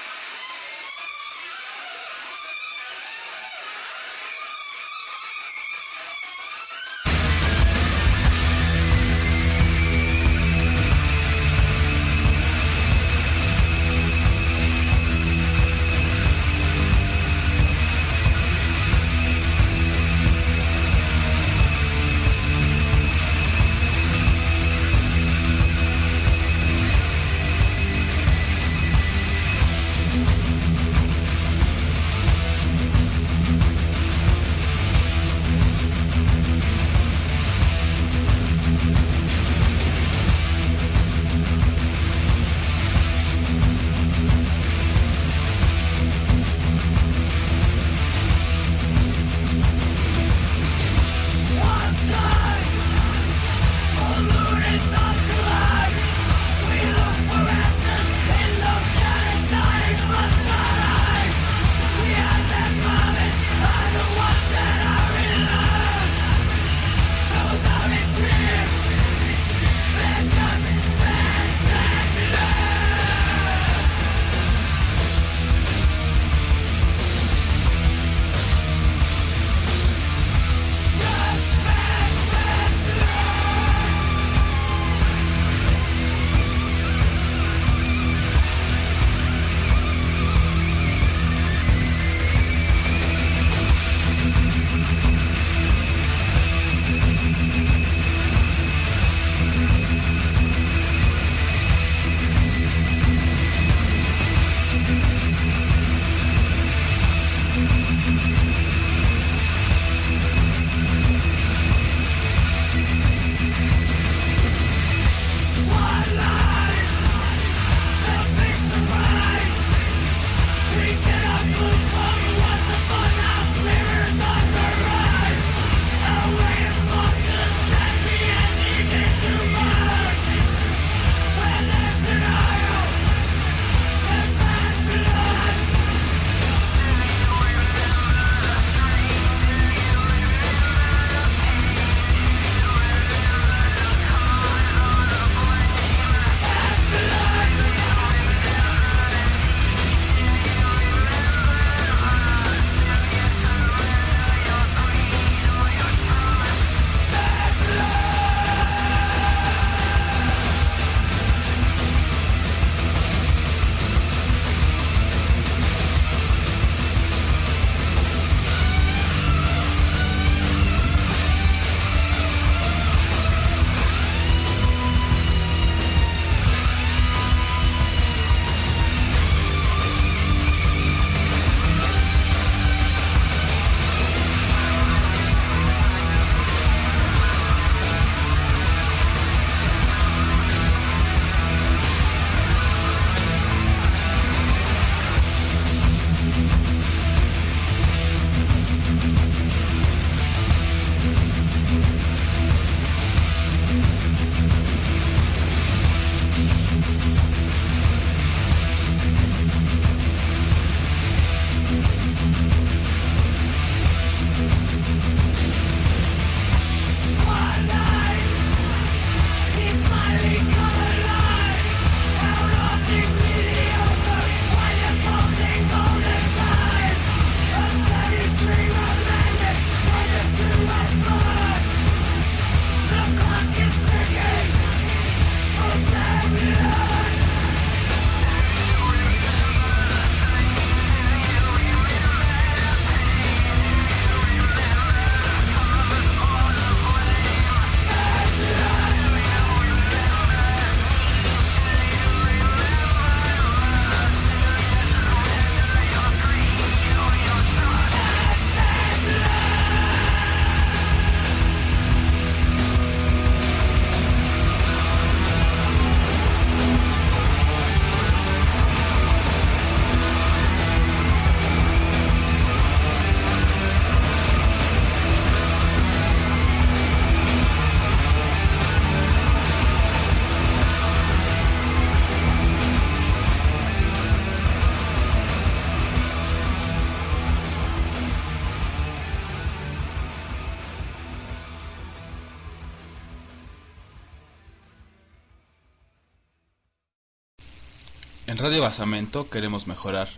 [298.41, 300.09] Radio Basamento queremos mejorar,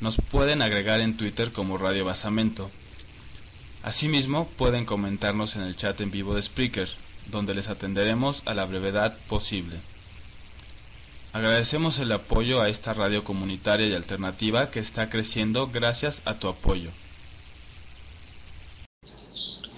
[0.00, 2.70] Nos pueden agregar en Twitter como Radio Basamento.
[3.82, 6.88] Asimismo, pueden comentarnos en el chat en vivo de Spreaker,
[7.26, 9.76] donde les atenderemos a la brevedad posible.
[11.32, 16.48] Agradecemos el apoyo a esta radio comunitaria y alternativa que está creciendo gracias a tu
[16.48, 16.90] apoyo.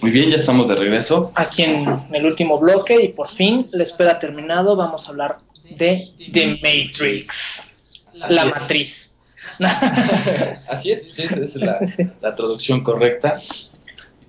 [0.01, 1.31] Muy bien, ya estamos de regreso.
[1.35, 5.37] Aquí en el último bloque y por fin, la espera terminado, vamos a hablar
[5.77, 7.73] de The Matrix,
[8.13, 8.49] la es.
[8.51, 9.15] matriz.
[10.69, 11.79] Así es, esa es la,
[12.21, 13.37] la traducción correcta.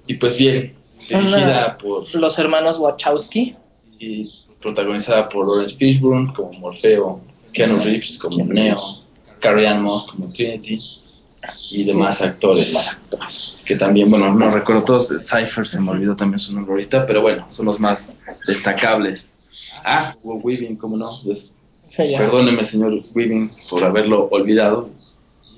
[0.07, 0.75] Y pues bien,
[1.09, 3.55] dirigida Una- por Los hermanos Wachowski.
[3.99, 4.31] y
[4.61, 7.21] protagonizada por Lawrence Fishburne como Morfeo,
[7.53, 8.79] Keanu Reeves como Neo,
[9.41, 10.81] Carrie Ann Moss como Trinity
[11.71, 12.77] y demás actores.
[13.65, 17.23] Que también, bueno, no recuerdo todos, Cypher se me olvidó también su nombre ahorita, pero
[17.23, 18.15] bueno, son los más
[18.47, 19.33] destacables.
[19.85, 21.55] Ah, Hugo Weaving, cómo no, Pues.
[21.97, 24.91] Perdóneme, señor Weaving, por haberlo olvidado.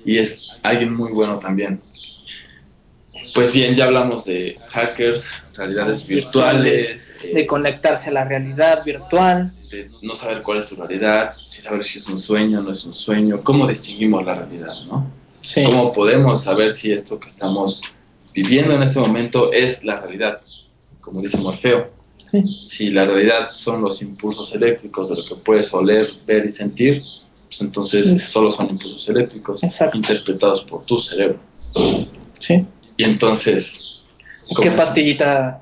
[0.03, 1.81] Y es alguien muy bueno también.
[3.33, 9.51] Pues bien, ya hablamos de hackers, realidades virtuales, eh, De conectarse a la realidad virtual.
[9.71, 12.71] de no saber cuál es tu realidad, sin saber si es un sueño o no
[12.71, 15.09] es un sueño, cómo distinguimos la realidad, ¿no?
[15.45, 15.63] Sí.
[15.63, 17.81] ¿Cómo podemos saber si esto que estamos
[18.33, 20.41] viviendo en este momento es la realidad?
[21.01, 21.91] Como dice Morfeo,
[22.61, 27.03] si la realidad son los impulsos eléctricos de lo que puedes oler, ver y sentir,
[27.43, 29.95] pues entonces solo son impulsos eléctricos Exacto.
[29.97, 31.39] interpretados por tu cerebro.
[32.39, 32.65] Sí.
[32.97, 34.01] Y entonces...
[34.47, 34.75] ¿Qué ¿cómo es?
[34.75, 35.61] pastillita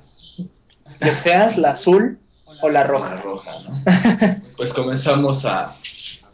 [1.02, 1.58] deseas?
[1.58, 2.18] ¿La azul
[2.62, 3.16] o la La roja?
[3.22, 3.84] roja, ¿no?
[4.56, 5.76] Pues comenzamos a,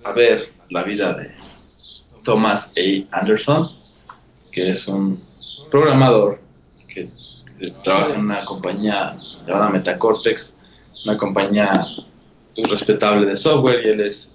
[0.04, 1.34] a ver la vida de
[2.24, 3.20] Thomas A.
[3.20, 3.70] Anderson,
[4.52, 5.22] que es un
[5.72, 6.42] programador
[6.94, 7.10] que
[7.84, 9.16] trabaja en una compañía
[9.48, 10.58] llamada Metacortex,
[11.06, 11.86] una compañía
[12.56, 14.34] pues, respetable de software, y él es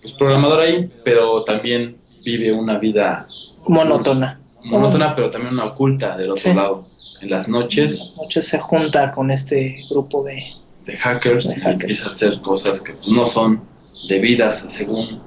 [0.00, 3.26] pues, programador ahí, pero también vive una vida
[3.66, 4.38] Monótona.
[4.64, 6.52] monótona, pero también una oculta del otro Sí.
[6.54, 6.86] lado.
[7.20, 10.42] En las noches Noche se junta con este grupo de...
[10.84, 13.62] de hackers De y empieza a hacer cosas que pues, no son
[14.08, 15.22] debidas según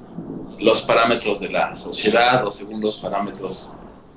[0.60, 3.72] los parámetros de la sociedad o según los parámetros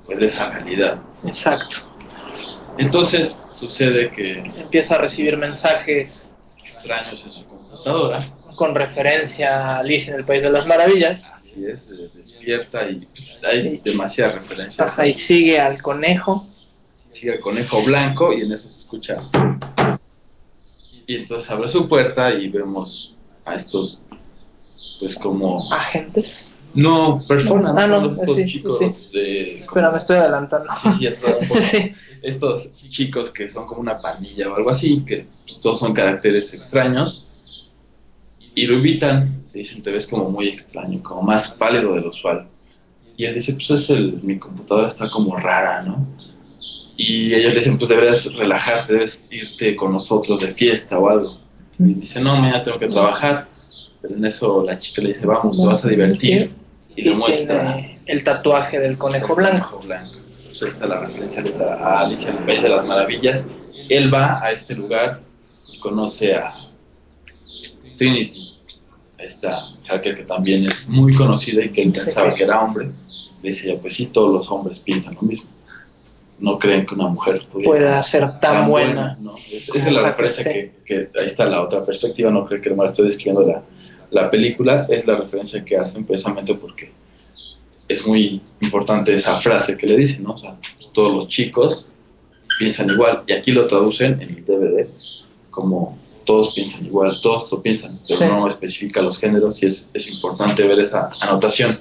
[0.05, 1.01] pues, de esa realidad.
[1.25, 1.77] Exacto.
[2.77, 10.13] Entonces sucede que Empieza a recibir mensajes extraños en su computadora, con referencia a Alicia
[10.13, 11.25] en el País de las Maravillas.
[11.35, 14.97] así es, se despierta y pues, hay demasiadas referencias.
[14.97, 16.47] Ahí sigue al conejo.
[17.09, 19.29] Sigue el conejo blanco y en eso se escucha.
[21.07, 24.03] Y entonces abre su puerta y vemos a estos,
[24.99, 26.51] pues como Agentes.
[26.73, 29.07] No, personas, Ah, no, estos sí, chicos sí.
[29.11, 29.59] de...
[29.59, 30.69] Espera, me estoy adelantando.
[30.83, 31.37] Sí, sí, está
[31.71, 31.93] Sí.
[32.21, 36.53] Estos chicos que son como una pandilla o algo así, que pues, todos son caracteres
[36.53, 37.25] extraños,
[38.53, 42.09] y lo invitan, le dicen, te ves como muy extraño, como más pálido de lo
[42.09, 42.47] usual.
[43.15, 46.05] Y él dice, pues es el, mi computadora está como rara, ¿no?
[46.97, 51.37] Y ellos le dicen, pues deberías relajarte, debes irte con nosotros de fiesta o algo.
[51.77, 53.47] Y dice, no, mañana tengo que trabajar.
[54.01, 56.51] Pero en eso la chica le dice, vamos, te vas a divertir.
[56.95, 59.77] Y le muestra el tatuaje del conejo blanco.
[59.79, 60.15] Conejo blanco.
[60.37, 61.43] Entonces ahí está la referencia
[61.83, 63.45] a Alicia en el País de las Maravillas.
[63.89, 65.21] Él va a este lugar
[65.71, 66.53] y conoce a
[67.97, 68.57] Trinity,
[69.17, 72.87] esta hacker que también es muy conocida y que él pensaba que era hombre.
[73.41, 75.49] Le dice, ya, pues sí, todos los hombres piensan lo mismo.
[76.39, 79.17] No creen que una mujer Pueda ser tan buena.
[79.19, 79.35] ¿no?
[79.51, 82.69] Es- Esa es la referencia que, que ahí está la otra perspectiva, no creo que
[82.73, 83.61] mal estoy describiendo la,
[84.11, 86.91] la película, es la referencia que hacen precisamente porque
[87.87, 90.33] es muy importante esa frase que le dicen, ¿no?
[90.33, 90.55] O sea,
[90.93, 91.87] todos los chicos
[92.59, 94.87] piensan igual, y aquí lo traducen en el DVD
[95.49, 98.25] como todos piensan igual, todos lo piensan, pero Sí.
[98.25, 101.79] no especifica los géneros y es, es importante ver esa anotación.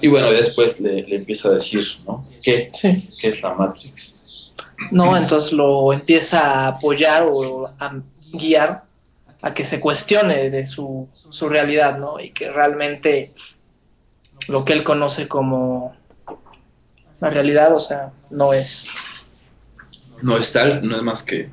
[0.00, 2.24] Y bueno, después le, le empieza a decir, ¿no?
[2.42, 3.08] ¿Qué, Sí.
[3.20, 4.16] ¿Qué es la Matrix?
[4.92, 8.00] No, entonces lo empieza a apoyar o a
[8.32, 8.84] guiar
[9.42, 12.20] a que se cuestione de su, su realidad, ¿no?
[12.20, 13.32] Y que realmente
[14.48, 15.94] lo que él conoce como
[17.20, 18.88] la realidad, o sea, no es.
[20.22, 21.48] no es tal, no es más que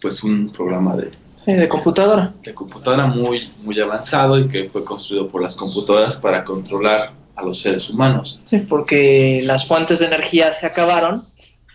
[0.00, 1.10] pues un programa de
[1.44, 2.32] Sí, de computadora.
[2.42, 7.42] de computadora muy, muy avanzado y que fue construido por las computadoras para controlar a
[7.42, 8.40] los seres humanos.
[8.48, 11.24] Sí, porque las fuentes de energía se acabaron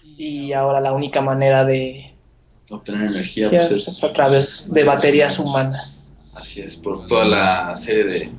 [0.03, 2.15] y ahora la única manera de
[2.69, 6.11] Obtener energía pues, es a través de baterías humanas.
[6.35, 8.31] así es, por toda la serie de,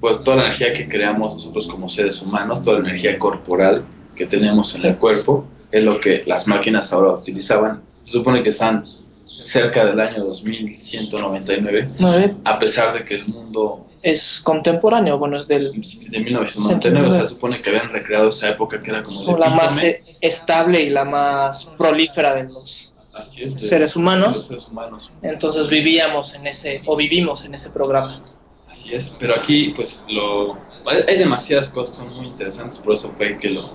[0.00, 3.84] pues toda la energía que creamos nosotros como seres humanos, toda la energía corporal
[4.14, 7.82] que tenemos en el cuerpo, es lo que las máquinas ahora utilizaban.
[8.02, 8.84] Se supone que están
[9.24, 15.46] cerca del año 2199, Nueve a pesar de que el mundo es contemporáneo, bueno, es
[15.46, 19.36] del de 1999, o sea, se supone que habían recreado esa época que era como
[19.38, 19.80] la más
[20.20, 24.30] estable y la más prolífera de los Así es, de- seres humanos.
[24.32, 25.10] de los seres humanos.
[25.22, 28.22] entonces vivíamos en ese o vivimos en ese programa.
[28.68, 30.56] Así es, pero aquí pues lo
[30.86, 33.66] hay, demasiadas cosas que son muy interesantes, por eso fue que lo,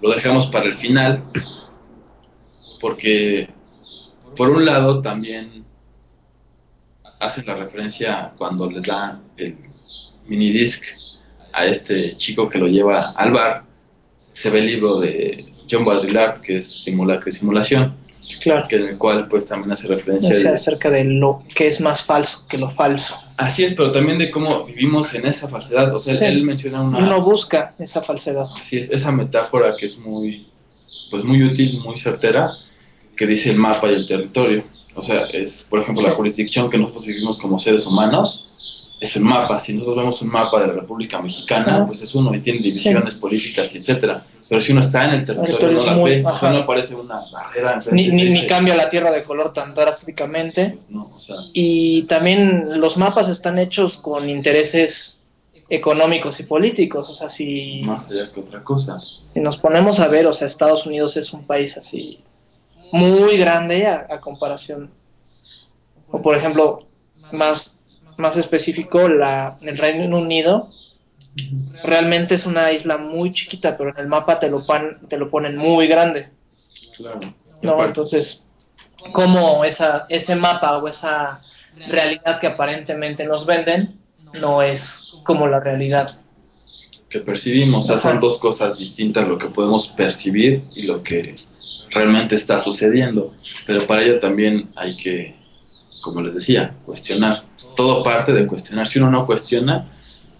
[0.00, 1.24] lo dejamos para el final,
[2.80, 3.48] porque
[4.36, 5.64] por un lado también
[7.18, 9.56] hace la referencia cuando les da el
[10.26, 10.84] mini disc
[11.52, 13.64] a este chico que lo lleva al bar,
[14.32, 17.96] se ve el libro de John Baudrillard que es Simulacro y Simulación,
[18.40, 18.66] Claro.
[18.68, 22.02] que en el cual pues también hace referencia de- acerca de lo que es más
[22.02, 23.16] falso que lo falso.
[23.36, 25.94] Así es, pero también de cómo vivimos en esa falsedad.
[25.94, 26.24] O sea, Sí.
[26.24, 26.98] él menciona una...
[26.98, 28.46] Uno busca esa falsedad.
[28.58, 30.46] Así es, esa metáfora que es muy,
[31.10, 32.50] pues muy útil, muy certera,
[33.16, 34.64] que dice el mapa y el territorio.
[34.94, 38.46] O sea, es, por ejemplo, la jurisdicción que nosotros vivimos como seres humanos,
[39.04, 39.58] es el mapa.
[39.58, 41.86] Si nosotros vemos un mapa de la República Mexicana, Ajá.
[41.86, 44.24] pues es uno y tiene divisiones políticas y etcétera.
[44.48, 46.94] Pero si uno está en el territorio, no las muy- ve, o sea, no aparece
[46.94, 50.72] una barrera Ni, ni, ni cambia la tierra de color tan drásticamente.
[50.74, 55.18] pues no, o sea, Y también los mapas están hechos con intereses
[55.70, 57.08] económicos y políticos.
[57.08, 58.98] O sea, si, más allá que otra cosa.
[59.28, 62.20] si nos ponemos a ver, o sea, Estados Unidos es un país así
[62.92, 64.90] muy grande a, a comparación.
[66.10, 66.86] O por ejemplo,
[67.32, 67.78] más,
[68.16, 70.70] más específico, la, el Reino Unido
[71.82, 75.30] realmente es una isla muy chiquita, pero en el mapa te lo, pan, te lo
[75.30, 76.28] ponen muy grande.
[76.96, 77.20] Claro.
[77.62, 77.84] ¿no?
[77.84, 78.44] Entonces,
[79.12, 81.40] como esa, ese mapa o esa
[81.88, 83.98] realidad que aparentemente nos venden
[84.32, 86.20] no es como la realidad.
[87.08, 87.84] que percibimos.
[87.84, 91.34] O sea, son dos cosas distintas lo que podemos percibir y lo que
[91.90, 93.34] realmente está sucediendo.
[93.66, 95.34] Pero para ello también hay que,
[96.04, 97.44] como les decía, cuestionar.
[97.74, 98.86] Todo parte de cuestionar.
[98.86, 99.88] Si uno no cuestiona,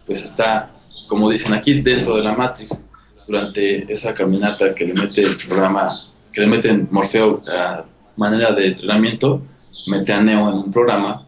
[0.07, 0.70] pues está,
[1.09, 2.85] como dicen aquí, dentro de la Matrix.
[3.27, 7.86] Durante esa caminata que le mete el programa, que le mete Morfeo a
[8.16, 9.41] manera de entrenamiento,
[9.86, 11.27] mete a Neo en un programa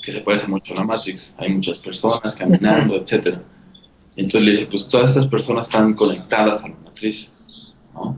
[0.00, 1.34] que se parece mucho a la Matrix.
[1.38, 3.42] Hay muchas personas caminando, etcétera.
[4.14, 7.34] Entonces le dice, pues todas estas personas están conectadas a la matriz,
[7.92, 8.16] ¿no?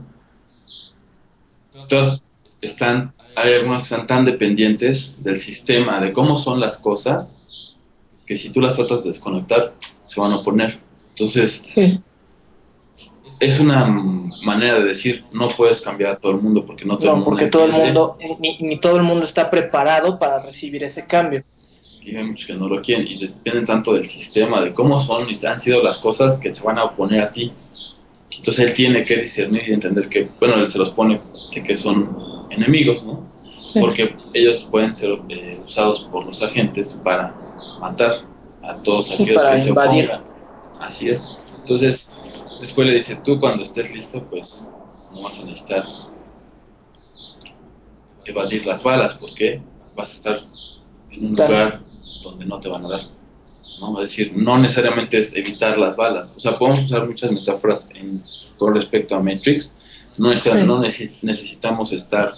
[1.87, 2.21] Todas
[2.61, 7.39] están, hay algunas que están tan dependientes del sistema, de cómo son las cosas,
[8.25, 9.75] que si tú las tratas de desconectar,
[10.05, 10.79] se van a oponer.
[11.11, 11.63] Entonces,
[13.39, 13.85] es una
[14.43, 17.15] manera de decir, no puedes cambiar a todo el mundo porque no todo el No,
[17.17, 21.05] mundo porque todo el mundo, ni, ni todo el mundo está preparado para recibir ese
[21.07, 21.43] cambio.
[22.01, 25.27] y hay muchos que no lo quieren y dependen tanto del sistema, de cómo son
[25.29, 27.53] y han sido las cosas que se van a oponer a ti.
[28.37, 31.21] Entonces él tiene que discernir y entender que, bueno, él se los pone
[31.53, 33.27] de que son enemigos, ¿no?
[33.71, 33.79] Sí.
[33.79, 37.35] Porque ellos pueden ser eh, usados por los agentes para
[37.79, 38.15] matar
[38.63, 40.23] a todos aquellos para que se opongan.
[40.79, 41.27] Así es.
[41.55, 42.09] Entonces,
[42.59, 44.69] después le dice, tú cuando estés listo, pues
[45.13, 45.85] no vas a necesitar
[48.25, 49.61] evadir las balas, porque
[49.95, 50.41] vas a estar
[51.11, 51.51] en un Claro.
[51.53, 51.81] lugar
[52.23, 53.01] donde no te van a dar.
[53.81, 54.01] ¿no?
[54.01, 56.33] Es decir, no necesariamente es evitar las balas.
[56.35, 58.23] O sea, podemos usar muchas metáforas en-
[58.57, 59.73] con respecto a Matrix.
[60.19, 60.63] No, está- Sí.
[60.65, 62.33] no necesi- necesitamos estar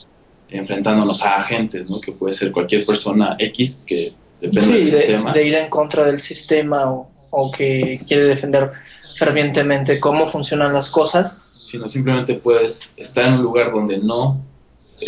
[0.50, 2.00] enfrentándonos a agentes, ¿no?
[2.00, 5.34] que puede ser cualquier persona X que depende Sí, del de, sistema.
[5.34, 8.72] de ir en contra del sistema o, o que quiere defender
[9.18, 11.38] fervientemente cómo funcionan las cosas.
[11.70, 14.42] sino simplemente puedes estar en un lugar donde no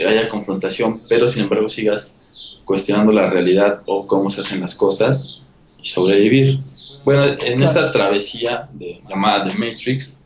[0.08, 2.18] haya confrontación, pero sin embargo sigas
[2.64, 5.42] cuestionando la realidad o cómo se hacen las cosas
[5.82, 6.60] y sobrevivir.
[7.04, 7.66] Bueno, en Claro.
[7.66, 10.18] esta travesía de, llamada The Matrix,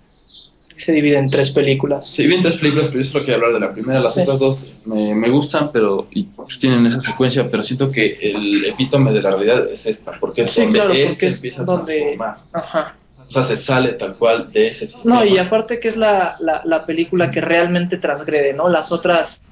[0.77, 2.07] Se divide en tres películas.
[2.07, 3.99] se vienen tres películas, pero yo solo quiero hablar de la primera.
[3.99, 4.21] Las Sí.
[4.21, 6.27] otras dos me, me gustan, pero y,
[6.59, 10.51] tienen esa secuencia, pero siento que el epítome de la realidad es esta, porque es
[10.51, 11.93] Sí, donde claro, él se es empieza a donde...
[11.97, 12.37] transformar.
[12.53, 12.95] Ajá.
[13.27, 15.15] O sea, se sale tal cual de ese sistema.
[15.15, 18.69] No, y aparte que es la, la, la película que realmente transgrede, ¿no?
[18.69, 19.49] Las otras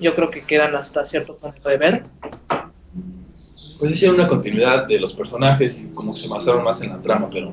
[0.00, 2.02] yo creo que quedan hasta cierto punto de ver.
[3.78, 7.02] Pues hicieron una continuidad de los personajes y como que se basaron más en la
[7.02, 7.52] trama, pero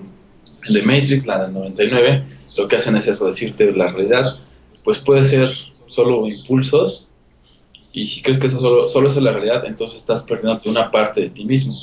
[0.68, 2.24] en The Matrix, la del 99,
[2.56, 4.38] lo que hacen es eso, decirte la realidad,
[4.84, 5.50] pues puede ser
[5.88, 7.08] solo impulsos
[7.94, 11.22] Y si crees que eso solo, solo es la realidad, entonces estás perdiendo una parte
[11.22, 11.76] de ti mismo.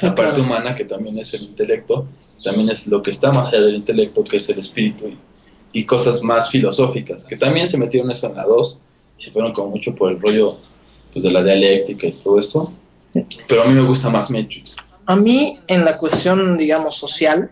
[0.00, 2.06] La parte humana que también es el intelecto,
[2.42, 5.18] también es lo que está más allá del intelecto, que es el espíritu y,
[5.72, 8.78] y cosas más filosóficas, que también se metieron eso en la 2
[9.18, 10.58] y se fueron como mucho por el rollo
[11.12, 12.72] pues, de la dialéctica y todo esto.
[13.48, 14.76] Pero a mí me gusta más Matrix.
[15.06, 17.50] A mí, en la cuestión, digamos, social,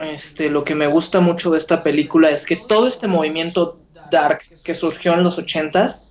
[0.00, 3.78] este, lo que me gusta mucho de esta película es que todo este movimiento
[4.10, 6.06] dark que surgió en los ochentas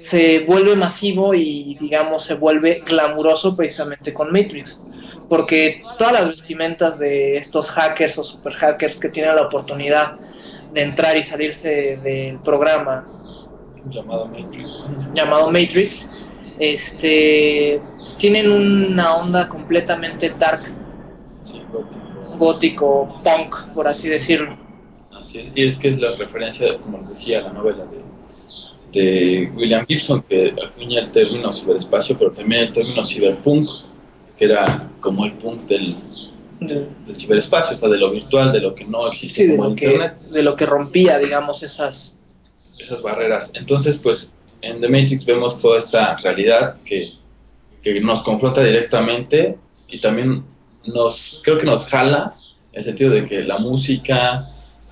[0.00, 4.82] se vuelve masivo y, digamos, se vuelve glamuroso precisamente con Matrix.
[5.28, 10.16] Porque todas las vestimentas de estos hackers o super hackers que tienen la oportunidad
[10.72, 13.06] de entrar y salirse del programa
[13.90, 14.84] Llamado Matrix.
[15.14, 16.08] llamado Matrix,
[16.58, 17.80] este,
[18.18, 20.62] tienen una onda completamente dark,
[21.42, 21.62] Sí,
[22.40, 23.20] gótico.
[23.22, 24.56] punk, por así decirlo.
[25.12, 28.98] Así es, y es que es la referencia, como les decía, a la novela de,
[28.98, 33.68] de William Gibson, que acuña el término ciberespacio, pero también el término cyberpunk,
[34.36, 35.96] que era como el punk del,
[36.60, 39.56] De, del ciberespacio, o sea, de lo virtual, de lo que no existe sí, de
[39.56, 42.20] como lo, que, Internet, de lo que rompía, digamos, esas...
[42.78, 43.50] esas barreras.
[43.54, 47.12] Entonces, pues, en The Matrix vemos toda esta realidad que,
[47.82, 49.56] que nos confronta directamente
[49.88, 50.44] y también
[50.84, 52.34] nos, creo que nos jala,
[52.72, 54.46] en el sentido de que la música,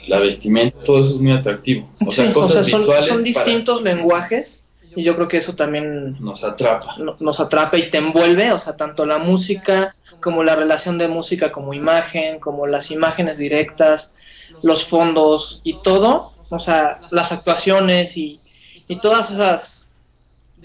[0.07, 1.89] la vestimenta, todo eso es muy atractivo.
[2.07, 4.65] O sea, Sí, cosas son, visuales son para- distintos lenguajes
[4.97, 6.97] y yo creo que eso también nos atrapa.
[6.99, 11.07] no- nos atrapa y te envuelve, o sea, tanto la música como la relación de
[11.09, 14.15] música como imagen, como las imágenes directas,
[14.63, 18.41] los fondos y todo, o sea, las actuaciones y,
[18.89, 19.87] y todas esas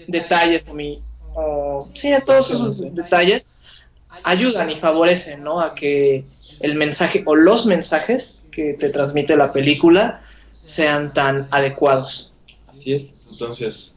[0.08, 0.98] detalles a mí,
[1.34, 3.48] o, sí, todos esos detalles
[4.22, 5.60] ayudan y favorecen, ¿no?
[5.60, 6.24] A que
[6.60, 10.22] el mensaje o los mensajes que te transmite la película
[10.64, 12.32] sean tan adecuados.
[12.68, 13.14] Así es.
[13.30, 13.94] Entonces,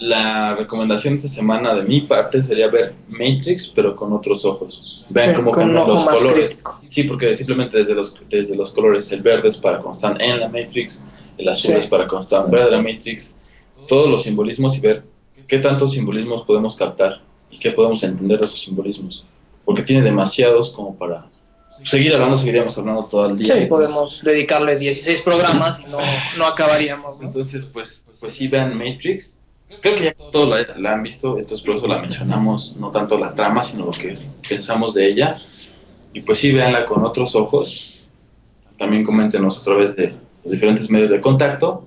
[0.00, 5.04] la recomendación de esta semana de mi parte sería ver Matrix, pero con otros ojos.
[5.10, 6.50] Vean Sí, cómo con cambian los colores.
[6.52, 6.80] crítico.
[6.86, 10.40] Sí, porque simplemente desde los, desde los colores, el verde es para cuando están en
[10.40, 11.04] la Matrix,
[11.36, 11.80] el azul Sí.
[11.80, 13.36] es para cuando están fuera de la Matrix.
[13.88, 15.02] Todos los simbolismos y ver
[15.46, 19.24] qué tantos simbolismos podemos captar y qué podemos entender de esos simbolismos.
[19.64, 21.26] Porque tiene demasiados como para
[21.84, 23.54] seguir hablando, seguiríamos hablando todo el día.
[23.54, 25.98] Sí, Entonces- podemos dedicarle 16 programas y no,
[26.38, 27.20] no acabaríamos.
[27.20, 27.26] ¿no?
[27.28, 29.40] Entonces, pues, pues sí, vean Matrix.
[29.80, 33.16] Creo que ya todos la, la han visto, entonces por eso la mencionamos, no tanto
[33.18, 34.18] la trama, sino lo que
[34.48, 35.36] pensamos de ella.
[36.12, 38.00] Y pues sí, véanla con otros ojos.
[38.78, 41.84] También coméntenos a través de los diferentes medios de contacto.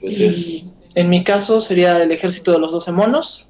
[0.00, 3.44] Pues Y es, en mi caso sería el ejército de los 12 monos.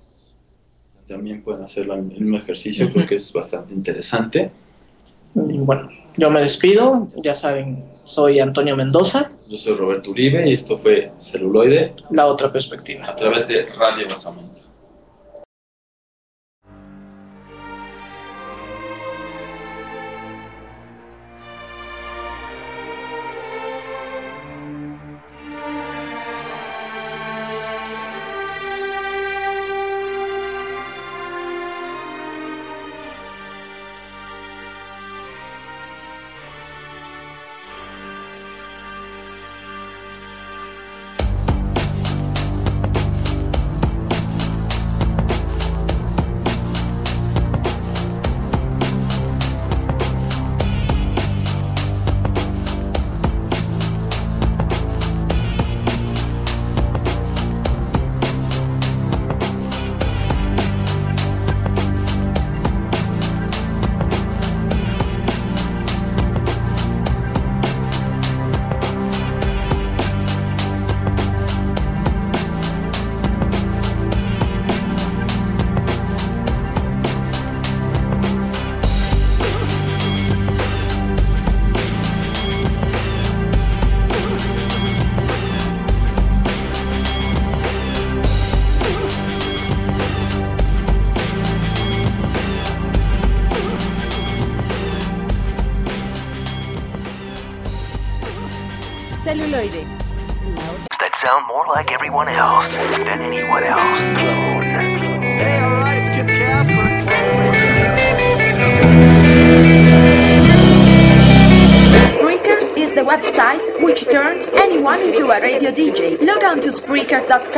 [1.08, 4.50] También pueden hacer el mismo ejercicio, creo que es bastante interesante.
[5.34, 7.08] Y bueno, yo me despido.
[7.16, 12.52] Ya saben, soy Antonio Mendoza, Yo soy Roberto Uribe y esto fue Celuloide la otra
[12.52, 13.08] perspectiva.
[13.08, 14.62] a través de Radio Basamento.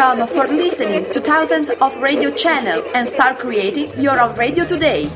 [0.00, 5.10] For listening to thousands of radio channels and start creating your own radio today.